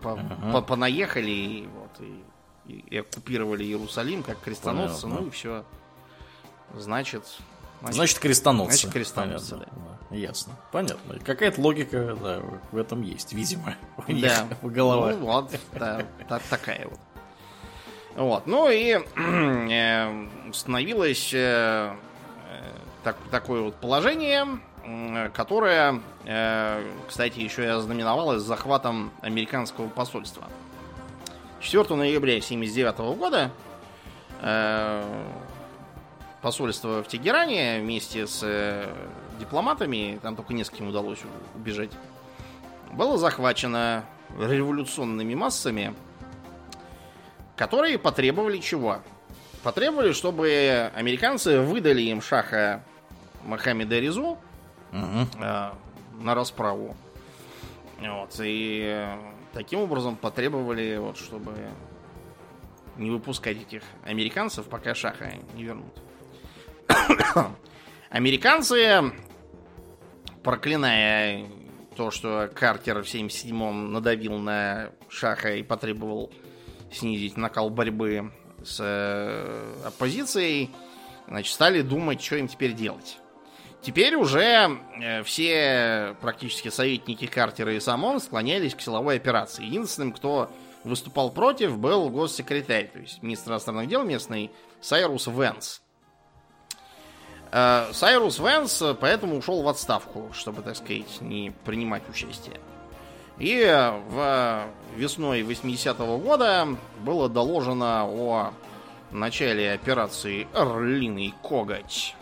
По, 0.01 0.19
по, 0.51 0.63
понаехали 0.63 1.31
и, 1.31 1.69
вот, 1.69 2.01
и 2.01 2.25
и 2.71 2.97
оккупировали 2.97 3.65
Иерусалим 3.65 4.23
как 4.23 4.41
крестоносцы, 4.41 5.03
Понятно. 5.03 5.23
ну 5.23 5.29
и 5.29 5.31
все. 5.31 5.65
Значит, 6.75 7.25
значит, 7.81 7.95
значит 7.95 8.19
крестоносцы. 8.21 8.79
Значит, 8.79 8.93
крестоносцы, 8.93 9.51
Понятно. 9.57 9.99
да. 10.11 10.17
Ясно. 10.17 10.53
Понятно. 10.73 11.19
Какая-то 11.21 11.61
логика 11.61 12.17
да, 12.23 12.43
в 12.73 12.77
этом 12.79 13.03
есть, 13.03 13.33
видимо, 13.33 13.77
у 14.09 14.13
них 14.13 14.25
да. 14.25 14.49
в 14.63 14.71
головах. 14.71 15.17
Ну, 15.19 15.27
вот, 15.27 15.53
да, 15.75 16.07
та, 16.29 16.41
такая 16.49 16.89
вот. 16.89 16.99
Вот, 18.21 18.47
ну 18.47 18.69
и 18.69 18.99
э, 19.17 20.27
установилось 20.51 21.31
э, 21.33 21.91
так, 23.03 23.17
такое 23.31 23.63
вот 23.63 23.77
положение, 23.77 24.61
которое, 25.33 26.03
э, 26.27 26.85
кстати, 27.09 27.39
еще 27.39 27.65
и 27.65 27.69
ознаменовалось 27.69 28.43
захватом 28.43 29.11
американского 29.23 29.89
посольства. 29.89 30.45
4 31.61 31.95
ноября 31.95 32.35
1979 32.35 32.99
года 33.17 33.51
э, 34.43 35.25
посольство 36.43 37.03
в 37.03 37.09
Тегеране 37.09 37.81
вместе 37.81 38.27
с 38.27 38.43
э, 38.43 38.87
дипломатами, 39.39 40.21
там 40.23 40.37
только 40.37 40.53
нескольким 40.53 40.89
удалось 40.89 41.21
убежать, 41.55 41.93
было 42.93 43.17
захвачено 43.17 44.05
революционными 44.39 45.35
массами, 45.35 45.95
которые 47.61 47.99
потребовали 47.99 48.57
чего? 48.57 49.03
Потребовали, 49.63 50.13
чтобы 50.13 50.91
американцы 50.95 51.61
выдали 51.61 52.01
им 52.01 52.23
шаха 52.23 52.83
Мохаммеда 53.45 53.99
Резу 53.99 54.39
угу. 54.93 55.29
э, 55.39 55.71
на 56.21 56.35
расправу. 56.35 56.97
Вот, 58.01 58.41
и 58.41 58.81
э, 58.83 59.19
Таким 59.53 59.81
образом 59.81 60.17
потребовали, 60.17 60.97
вот, 60.97 61.19
чтобы 61.19 61.53
не 62.97 63.11
выпускать 63.11 63.59
этих 63.59 63.83
американцев, 64.05 64.67
пока 64.67 64.95
Шаха 64.95 65.33
не 65.55 65.65
вернут. 65.65 66.03
Американцы, 68.11 69.13
проклиная 70.43 71.47
то, 71.95 72.11
что 72.11 72.49
Картер 72.55 73.03
в 73.03 73.07
77-м 73.07 73.93
надавил 73.93 74.39
на 74.39 74.93
Шаха 75.11 75.57
и 75.57 75.63
потребовал 75.63 76.33
снизить 76.93 77.37
накал 77.37 77.71
борьбы 77.71 78.31
с 78.65 78.79
э, 78.81 79.75
оппозицией, 79.87 80.71
значит, 81.29 81.53
стали 81.53 81.83
думать, 81.83 82.23
что 82.23 82.37
им 82.37 82.49
теперь 82.49 82.75
делать. 82.75 83.19
Теперь 83.83 84.15
уже 84.15 84.79
э, 85.01 85.23
все 85.23 86.15
практически 86.21 86.69
советники 86.69 87.27
Картера 87.27 87.75
и 87.75 87.81
Самон 87.81 88.21
склонялись 88.21 88.75
к 88.75 88.81
силовой 88.81 89.17
операции. 89.17 89.65
Единственным, 89.65 90.13
кто 90.13 90.51
выступал 90.85 91.31
против, 91.31 91.79
был 91.79 92.11
госсекретарь, 92.11 92.89
то 92.89 92.99
есть 92.99 93.23
министр 93.23 93.53
иностранных 93.53 93.89
дел 93.89 94.03
местный 94.03 94.51
Сайрус 94.81 95.27
Венс. 95.29 95.81
Э, 97.53 97.91
Сайрус 97.93 98.39
Венс 98.39 98.83
поэтому 99.01 99.39
ушел 99.39 99.63
в 99.63 99.69
отставку, 99.69 100.31
чтобы, 100.35 100.61
так 100.63 100.77
сказать, 100.77 101.21
не 101.23 101.53
принимать 101.65 102.07
участие. 102.09 102.61
И 103.41 103.65
в 104.11 104.67
весной 104.97 105.41
80-го 105.41 106.19
года 106.19 106.69
было 107.01 107.29
доложено 107.29 108.05
о 108.05 108.53
начале 109.11 109.73
операции 109.73 110.47
«Орлиный 110.55 111.35
коготь». 111.43 112.15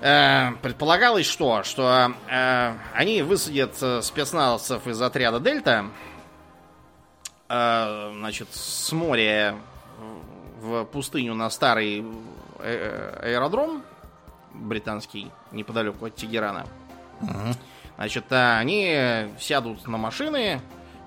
Э, 0.00 0.52
предполагалось 0.62 1.26
что? 1.26 1.64
Что 1.64 2.12
э, 2.30 2.74
они 2.94 3.22
высадят 3.22 3.76
э, 3.82 4.00
спецназовцев 4.00 4.86
из 4.86 5.02
отряда 5.02 5.40
Дельта, 5.40 5.86
э, 7.48 8.12
значит, 8.16 8.48
с 8.52 8.92
моря 8.92 9.56
в 10.60 10.84
пустыню 10.84 11.34
на 11.34 11.50
старый 11.50 12.04
э, 12.60 13.20
аэродром 13.24 13.82
британский, 14.54 15.30
неподалеку 15.50 16.06
от 16.06 16.14
Тегерана. 16.14 16.64
Угу. 17.20 17.54
Значит, 17.98 18.24
они 18.30 19.28
сядут 19.38 19.86
на 19.86 19.98
машины, 19.98 20.62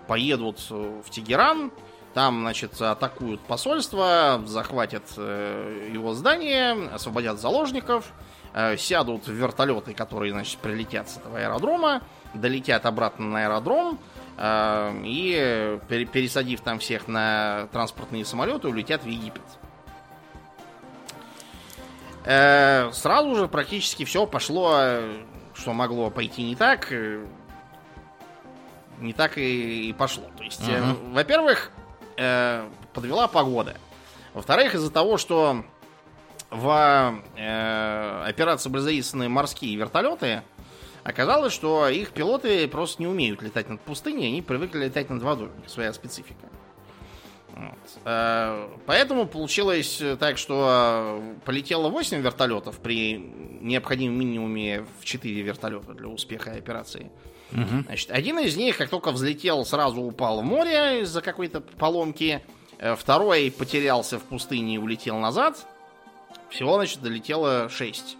поедут 0.08 0.70
в 0.70 1.10
Тегеран, 1.10 1.72
там, 2.14 2.42
значит, 2.42 2.80
атакуют 2.80 3.42
посольство, 3.42 4.44
захватят 4.46 5.04
э, 5.18 5.90
его 5.92 6.14
здание, 6.14 6.90
освободят 6.94 7.40
заложников– 7.40 8.12
Э, 8.54 8.76
сядут 8.76 9.28
в 9.28 9.32
вертолеты, 9.32 9.94
которые, 9.94 10.34
значит, 10.34 10.60
прилетят 10.60 11.10
с 11.10 11.18
этого 11.18 11.40
аэродрома, 11.40 12.02
долетят 12.34 12.86
обратно 12.86 13.26
на 13.26 13.46
аэродром, 13.46 13.98
э, 14.38 15.02
и 15.06 15.80
пересадив 15.88 16.60
там 16.60 16.80
всех 16.80 17.08
на 17.08 17.68
транспортные 17.72 18.26
самолеты, 18.26 18.68
улетят 18.68 19.04
в 19.04 19.08
Египет. 19.08 19.42
Сразу 22.24 23.36
же 23.36 23.48
практически 23.48 24.06
все 24.06 24.28
пошло, 24.28 24.80
что 25.62 25.74
могло 25.74 26.10
пойти 26.10 26.44
не 26.44 26.56
так, 26.56 26.92
не 29.00 29.14
так 29.14 29.38
и, 29.38 29.96
пошло. 29.98 30.26
То 30.38 30.44
есть, 30.44 30.62
uh-huh. 30.62 31.14
во-первых, 31.14 31.72
подвела 32.94 33.28
погода. 33.28 33.78
Во-вторых, 34.34 34.76
из-за 34.76 34.92
того, 34.92 35.18
что 35.18 35.64
в 36.50 37.22
э, 37.38 38.24
операцию 38.28 38.72
были 38.72 38.82
задействованы 38.82 39.30
морские 39.30 39.76
вертолеты, 39.76 40.44
Оказалось, 41.04 41.52
что 41.52 41.88
их 41.88 42.12
пилоты 42.12 42.68
просто 42.68 43.02
не 43.02 43.08
умеют 43.08 43.42
летать 43.42 43.70
над 43.70 43.82
пустыней, 43.82 44.28
они 44.28 44.42
привыкли 44.42 44.86
летать 44.86 45.10
над 45.10 45.24
водой. 45.24 45.50
Своя 45.66 45.94
специфика. 45.94 46.48
Вот. 47.56 48.02
Э, 48.06 48.70
Поэтому 48.86 49.26
получилось 49.26 50.02
так, 50.20 50.38
что 50.38 51.22
полетело 51.46 51.90
8 51.90 52.22
вертолетов 52.22 52.80
при 52.80 53.18
необходимом 53.62 54.20
минимуме 54.20 54.86
в 55.00 55.06
4 55.06 55.42
вертолета 55.42 55.94
для 55.94 56.08
успеха 56.08 56.52
операции. 56.52 57.12
Значит, 57.52 58.12
один 58.12 58.40
из 58.40 58.56
них, 58.56 58.78
как 58.78 58.90
только 58.90 59.12
взлетел, 59.12 59.66
сразу 59.66 60.02
упал 60.02 60.42
в 60.42 60.44
море 60.44 61.02
из-за 61.02 61.22
какой-то 61.22 61.60
поломки. 61.60 62.42
Э, 62.78 62.96
Второй 62.96 63.52
потерялся 63.52 64.18
в 64.20 64.24
пустыне 64.24 64.76
и 64.76 64.78
улетел 64.78 65.18
назад. 65.18 65.68
Всего, 66.50 66.76
значит, 66.76 67.02
долетело 67.02 67.70
6. 67.70 68.18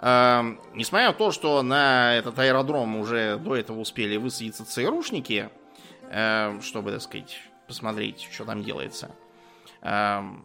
Эм, 0.00 0.60
несмотря 0.74 1.08
на 1.08 1.12
то, 1.12 1.30
что 1.30 1.62
на 1.62 2.16
этот 2.16 2.38
аэродром 2.38 2.96
уже 2.96 3.36
до 3.38 3.56
этого 3.56 3.80
успели 3.80 4.16
высадиться 4.16 4.64
ЦРУшники, 4.64 5.48
э, 6.10 6.60
чтобы, 6.62 6.90
так 6.90 7.02
сказать, 7.02 7.38
посмотреть, 7.66 8.28
что 8.30 8.44
там 8.44 8.62
делается, 8.62 9.10
эм, 9.82 10.44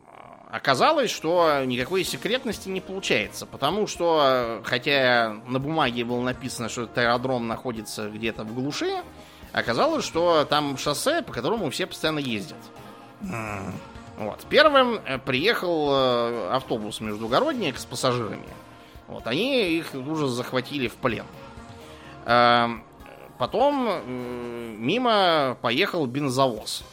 оказалось, 0.49 1.11
что 1.11 1.63
никакой 1.65 2.03
секретности 2.03 2.69
не 2.69 2.81
получается. 2.81 3.45
Потому 3.45 3.87
что, 3.87 4.61
хотя 4.63 5.37
на 5.47 5.59
бумаге 5.59 6.03
было 6.05 6.21
написано, 6.21 6.69
что 6.69 6.83
этот 6.83 6.97
аэродром 6.99 7.47
находится 7.47 8.09
где-то 8.09 8.43
в 8.43 8.53
глуши, 8.53 9.03
оказалось, 9.51 10.05
что 10.05 10.45
там 10.45 10.77
шоссе, 10.77 11.21
по 11.21 11.33
которому 11.33 11.69
все 11.69 11.87
постоянно 11.87 12.19
ездят. 12.19 12.57
Вот. 14.17 14.45
Первым 14.49 14.95
э, 15.05 15.19
приехал 15.19 15.89
э, 15.91 16.49
автобус 16.51 17.01
междугородник 17.01 17.77
с 17.77 17.85
пассажирами. 17.85 18.47
Вот. 19.07 19.27
Они 19.27 19.77
их 19.77 19.93
уже 19.93 20.27
захватили 20.27 20.87
в 20.87 20.95
плен. 20.95 21.25
Эм, 22.25 22.83
Потом 23.37 23.87
э, 23.87 24.75
мимо 24.77 25.57
поехал 25.61 26.05
бензовоз. 26.07 26.83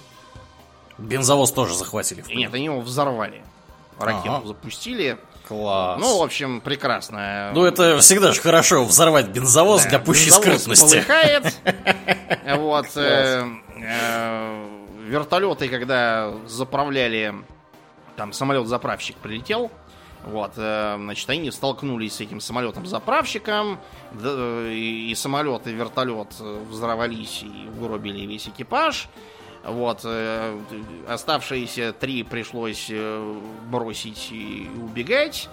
Бензовоз 0.98 1.52
тоже 1.52 1.74
захватили. 1.74 2.22
в. 2.22 2.28
Нет, 2.28 2.52
они 2.54 2.64
его 2.66 2.80
взорвали. 2.80 3.42
Ракету 3.98 4.34
Ага. 4.36 4.46
запустили. 4.46 5.18
Класс. 5.46 6.00
Ну, 6.00 6.18
в 6.18 6.22
общем, 6.22 6.60
прекрасно. 6.62 7.50
Ну, 7.54 7.64
это 7.64 7.98
всегда 7.98 8.32
же 8.32 8.40
хорошо 8.40 8.84
взорвать 8.84 9.28
бензовоз 9.28 9.82
Да, 9.84 9.90
для 9.90 9.98
пущей 9.98 10.26
бензовоз 10.30 10.44
скрытности. 10.62 10.94
полыхает. 11.04 11.54
Вот. 12.58 12.86
э, 12.96 13.44
э, 13.76 14.68
Вертолеты, 15.06 15.68
когда 15.68 16.32
заправляли, 16.46 17.34
там 18.16 18.32
самолет-заправщик 18.32 19.16
прилетел, 19.16 19.70
вот, 20.24 20.52
э, 20.56 20.96
значит, 20.98 21.28
они 21.28 21.50
столкнулись 21.50 22.14
с 22.14 22.20
этим 22.20 22.40
самолетом-заправщиком, 22.40 23.78
и, 24.22 25.12
самолет, 25.16 25.66
и 25.66 25.72
вертолет 25.72 26.28
взорвались 26.70 27.42
и 27.42 27.68
угробили 27.68 28.24
весь 28.26 28.48
экипаж. 28.48 29.08
Вот, 29.64 30.00
э, 30.04 30.60
оставшиеся 31.08 31.92
три 31.92 32.22
пришлось 32.22 32.88
э, 32.90 33.40
бросить 33.70 34.28
и 34.30 34.68
убегать. 34.82 35.48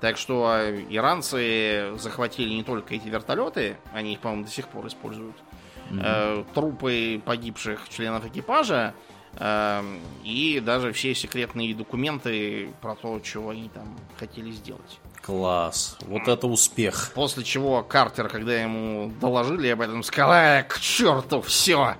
Так 0.00 0.16
что 0.16 0.56
э, 0.56 0.84
иранцы 0.90 1.92
захватили 1.96 2.50
не 2.50 2.64
только 2.64 2.94
эти 2.94 3.08
вертолеты, 3.08 3.76
они 3.92 4.14
их, 4.14 4.20
по-моему, 4.20 4.44
до 4.44 4.50
сих 4.50 4.68
пор 4.68 4.86
используют, 4.88 5.36
э, 5.92 6.44
трупы 6.54 7.22
погибших 7.24 7.88
членов 7.88 8.26
экипажа 8.26 8.94
и 10.24 10.62
даже 10.62 10.92
все 10.92 11.14
секретные 11.14 11.74
документы 11.74 12.68
про 12.82 12.94
то, 12.94 13.18
чего 13.20 13.48
они 13.48 13.70
там 13.70 13.96
хотели 14.18 14.50
сделать. 14.50 15.00
Класс. 15.22 15.96
Вот 16.02 16.26
это 16.26 16.48
успех. 16.48 17.12
После 17.14 17.44
чего 17.44 17.84
Картер, 17.84 18.28
когда 18.28 18.60
ему 18.60 19.12
доложили 19.20 19.68
об 19.68 19.80
этом, 19.80 20.02
сказал, 20.02 20.32
«Э, 20.34 20.64
к 20.64 20.80
черту, 20.80 21.40
все. 21.42 21.96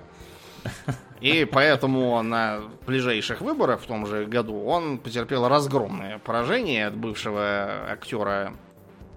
И 1.23 1.45
поэтому 1.45 2.21
на 2.21 2.63
ближайших 2.85 3.39
выборах 3.39 3.79
в 3.81 3.85
том 3.85 4.05
же 4.05 4.25
году 4.25 4.61
он 4.65 4.97
потерпел 4.97 5.47
разгромное 5.47 6.19
поражение 6.19 6.87
от 6.87 6.95
бывшего 6.97 7.85
актера 7.89 8.53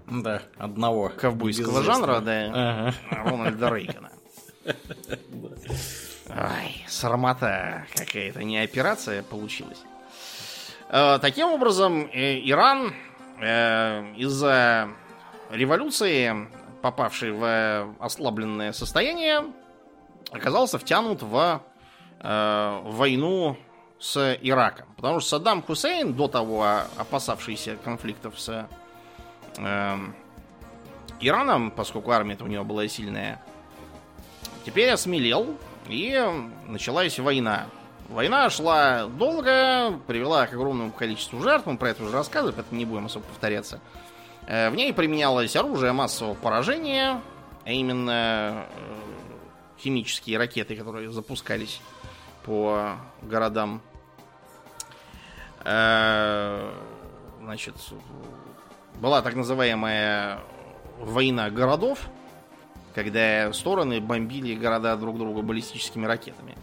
Да, 0.09 0.41
одного. 0.57 1.09
ковбойского 1.09 1.83
жанра, 1.83 2.21
да, 2.21 2.45
Ага. 2.53 2.93
Рональда 3.11 3.69
Рейгана. 3.75 4.09
Ай, 6.29 6.85
срамота 6.87 7.85
какая-то, 7.95 8.43
не 8.43 8.59
операция 8.59 9.21
получилась. 9.23 9.81
Э, 10.89 11.19
Таким 11.21 11.47
образом, 11.49 12.09
э, 12.13 12.39
Иран 12.49 12.93
э, 13.41 14.13
из-за 14.15 14.89
революции, 15.51 16.47
попавший 16.81 17.31
в 17.31 17.93
ослабленное 17.99 18.71
состояние, 18.71 19.43
оказался 20.31 20.77
втянут 20.79 21.21
в 21.21 21.61
э, 22.19 22.81
войну 22.83 23.57
с 23.99 24.37
Ираком. 24.41 24.87
Потому 24.95 25.19
что 25.19 25.29
Саддам 25.29 25.61
Хусейн, 25.61 26.13
до 26.13 26.27
того 26.27 26.65
опасавшийся 26.97 27.77
конфликтов 27.77 28.39
с 28.39 28.67
эм, 29.57 30.15
Ираном, 31.19 31.71
поскольку 31.71 32.11
армия 32.11 32.37
у 32.39 32.47
него 32.47 32.63
была 32.63 32.87
сильная, 32.87 33.41
теперь 34.65 34.91
осмелел, 34.91 35.57
и 35.87 36.21
началась 36.67 37.17
война. 37.17 37.65
Война 38.09 38.49
шла 38.49 39.05
долго, 39.05 39.99
привела 40.07 40.47
к 40.47 40.53
огромному 40.53 40.91
количеству 40.91 41.41
жертв, 41.41 41.65
мы 41.65 41.77
про 41.77 41.89
это 41.89 42.03
уже 42.03 42.13
рассказывали, 42.13 42.53
поэтому 42.55 42.77
не 42.77 42.85
будем 42.85 43.05
особо 43.05 43.25
повторяться. 43.25 43.79
Э, 44.47 44.69
В 44.69 44.75
ней 44.75 44.93
применялось 44.93 45.55
оружие 45.55 45.91
массового 45.91 46.35
поражения, 46.35 47.21
а 47.65 47.71
именно 47.71 48.67
э, 48.69 49.79
химические 49.79 50.37
ракеты, 50.37 50.75
которые 50.75 51.11
запускались 51.11 51.81
по 52.47 52.95
городам. 53.21 53.81
Э, 55.63 56.71
Значит, 57.47 57.75
была 58.95 59.21
так 59.21 59.35
называемая 59.35 60.39
война 60.99 61.49
городов, 61.49 62.09
когда 62.93 63.53
стороны 63.53 64.01
бомбили 64.01 64.53
города 64.53 64.97
друг 64.97 65.17
друга 65.17 65.41
баллистическими 65.43 66.05
ракетами. 66.05 66.57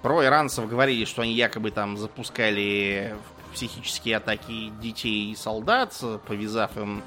Про 0.00 0.24
иранцев 0.24 0.66
говорили, 0.70 1.04
что 1.04 1.20
они 1.20 1.34
якобы 1.34 1.70
там 1.70 1.98
запускали 1.98 3.14
психические 3.52 4.16
атаки 4.16 4.70
детей 4.80 5.32
и 5.32 5.36
солдат, 5.36 6.02
повязав 6.26 6.74
им 6.78 7.02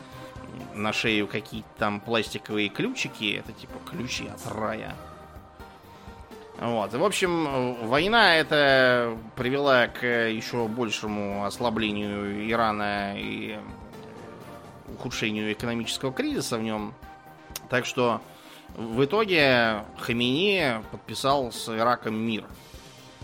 на 0.75 0.93
шею 0.93 1.27
какие-то 1.27 1.69
там 1.79 1.99
пластиковые 1.99 2.69
ключики. 2.69 3.33
Это 3.39 3.53
типа 3.53 3.79
ключи 3.89 4.27
от 4.27 4.53
рая. 4.53 4.95
Вот. 6.63 6.93
И, 6.93 6.97
в 6.97 7.03
общем, 7.03 7.75
война 7.87 8.37
эта 8.37 9.17
привела 9.35 9.87
к 9.87 10.05
еще 10.05 10.65
большему 10.69 11.43
ослаблению 11.43 12.49
Ирана 12.49 13.19
и 13.19 13.59
ухудшению 14.87 15.51
экономического 15.51 16.13
кризиса 16.13 16.57
в 16.57 16.61
нем. 16.61 16.93
Так 17.69 17.85
что 17.85 18.21
в 18.77 19.03
итоге 19.03 19.83
Хамини 19.99 20.81
подписал 20.89 21.51
с 21.51 21.67
Ираком 21.67 22.15
мир. 22.15 22.45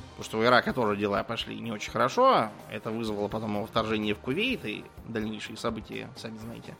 Потому 0.09 0.23
что 0.25 0.37
у 0.39 0.43
Ирака 0.43 0.73
тоже 0.73 0.97
дела 0.97 1.23
пошли 1.23 1.61
не 1.61 1.71
очень 1.71 1.91
хорошо. 1.91 2.49
Это 2.69 2.91
вызвало 2.91 3.29
потом 3.29 3.55
его 3.55 3.65
вторжение 3.65 4.15
в 4.15 4.19
Кувейт 4.19 4.65
и 4.65 4.83
дальнейшие 5.07 5.55
события, 5.55 6.09
сами 6.17 6.37
знаете. 6.39 6.75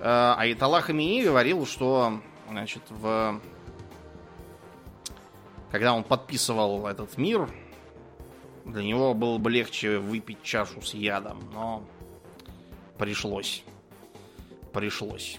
А 0.00 0.40
Итала 0.44 0.80
Хамини 0.80 1.24
говорил, 1.24 1.66
что 1.66 2.20
значит, 2.48 2.82
в... 2.88 3.40
когда 5.70 5.94
он 5.94 6.04
подписывал 6.04 6.86
этот 6.86 7.16
мир, 7.18 7.48
для 8.64 8.82
него 8.82 9.14
было 9.14 9.38
бы 9.38 9.50
легче 9.50 9.98
выпить 9.98 10.42
чашу 10.42 10.82
с 10.82 10.94
ядом, 10.94 11.50
но 11.52 11.84
пришлось. 12.98 13.62
Пришлось. 14.72 15.38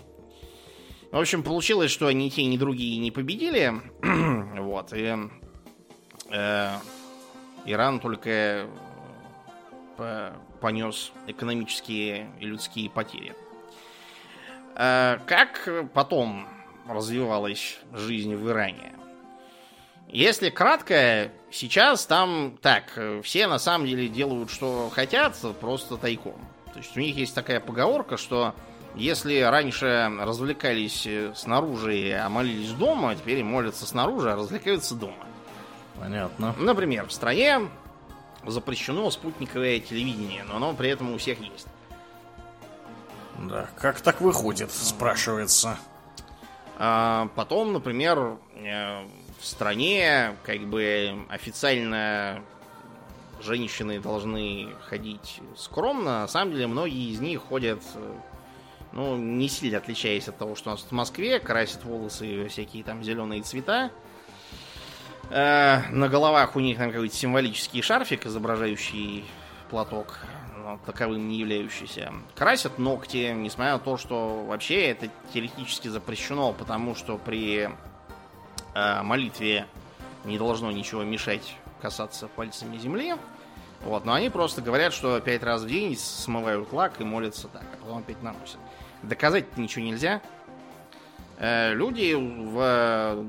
В 1.11 1.17
общем, 1.17 1.43
получилось, 1.43 1.91
что 1.91 2.11
ни 2.11 2.30
те, 2.30 2.45
ни 2.45 2.57
другие 2.57 2.99
не 2.99 3.11
победили. 3.11 3.73
вот. 4.61 4.91
И 4.93 5.15
э, 6.32 6.78
Иран 7.65 7.99
только 7.99 8.67
э, 9.97 10.34
понес 10.59 11.11
экономические 11.28 12.30
и 12.39 12.45
людские 12.45 12.89
потери. 12.89 13.34
Э, 14.75 15.19
как 15.25 15.89
потом 15.93 16.47
развивалась 16.88 17.80
жизнь 17.93 18.36
в 18.36 18.49
Иране? 18.49 18.96
Если 20.07 20.49
кратко, 20.49 21.31
сейчас 21.51 22.05
там 22.05 22.57
так, 22.61 22.93
э, 22.95 23.21
все 23.23 23.47
на 23.47 23.59
самом 23.59 23.87
деле 23.87 24.07
делают, 24.07 24.49
что 24.49 24.89
хотят, 24.93 25.35
просто 25.59 25.97
тайком. 25.97 26.39
То 26.71 26.79
есть 26.79 26.95
у 26.95 26.99
них 26.99 27.15
есть 27.17 27.35
такая 27.35 27.59
поговорка, 27.59 28.15
что 28.15 28.55
если 28.95 29.41
раньше 29.41 30.09
развлекались 30.19 31.05
э, 31.05 31.33
снаружи, 31.35 32.13
а 32.13 32.29
молились 32.29 32.71
дома, 32.71 33.15
теперь 33.15 33.43
молятся 33.43 33.85
снаружи, 33.85 34.31
а 34.31 34.35
развлекаются 34.37 34.95
дома. 34.95 35.25
Понятно. 35.99 36.55
Например, 36.57 37.05
в 37.05 37.11
стране 37.11 37.67
запрещено 38.45 39.09
спутниковое 39.11 39.79
телевидение, 39.79 40.43
но 40.45 40.55
оно 40.55 40.73
при 40.73 40.89
этом 40.89 41.13
у 41.13 41.17
всех 41.17 41.39
есть. 41.41 41.67
Да, 43.39 43.67
как 43.77 43.99
так 44.01 44.21
выходит, 44.21 44.71
спрашивается. 44.71 45.77
А 46.77 47.29
потом, 47.35 47.73
например, 47.73 48.37
э, 48.55 49.05
в 49.39 49.45
стране 49.45 50.35
как 50.43 50.61
бы 50.61 51.25
официально 51.29 52.41
женщины 53.41 53.99
должны 53.99 54.69
ходить 54.85 55.41
скромно. 55.55 56.21
На 56.21 56.27
самом 56.27 56.53
деле 56.53 56.67
многие 56.67 57.11
из 57.11 57.19
них 57.19 57.41
ходят, 57.41 57.81
э, 57.95 58.13
ну, 58.93 59.15
не 59.15 59.47
сильно 59.47 59.77
отличаясь 59.77 60.27
от 60.27 60.38
того, 60.38 60.55
что 60.55 60.69
у 60.69 60.73
нас 60.73 60.81
в 60.81 60.91
Москве, 60.91 61.39
красят 61.39 61.83
волосы 61.83 62.43
во 62.43 62.49
всякие 62.49 62.83
там 62.83 63.03
зеленые 63.03 63.43
цвета. 63.43 63.91
Э, 65.29 65.81
на 65.91 66.07
головах 66.09 66.55
у 66.55 66.59
них 66.59 66.77
там 66.77 66.91
какой-то 66.91 67.15
символический 67.15 67.81
шарфик, 67.81 68.25
изображающий 68.25 69.25
платок, 69.69 70.19
но 70.57 70.79
таковым 70.85 71.27
не 71.27 71.38
являющийся. 71.38 72.13
Красят 72.35 72.79
ногти, 72.79 73.33
несмотря 73.35 73.73
на 73.73 73.79
то, 73.79 73.97
что 73.97 74.43
вообще 74.45 74.88
это 74.88 75.09
теоретически 75.33 75.89
запрещено, 75.89 76.53
потому 76.53 76.95
что 76.95 77.17
при 77.17 77.69
э, 78.78 79.01
молитве 79.01 79.65
не 80.23 80.38
должно 80.38 80.71
ничего 80.71 81.03
мешать 81.03 81.55
касаться 81.82 82.28
пальцами 82.28 82.78
земли. 82.78 83.15
Вот, 83.82 84.05
но 84.05 84.13
они 84.13 84.30
просто 84.30 84.61
говорят, 84.61 84.93
что 84.93 85.19
пять 85.19 85.43
раз 85.43 85.61
в 85.61 85.67
день 85.67 85.95
смывают 85.97 86.71
лак 86.73 86.99
и 86.99 87.03
молятся 87.03 87.47
так, 87.47 87.63
а 87.73 87.78
потом 87.78 87.99
опять 87.99 88.21
наносят. 88.23 88.57
Доказать 89.03 89.57
ничего 89.57 89.86
нельзя. 89.86 90.21
Э, 91.38 91.73
люди 91.73 92.13
в 92.13 93.25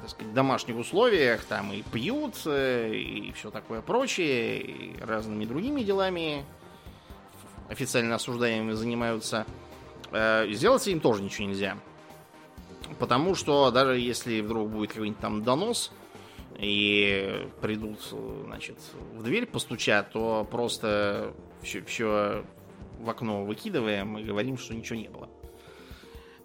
так 0.00 0.10
сказать, 0.10 0.34
домашних 0.34 0.76
условиях 0.76 1.44
там 1.44 1.72
и 1.72 1.82
пьют, 1.82 2.42
э, 2.46 2.92
и 2.92 3.32
все 3.32 3.50
такое 3.50 3.82
прочее, 3.82 4.60
и 4.60 5.00
разными 5.00 5.44
другими 5.44 5.82
делами 5.82 6.44
официально 7.68 8.16
осуждаемыми 8.16 8.72
занимаются. 8.72 9.46
Сделать 10.50 10.86
им 10.88 11.00
тоже 11.00 11.22
ничего 11.22 11.48
нельзя. 11.48 11.78
Потому 13.02 13.34
что 13.34 13.72
даже 13.72 13.98
если 13.98 14.40
вдруг 14.42 14.70
будет 14.70 14.90
какой-нибудь 14.92 15.20
там 15.20 15.42
донос, 15.42 15.90
и 16.56 17.48
придут, 17.60 17.98
значит, 18.44 18.78
в 19.14 19.24
дверь 19.24 19.46
постучат, 19.46 20.12
то 20.12 20.46
просто 20.48 21.34
все, 21.62 21.82
все 21.82 22.44
в 23.00 23.10
окно 23.10 23.42
выкидываем 23.44 24.18
и 24.18 24.22
говорим, 24.22 24.56
что 24.56 24.72
ничего 24.72 25.00
не 25.00 25.08
было. 25.08 25.28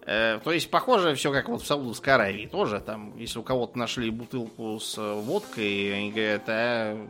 Э, 0.08 0.40
то 0.44 0.52
есть, 0.52 0.72
похоже, 0.72 1.14
все 1.14 1.32
как 1.32 1.48
вот 1.48 1.62
в 1.62 1.68
Саудовской 1.68 2.16
Аравии 2.16 2.48
тоже. 2.48 2.80
Там, 2.80 3.16
если 3.18 3.38
у 3.38 3.44
кого-то 3.44 3.78
нашли 3.78 4.10
бутылку 4.10 4.80
с 4.80 4.98
водкой, 4.98 5.96
они 5.96 6.10
говорят, 6.10 6.44
а 6.48 7.08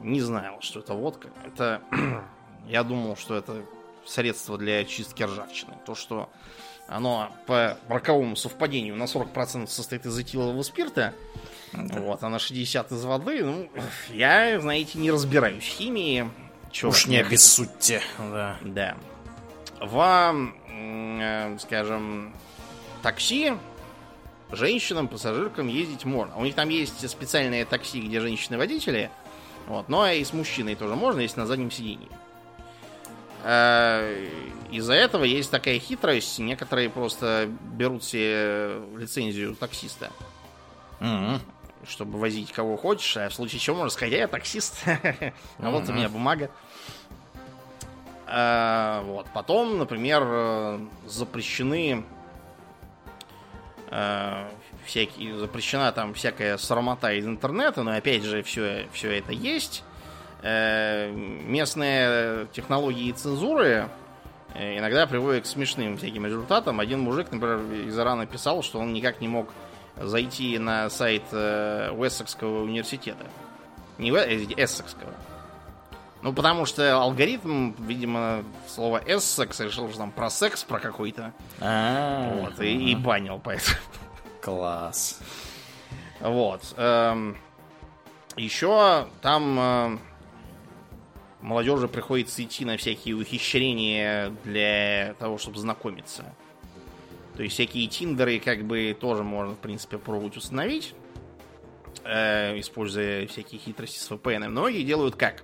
не 0.00 0.20
знал, 0.20 0.60
что 0.60 0.78
это 0.78 0.94
водка. 0.94 1.28
Это 1.44 1.82
я 2.68 2.84
думал, 2.84 3.16
что 3.16 3.34
это 3.34 3.66
средство 4.04 4.56
для 4.58 4.84
чистки 4.84 5.24
ржавчины. 5.24 5.74
То, 5.84 5.96
что 5.96 6.28
оно 6.96 7.32
по 7.46 7.78
роковому 7.88 8.36
совпадению 8.36 8.96
на 8.96 9.04
40% 9.04 9.66
состоит 9.66 10.06
из 10.06 10.18
этилового 10.18 10.62
спирта, 10.62 11.14
да. 11.72 12.00
Вот, 12.00 12.22
а 12.22 12.28
на 12.28 12.38
60 12.38 12.92
из 12.92 13.04
воды, 13.04 13.44
ну, 13.44 13.68
я, 14.10 14.60
знаете, 14.60 14.98
не 14.98 15.10
разбираюсь 15.10 15.64
в 15.64 15.66
химии. 15.66 16.30
Чего 16.70 16.90
Уж 16.90 17.06
не 17.06 17.18
обессудьте. 17.18 18.02
Да. 18.18 18.58
Да. 18.62 18.96
Вам, 19.80 20.54
э, 20.68 21.56
скажем, 21.58 22.34
такси 23.02 23.54
женщинам, 24.50 25.08
пассажиркам 25.08 25.68
ездить 25.68 26.04
можно. 26.04 26.36
У 26.36 26.44
них 26.44 26.54
там 26.54 26.68
есть 26.68 27.08
специальные 27.08 27.64
такси, 27.64 28.00
где 28.00 28.20
женщины-водители, 28.20 29.10
вот, 29.66 29.88
но 29.88 30.08
и 30.08 30.22
с 30.22 30.32
мужчиной 30.32 30.74
тоже 30.74 30.94
можно, 30.94 31.20
если 31.20 31.40
на 31.40 31.46
заднем 31.46 31.70
сиденье. 31.70 32.08
Э, 33.42 34.28
из-за 34.70 34.94
этого 34.94 35.24
есть 35.24 35.50
такая 35.50 35.78
хитрость. 35.78 36.38
Некоторые 36.38 36.90
просто 36.90 37.48
берут 37.76 38.04
себе 38.04 38.80
лицензию 38.96 39.54
таксиста. 39.54 40.10
Mm-hmm 41.00 41.40
чтобы 41.84 42.20
возить 42.20 42.52
кого 42.52 42.76
хочешь, 42.76 43.16
а 43.16 43.28
в 43.28 43.34
случае 43.34 43.58
чего 43.58 43.78
можно 43.78 43.90
сказать, 43.90 44.14
я 44.14 44.28
таксист, 44.28 44.82
а 44.86 45.32
вот 45.58 45.88
у 45.88 45.92
меня 45.92 46.08
бумага. 46.08 46.48
А, 48.24 49.02
вот. 49.02 49.26
Потом, 49.34 49.78
например, 49.78 50.22
э, 50.24 50.78
запрещены 51.06 52.04
всякие, 54.86 55.38
запрещена 55.38 55.92
там 55.92 56.14
всякая 56.14 56.56
срамота 56.56 57.12
из 57.12 57.26
интернета, 57.26 57.82
но 57.82 57.92
опять 57.92 58.22
же 58.22 58.42
все, 58.42 58.88
все 58.92 59.18
это 59.18 59.32
есть. 59.32 59.84
Э, 60.42 61.10
местные 61.10 62.46
технологии 62.48 63.12
цензуры 63.12 63.88
иногда 64.54 65.06
приводят 65.06 65.44
к 65.44 65.46
смешным 65.46 65.96
всяким 65.96 66.26
результатам. 66.26 66.80
Один 66.80 67.00
мужик, 67.00 67.30
например, 67.30 67.60
из 67.86 67.98
Ирана 67.98 68.26
писал, 68.26 68.62
что 68.62 68.80
он 68.80 68.92
никак 68.92 69.20
не 69.20 69.28
мог 69.28 69.48
зайти 69.96 70.58
на 70.58 70.90
сайт 70.90 71.22
э, 71.32 71.90
Уэссекского 71.92 72.62
университета. 72.62 73.26
Не 73.98 74.10
э, 74.10 74.44
Эссекского. 74.56 75.12
Ну, 76.22 76.32
потому 76.32 76.66
что 76.66 77.00
алгоритм, 77.00 77.72
видимо, 77.80 78.44
слово 78.68 79.02
Эссекс 79.04 79.60
решил, 79.60 79.88
что 79.88 79.98
там 79.98 80.12
про 80.12 80.30
секс, 80.30 80.62
про 80.62 80.78
какой-то. 80.78 81.32
А, 81.60 82.32
вот, 82.34 82.60
и, 82.60 82.92
и 82.92 82.94
банил 82.94 83.40
поэтому. 83.42 83.76
Класс. 84.40 85.20
Вот. 86.20 86.62
Эм, 86.76 87.36
еще 88.36 89.08
там 89.20 89.58
э, 89.58 89.98
молодежи 91.42 91.88
приходится 91.88 92.42
идти 92.42 92.64
на 92.64 92.76
всякие 92.76 93.16
ухищрения 93.16 94.30
для 94.44 95.14
того, 95.18 95.38
чтобы 95.38 95.58
знакомиться. 95.58 96.24
То 97.36 97.42
есть 97.42 97.54
всякие 97.54 97.86
тиндеры 97.88 98.38
как 98.38 98.64
бы 98.64 98.96
тоже 98.98 99.22
можно, 99.24 99.54
в 99.54 99.58
принципе, 99.58 99.98
пробовать 99.98 100.36
установить, 100.36 100.94
э, 102.04 102.58
используя 102.58 103.26
всякие 103.26 103.60
хитрости 103.60 103.98
с 103.98 104.10
VPN. 104.10 104.48
Многие 104.48 104.82
делают 104.82 105.16
как? 105.16 105.42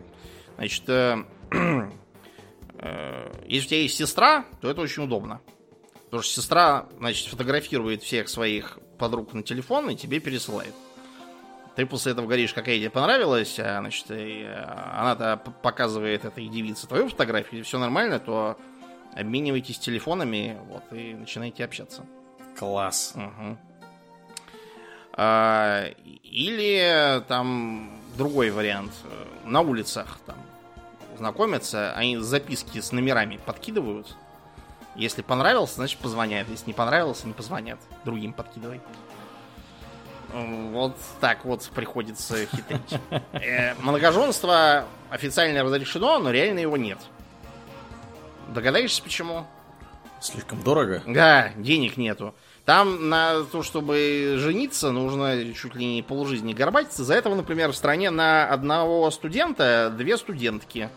Значит, 0.57 0.84
э, 0.88 1.24
э, 2.78 3.32
если 3.46 3.66
у 3.66 3.68
тебя 3.68 3.82
есть 3.82 3.96
сестра, 3.96 4.44
то 4.61 4.70
это 4.70 4.80
очень 4.80 5.05
удобно. 5.05 5.40
Потому 6.05 6.22
что 6.22 6.40
сестра, 6.40 6.88
значит, 6.99 7.26
фотографирует 7.28 8.03
всех 8.03 8.28
своих 8.28 8.78
подруг 8.99 9.32
на 9.34 9.42
телефон 9.42 9.90
и 9.90 9.96
тебе 9.96 10.20
пересылает. 10.20 10.74
Ты 11.79 11.87
после 11.87 12.11
этого 12.11 12.26
говоришь, 12.26 12.53
какая 12.53 12.76
тебе 12.76 12.91
понравилась, 12.91 13.57
а, 13.61 13.79
значит, 13.79 14.11
э, 14.11 14.53
она-то 14.97 15.41
показывает 15.62 16.24
этой 16.24 16.49
девице 16.49 16.89
твою 16.89 17.09
фотографию, 17.09 17.61
и 17.61 17.62
все 17.62 17.79
нормально, 17.79 18.18
то 18.18 18.59
обменивайтесь 19.14 19.79
телефонами, 19.79 20.59
вот, 20.66 20.83
и 20.91 21.14
начинаете 21.14 21.64
общаться. 21.64 22.05
Класс. 22.59 23.14
Угу. 23.14 23.59
А, 25.12 25.85
или 26.24 27.22
там 27.29 27.93
другой 28.16 28.51
вариант. 28.51 28.91
На 29.45 29.61
улицах 29.61 30.18
там 30.26 30.39
знакомятся, 31.16 31.93
они 31.93 32.16
записки 32.16 32.81
с 32.81 32.91
номерами 32.91 33.39
подкидывают. 33.47 34.16
Если 34.97 35.22
понравился, 35.22 35.76
значит 35.76 36.01
позвонят. 36.01 36.49
Если 36.49 36.66
не 36.66 36.74
понравился, 36.74 37.29
не 37.29 37.35
позвонят. 37.35 37.79
Другим 38.05 38.33
подкидывай. 38.33 38.81
Вот 40.33 40.97
так 41.20 41.45
вот 41.45 41.68
приходится 41.74 42.47
хитрить. 42.47 43.01
Э, 43.33 43.74
многоженство 43.81 44.85
официально 45.11 45.62
разрешено, 45.62 46.18
но 46.18 46.31
реально 46.31 46.61
его 46.61 46.76
нет. 46.76 46.99
Догадаешься, 48.49 49.03
почему? 49.03 49.47
Слишком 50.20 50.62
дорого? 50.62 51.03
Да, 51.07 51.51
денег 51.57 51.97
нету. 51.97 52.35
Там 52.64 53.09
на 53.09 53.45
то, 53.45 53.62
чтобы 53.62 54.35
жениться, 54.39 54.91
нужно 54.91 55.55
чуть 55.55 55.74
ли 55.74 55.95
не 55.95 56.03
полжизни 56.03 56.53
горбатиться. 56.53 57.05
За 57.05 57.14
этого, 57.14 57.35
например, 57.35 57.72
в 57.72 57.76
стране 57.76 58.11
на 58.11 58.47
одного 58.47 59.11
студента 59.11 59.91
две 59.97 60.18
студентки. 60.18 60.91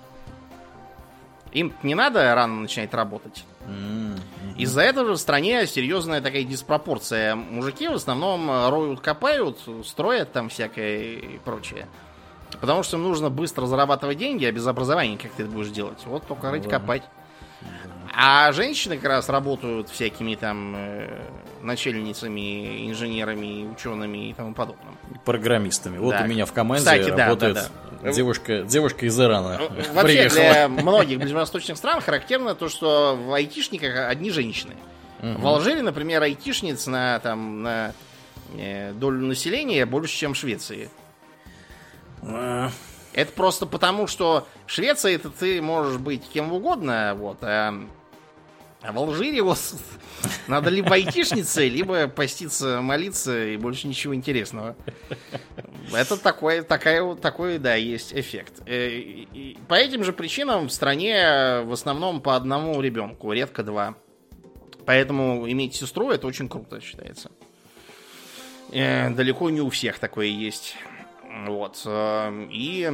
Им 1.53 1.73
не 1.83 1.95
надо 1.95 2.33
рано 2.35 2.55
начинать 2.61 2.93
работать. 2.93 3.45
Mm-hmm. 3.67 4.40
Из-за 4.61 4.81
этого 4.81 5.13
в 5.13 5.17
стране 5.17 5.65
серьезная 5.65 6.21
такая 6.21 6.43
диспропорция. 6.43 7.35
Мужики 7.35 7.87
в 7.87 7.93
основном 7.93 8.47
роют, 8.69 9.01
копают, 9.01 9.57
строят 9.83 10.33
там 10.33 10.49
всякое 10.49 11.01
и 11.01 11.37
прочее. 11.39 11.87
Потому 12.59 12.83
что 12.83 12.97
им 12.97 13.03
нужно 13.03 13.31
быстро 13.31 13.65
зарабатывать 13.65 14.19
деньги, 14.19 14.45
а 14.45 14.51
без 14.51 14.67
образования 14.67 15.17
как 15.17 15.31
ты 15.31 15.43
это 15.43 15.51
будешь 15.51 15.69
делать? 15.69 15.97
Вот 16.05 16.27
только 16.27 16.51
рыть, 16.51 16.69
копать. 16.69 17.01
А 18.13 18.51
женщины 18.51 18.97
как 18.97 19.05
раз 19.05 19.29
работают 19.29 19.89
всякими 19.89 20.35
там 20.35 20.75
э, 20.75 21.07
начальницами, 21.61 22.89
инженерами, 22.89 23.71
учеными 23.71 24.29
и 24.29 24.33
тому 24.33 24.53
подобным. 24.53 24.97
Программистами. 25.23 25.97
Вот 25.97 26.11
да. 26.11 26.23
у 26.23 26.27
меня 26.27 26.45
в 26.45 26.51
команде 26.51 26.83
Кстати, 26.83 27.09
работает 27.09 27.55
да, 27.55 27.61
да, 27.61 27.97
да. 28.03 28.11
Девушка, 28.11 28.63
девушка 28.63 29.05
из 29.05 29.19
Ирана. 29.19 29.57
Ну, 29.59 29.69
вообще 29.93 30.29
приехала. 30.29 30.41
для 30.41 30.67
многих 30.67 31.19
ближневосточных 31.19 31.77
стран 31.77 32.01
характерно 32.01 32.53
то, 32.53 32.67
что 32.67 33.15
в 33.15 33.33
айтишниках 33.33 34.09
одни 34.09 34.29
женщины. 34.29 34.75
Угу. 35.21 35.41
В 35.41 35.47
Алжире, 35.47 35.81
например, 35.81 36.21
айтишниц 36.21 36.87
на, 36.87 37.19
там, 37.19 37.63
на 37.63 37.93
э, 38.57 38.91
долю 38.93 39.25
населения 39.25 39.85
больше, 39.85 40.17
чем 40.17 40.33
в 40.33 40.37
Швеции. 40.37 40.89
А... 42.23 42.71
Это 43.13 43.31
просто 43.33 43.65
потому, 43.65 44.07
что 44.07 44.47
в 44.65 44.71
Швеции 44.71 45.15
это 45.15 45.29
ты 45.29 45.61
можешь 45.61 45.97
быть 45.97 46.23
кем 46.33 46.53
угодно, 46.53 47.13
вот, 47.17 47.39
а 47.41 47.73
а 48.81 48.91
в 48.91 48.97
Алжире 48.97 49.41
вот 49.41 49.59
Надо 50.47 50.69
либо 50.69 50.93
айтишницей, 50.95 51.69
либо 51.69 52.07
поститься, 52.07 52.81
молиться 52.81 53.47
и 53.47 53.57
больше 53.57 53.87
ничего 53.87 54.15
интересного. 54.15 54.75
Это 55.93 56.17
такой, 56.17 56.61
такая, 56.61 57.15
такой, 57.15 57.57
да, 57.57 57.75
есть 57.75 58.13
эффект. 58.13 58.61
Э, 58.65 58.89
и 58.89 59.57
по 59.67 59.75
этим 59.75 60.03
же 60.03 60.13
причинам 60.13 60.67
в 60.67 60.71
стране 60.71 61.61
в 61.63 61.71
основном 61.71 62.21
по 62.21 62.35
одному 62.35 62.79
ребенку, 62.81 63.31
редко 63.31 63.63
два. 63.63 63.95
Поэтому 64.85 65.49
иметь 65.49 65.75
сестру 65.75 66.11
это 66.11 66.27
очень 66.27 66.49
круто 66.49 66.81
считается. 66.81 67.31
Э, 68.71 69.09
далеко 69.09 69.49
не 69.49 69.61
у 69.61 69.69
всех 69.69 69.99
такое 69.99 70.27
есть. 70.27 70.75
Вот. 71.47 71.81
Э, 71.85 72.47
и 72.49 72.91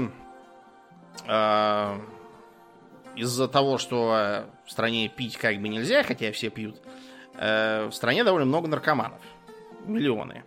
из-за 3.15 3.47
того, 3.47 3.79
что 3.79 4.45
в 4.67 4.71
стране 4.71 5.07
пить 5.07 5.37
как 5.37 5.59
бы 5.59 5.69
нельзя, 5.69 6.03
хотя 6.03 6.31
все 6.31 6.49
пьют, 6.49 6.75
э, 7.35 7.87
в 7.87 7.93
стране 7.93 8.23
довольно 8.23 8.45
много 8.45 8.67
наркоманов. 8.67 9.21
Миллионы. 9.85 10.43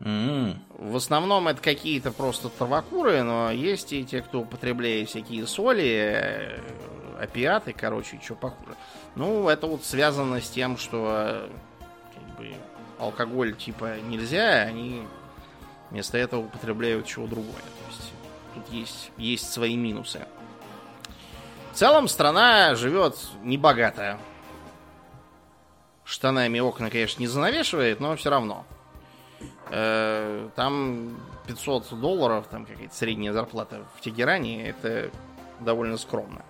Mm. 0.00 0.56
В 0.78 0.96
основном 0.96 1.46
это 1.46 1.62
какие-то 1.62 2.10
просто 2.10 2.48
травокуры, 2.48 3.22
но 3.22 3.52
есть 3.52 3.92
и 3.92 4.04
те, 4.04 4.20
кто 4.20 4.40
употребляет 4.40 5.08
всякие 5.08 5.46
соли, 5.46 6.12
э, 6.12 6.58
опиаты, 7.20 7.72
короче, 7.72 8.18
что 8.20 8.34
похуже. 8.34 8.74
Ну, 9.14 9.48
это 9.48 9.68
вот 9.68 9.84
связано 9.84 10.40
с 10.40 10.50
тем, 10.50 10.76
что 10.76 11.48
как 12.14 12.36
бы, 12.36 12.52
алкоголь 12.98 13.54
типа 13.54 14.00
нельзя, 14.00 14.62
они 14.62 15.02
вместо 15.90 16.18
этого 16.18 16.46
употребляют 16.46 17.06
чего 17.06 17.28
другое. 17.28 17.52
То 17.52 17.90
есть 17.90 18.12
тут 18.54 18.72
есть, 18.72 19.12
есть 19.18 19.52
свои 19.52 19.76
минусы. 19.76 20.26
В 21.72 21.74
целом 21.74 22.06
страна 22.06 22.74
живет 22.74 23.16
небогато. 23.42 24.18
Штанами 26.04 26.60
окна, 26.60 26.90
конечно, 26.90 27.20
не 27.20 27.26
занавешивает, 27.26 27.98
но 27.98 28.14
все 28.14 28.28
равно. 28.28 28.66
Э, 29.70 30.50
там 30.54 31.16
500 31.46 31.98
долларов, 31.98 32.46
там 32.50 32.66
какая-то 32.66 32.94
средняя 32.94 33.32
зарплата 33.32 33.86
в 33.96 34.02
Тегеране, 34.02 34.68
это 34.68 35.10
довольно 35.60 35.96
скромно. 35.96 36.42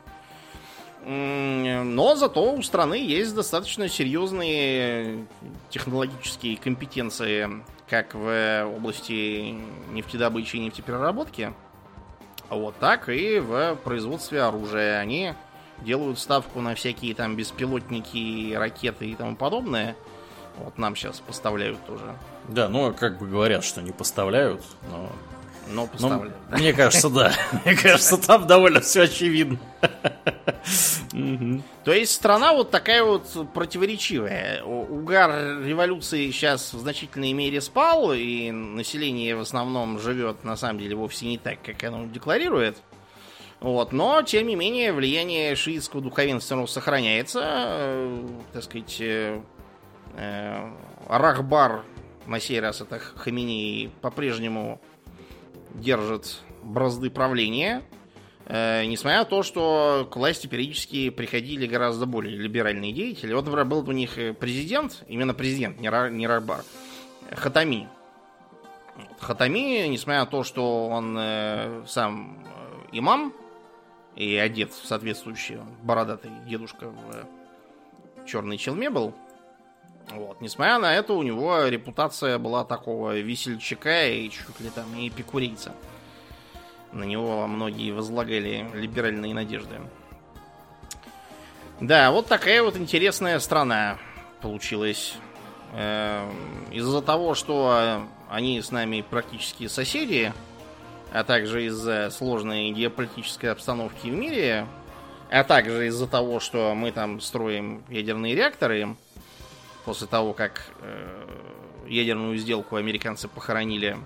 Но 1.05 2.17
зато 2.17 2.53
у 2.53 2.63
страны 2.63 2.95
есть 2.95 3.33
достаточно 3.35 3.89
серьезные 3.89 5.27
технологические 5.71 6.57
компетенции 6.57 7.49
как 7.89 8.15
в 8.15 8.73
области 8.77 9.55
нефтедобычи 9.91 10.57
и 10.57 10.61
нефтепереработки, 10.61 11.53
вот 12.55 12.77
так 12.79 13.09
и 13.09 13.39
в 13.39 13.77
производстве 13.77 14.43
оружия. 14.43 15.01
Они 15.01 15.35
делают 15.79 16.19
ставку 16.19 16.61
на 16.61 16.75
всякие 16.75 17.15
там 17.15 17.37
беспилотники, 17.37 18.55
ракеты 18.55 19.07
и 19.07 19.15
тому 19.15 19.37
подобное. 19.37 19.97
Вот 20.59 20.79
нам 20.79 20.95
сейчас 20.97 21.21
поставляют 21.21 21.85
тоже. 21.87 22.15
Да, 22.49 22.69
ну 22.69 22.93
как 22.93 23.19
бы 23.19 23.27
говорят, 23.27 23.65
что 23.65 23.83
не 23.83 23.93
поставляют, 23.93 24.63
но 24.91 25.11
но 25.73 25.87
поставляют. 25.87 26.35
Но, 26.51 26.59
Мне 26.59 26.73
кажется, 26.73 27.09
да. 27.09 27.33
Мне 27.65 27.75
кажется, 27.75 28.17
там 28.19 28.47
довольно 28.47 28.81
все 28.81 29.03
очевидно. 29.03 29.59
То 31.85 31.93
есть 31.93 32.13
страна 32.13 32.53
вот 32.53 32.71
такая 32.71 33.03
вот 33.03 33.53
противоречивая. 33.53 34.63
Угар 34.63 35.63
революции 35.65 36.31
сейчас 36.31 36.73
в 36.73 36.79
значительной 36.81 37.33
мере 37.33 37.61
спал, 37.61 38.13
и 38.13 38.51
население 38.51 39.37
в 39.37 39.41
основном 39.41 39.99
живет 39.99 40.45
на 40.45 40.57
самом 40.57 40.79
деле 40.79 40.95
вовсе 40.97 41.27
не 41.27 41.39
так, 41.39 41.63
как 41.63 41.83
оно 41.85 42.07
декларирует. 42.07 42.79
Вот, 43.63 43.93
но, 43.93 44.23
тем 44.23 44.49
не 44.49 44.57
менее, 44.57 44.93
влияние 44.93 45.55
шиитского 45.55 46.03
духовенства 46.03 46.67
сохраняется. 46.67 47.41
Э, 47.45 48.29
так 48.53 48.65
сказать, 48.65 48.97
э, 49.01 49.41
э, 50.17 50.71
Рахбар, 51.07 51.85
на 52.27 52.41
сей 52.41 52.59
раз 52.59 52.81
это 52.81 52.99
Хамини, 52.99 53.93
по-прежнему 54.01 54.81
держит 55.75 56.41
бразды 56.63 57.11
правления, 57.11 57.83
э, 58.47 58.85
несмотря 58.85 59.21
на 59.21 59.25
то, 59.25 59.43
что 59.43 60.09
к 60.11 60.17
власти 60.17 60.47
периодически 60.47 61.11
приходили 61.11 61.67
гораздо 61.67 62.07
более 62.07 62.37
либеральные 62.37 62.93
деятели. 62.93 63.33
Вот, 63.33 63.45
например, 63.45 63.67
был 63.67 63.89
у 63.89 63.93
них 63.93 64.19
э, 64.19 64.33
президент, 64.33 65.05
именно 65.09 65.35
президент, 65.35 65.81
не, 65.81 65.89
Ра, 65.89 66.11
не 66.11 66.27
Рабар, 66.27 66.65
Хатами. 67.33 67.89
Хатами, 69.21 69.87
несмотря 69.87 70.21
на 70.21 70.27
то, 70.27 70.45
что 70.45 70.89
он 70.89 71.17
э, 71.19 71.85
сам 71.87 72.45
э, 72.45 72.99
имам 72.99 73.33
и 74.17 74.37
одет 74.37 74.73
в 74.73 74.87
соответствующий 74.87 75.59
бородатый 75.83 76.31
дедушка 76.47 76.91
в 76.91 78.27
черной 78.27 78.59
челме 78.59 78.91
был, 78.91 79.15
вот. 80.15 80.41
Несмотря 80.41 80.79
на 80.79 80.95
это, 80.95 81.13
у 81.13 81.23
него 81.23 81.67
репутация 81.67 82.39
была 82.39 82.65
такого 82.65 83.19
весельчака 83.19 84.07
и 84.07 84.29
чуть 84.31 84.61
ли 84.61 84.71
там 84.71 84.87
и 84.97 85.09
эпикурейца. 85.09 85.73
На 86.93 87.05
него 87.05 87.47
многие 87.47 87.91
возлагали 87.91 88.69
либеральные 88.75 89.35
надежды. 89.35 89.81
Да, 91.81 92.11
вот 92.11 92.27
такая 92.27 92.63
вот 92.63 92.77
интересная 92.77 93.39
страна 93.41 93.99
получилась. 94.41 95.15
Эм, 95.75 96.31
из-за 96.71 97.01
того, 97.01 97.35
что 97.35 98.03
они 98.29 98.61
с 98.61 98.71
нами 98.71 99.05
практически 99.09 99.69
соседи, 99.69 100.33
а 101.13 101.25
также 101.25 101.67
из-за 101.67 102.11
сложной 102.11 102.71
геополитической 102.71 103.47
обстановки 103.47 104.09
в 104.09 104.13
мире, 104.13 104.67
а 105.31 105.45
также 105.45 105.87
из-за 105.87 106.07
того, 106.07 106.41
что 106.41 106.75
мы 106.75 106.93
там 106.93 107.21
строим 107.21 107.85
ядерные 107.89 108.35
реакторы, 108.35 108.97
после 109.85 110.07
того, 110.07 110.33
как 110.33 110.63
э, 110.81 111.27
ядерную 111.87 112.37
сделку 112.37 112.77
американцы 112.77 113.29
похоронили, 113.29 113.99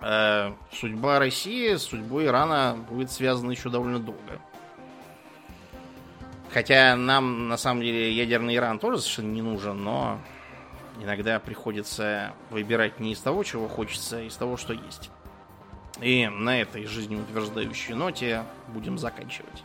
э, 0.00 0.52
судьба 0.72 1.18
России 1.18 1.74
с 1.74 1.82
судьбой 1.82 2.26
Ирана 2.26 2.76
будет 2.90 3.10
связана 3.10 3.50
еще 3.50 3.68
довольно 3.68 3.98
долго. 3.98 4.40
Хотя 6.52 6.96
нам, 6.96 7.48
на 7.48 7.56
самом 7.56 7.82
деле, 7.82 8.12
ядерный 8.12 8.56
Иран 8.56 8.78
тоже 8.78 8.98
совершенно 8.98 9.32
не 9.32 9.42
нужен, 9.42 9.82
но 9.82 10.20
иногда 11.00 11.38
приходится 11.38 12.34
выбирать 12.50 13.00
не 13.00 13.12
из 13.12 13.20
того, 13.20 13.42
чего 13.42 13.68
хочется, 13.68 14.18
а 14.18 14.22
из 14.22 14.36
того, 14.36 14.56
что 14.56 14.74
есть. 14.74 15.10
И 16.00 16.26
на 16.26 16.60
этой 16.60 16.84
жизнеутверждающей 16.84 17.94
ноте 17.94 18.44
будем 18.68 18.98
заканчивать. 18.98 19.64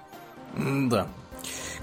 Да. 0.56 1.08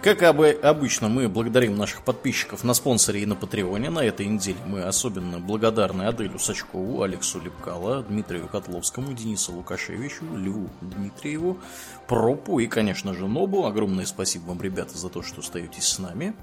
Как 0.03 0.23
обычно, 0.23 1.09
мы 1.09 1.31
благодарим 1.31 1.79
наших 1.79 2.03
подписчиков 2.03 2.63
на 2.63 2.75
спонсоре 2.75 3.23
и 3.23 3.27
на 3.27 3.37
Патреоне. 3.37 3.89
На 3.89 4.05
этой 4.05 4.27
неделе 4.27 4.59
мы 4.67 4.83
особенно 4.83 5.39
благодарны 5.39 6.03
Аделю 6.03 6.39
Сачкову, 6.39 7.01
Алексу 7.01 7.41
Лепкало, 7.41 8.03
Дмитрию 8.03 8.47
Котловскому, 8.47 9.15
Денису 9.15 9.55
Лукашевичу, 9.55 10.25
Льву 10.37 10.69
Дмитриеву, 10.83 11.59
Пропу 12.07 12.59
и, 12.59 12.67
конечно 12.67 13.15
же, 13.15 13.27
Нобу. 13.27 13.65
Огромное 13.65 14.05
спасибо 14.05 14.45
вам, 14.49 14.61
ребята, 14.61 14.99
за 14.99 15.09
то, 15.09 15.23
что 15.23 15.41
остаетесь 15.41 15.85
с 15.85 15.99
нами. 15.99 16.35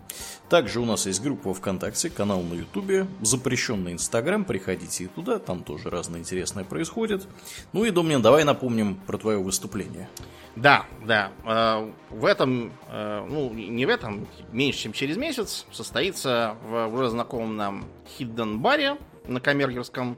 Также 0.49 0.79
у 0.79 0.85
нас 0.85 1.05
есть 1.05 1.21
группа 1.21 1.53
ВКонтакте, 1.53 2.09
канал 2.09 2.41
на 2.41 2.55
Ютубе, 2.55 3.07
запрещенный 3.21 3.93
Инстаграм. 3.93 4.43
Приходите 4.43 5.03
и 5.03 5.07
туда, 5.07 5.37
там 5.37 5.63
тоже 5.63 5.89
разное 5.89 6.19
интересное 6.19 6.63
происходит. 6.63 7.27
Ну 7.73 7.85
и, 7.85 7.91
Домнин, 7.91 8.21
давай 8.21 8.43
напомним 8.43 8.95
про 8.95 9.17
твое 9.19 9.37
выступление. 9.37 10.09
Да, 10.55 10.85
да. 11.05 11.31
Э, 11.45 11.91
в 12.09 12.25
этом, 12.25 12.73
э, 12.89 13.25
ну, 13.29 13.53
не 13.53 13.85
в 13.85 13.89
этом, 13.89 14.27
меньше, 14.51 14.79
чем 14.79 14.93
через 14.93 15.15
месяц, 15.15 15.65
состоится 15.71 16.57
в 16.65 16.87
уже 16.87 17.09
знакомом 17.09 17.55
нам 17.55 17.85
Хидден 18.17 18.59
баре 18.59 18.97
на 19.27 19.39
Камергерском 19.39 20.17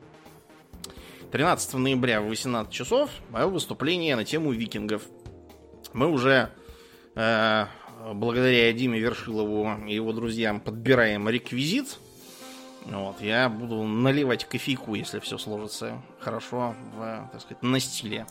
13 1.31 1.73
ноября 1.73 2.21
в 2.21 2.27
18 2.27 2.71
часов 2.71 3.09
мое 3.29 3.47
выступление 3.47 4.15
на 4.15 4.23
тему 4.23 4.51
викингов. 4.51 5.03
Мы 5.93 6.07
уже 6.07 6.49
э, 7.15 7.65
благодаря 8.13 8.73
Диме 8.73 8.99
Вершилову 8.99 9.85
и 9.87 9.93
его 9.93 10.11
друзьям 10.11 10.59
подбираем 10.59 11.29
реквизит. 11.29 11.97
Вот, 12.85 13.21
я 13.21 13.47
буду 13.47 13.83
наливать 13.83 14.45
кофейку, 14.45 14.95
если 14.95 15.19
все 15.19 15.37
сложится 15.37 16.01
хорошо 16.19 16.75
в, 16.95 17.29
так 17.31 17.41
сказать, 17.41 17.63
на 17.63 17.79
стиле. 17.79 18.25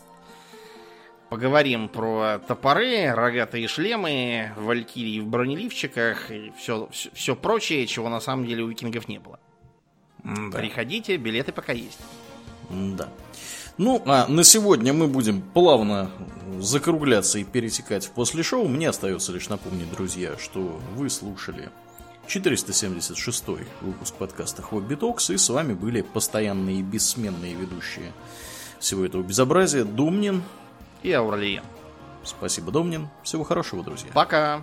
Поговорим 1.31 1.89
про 1.89 2.41
топоры, 2.41 3.11
рогатые 3.11 3.67
шлемы, 3.67 4.53
валькирии 4.57 5.21
в 5.21 5.27
бронеливчиках 5.27 6.31
и 6.31 6.53
все, 6.59 6.89
все, 6.91 7.09
все 7.15 7.35
прочее, 7.35 7.87
чего 7.87 8.11
на 8.11 8.21
самом 8.21 8.45
деле 8.45 8.65
у 8.65 8.69
викингов 8.69 9.09
не 9.09 9.19
было. 9.19 9.41
Да. 10.23 10.59
Приходите, 10.59 11.17
билеты 11.17 11.53
пока 11.53 11.73
есть. 11.73 12.01
Да. 12.69 13.09
Ну, 13.79 14.03
а 14.07 14.27
на 14.29 14.45
сегодня 14.45 14.93
мы 14.93 15.09
будем 15.09 15.41
плавно 15.41 16.11
закругляться 16.61 17.39
и 17.39 17.45
перетекать 17.45 18.07
в 18.07 18.11
после 18.11 18.43
шоу. 18.43 18.69
Мне 18.69 18.89
остается 18.89 19.33
лишь 19.33 19.49
напомнить, 19.49 19.91
друзья, 19.91 20.37
что 20.39 20.81
вы 20.95 21.09
слушали 21.09 21.71
476 22.27 23.45
выпуск 23.81 24.15
подкаста 24.15 24.63
Хобби 24.63 24.95
Токс, 24.95 25.31
и 25.31 25.37
с 25.37 25.49
вами 25.49 25.75
были 25.75 26.03
постоянные 26.03 26.81
и 26.81 26.83
бессменные 26.83 27.55
ведущие 27.55 28.13
всего 28.79 29.05
этого 29.05 29.23
безобразия 29.23 29.85
Думнин, 29.85 30.43
и 31.03 31.13
Аурлиен. 31.13 31.63
Спасибо, 32.25 32.71
Домнин. 32.71 33.09
Всего 33.23 33.45
хорошего, 33.45 33.83
друзья. 33.83 34.11
Пока. 34.15 34.63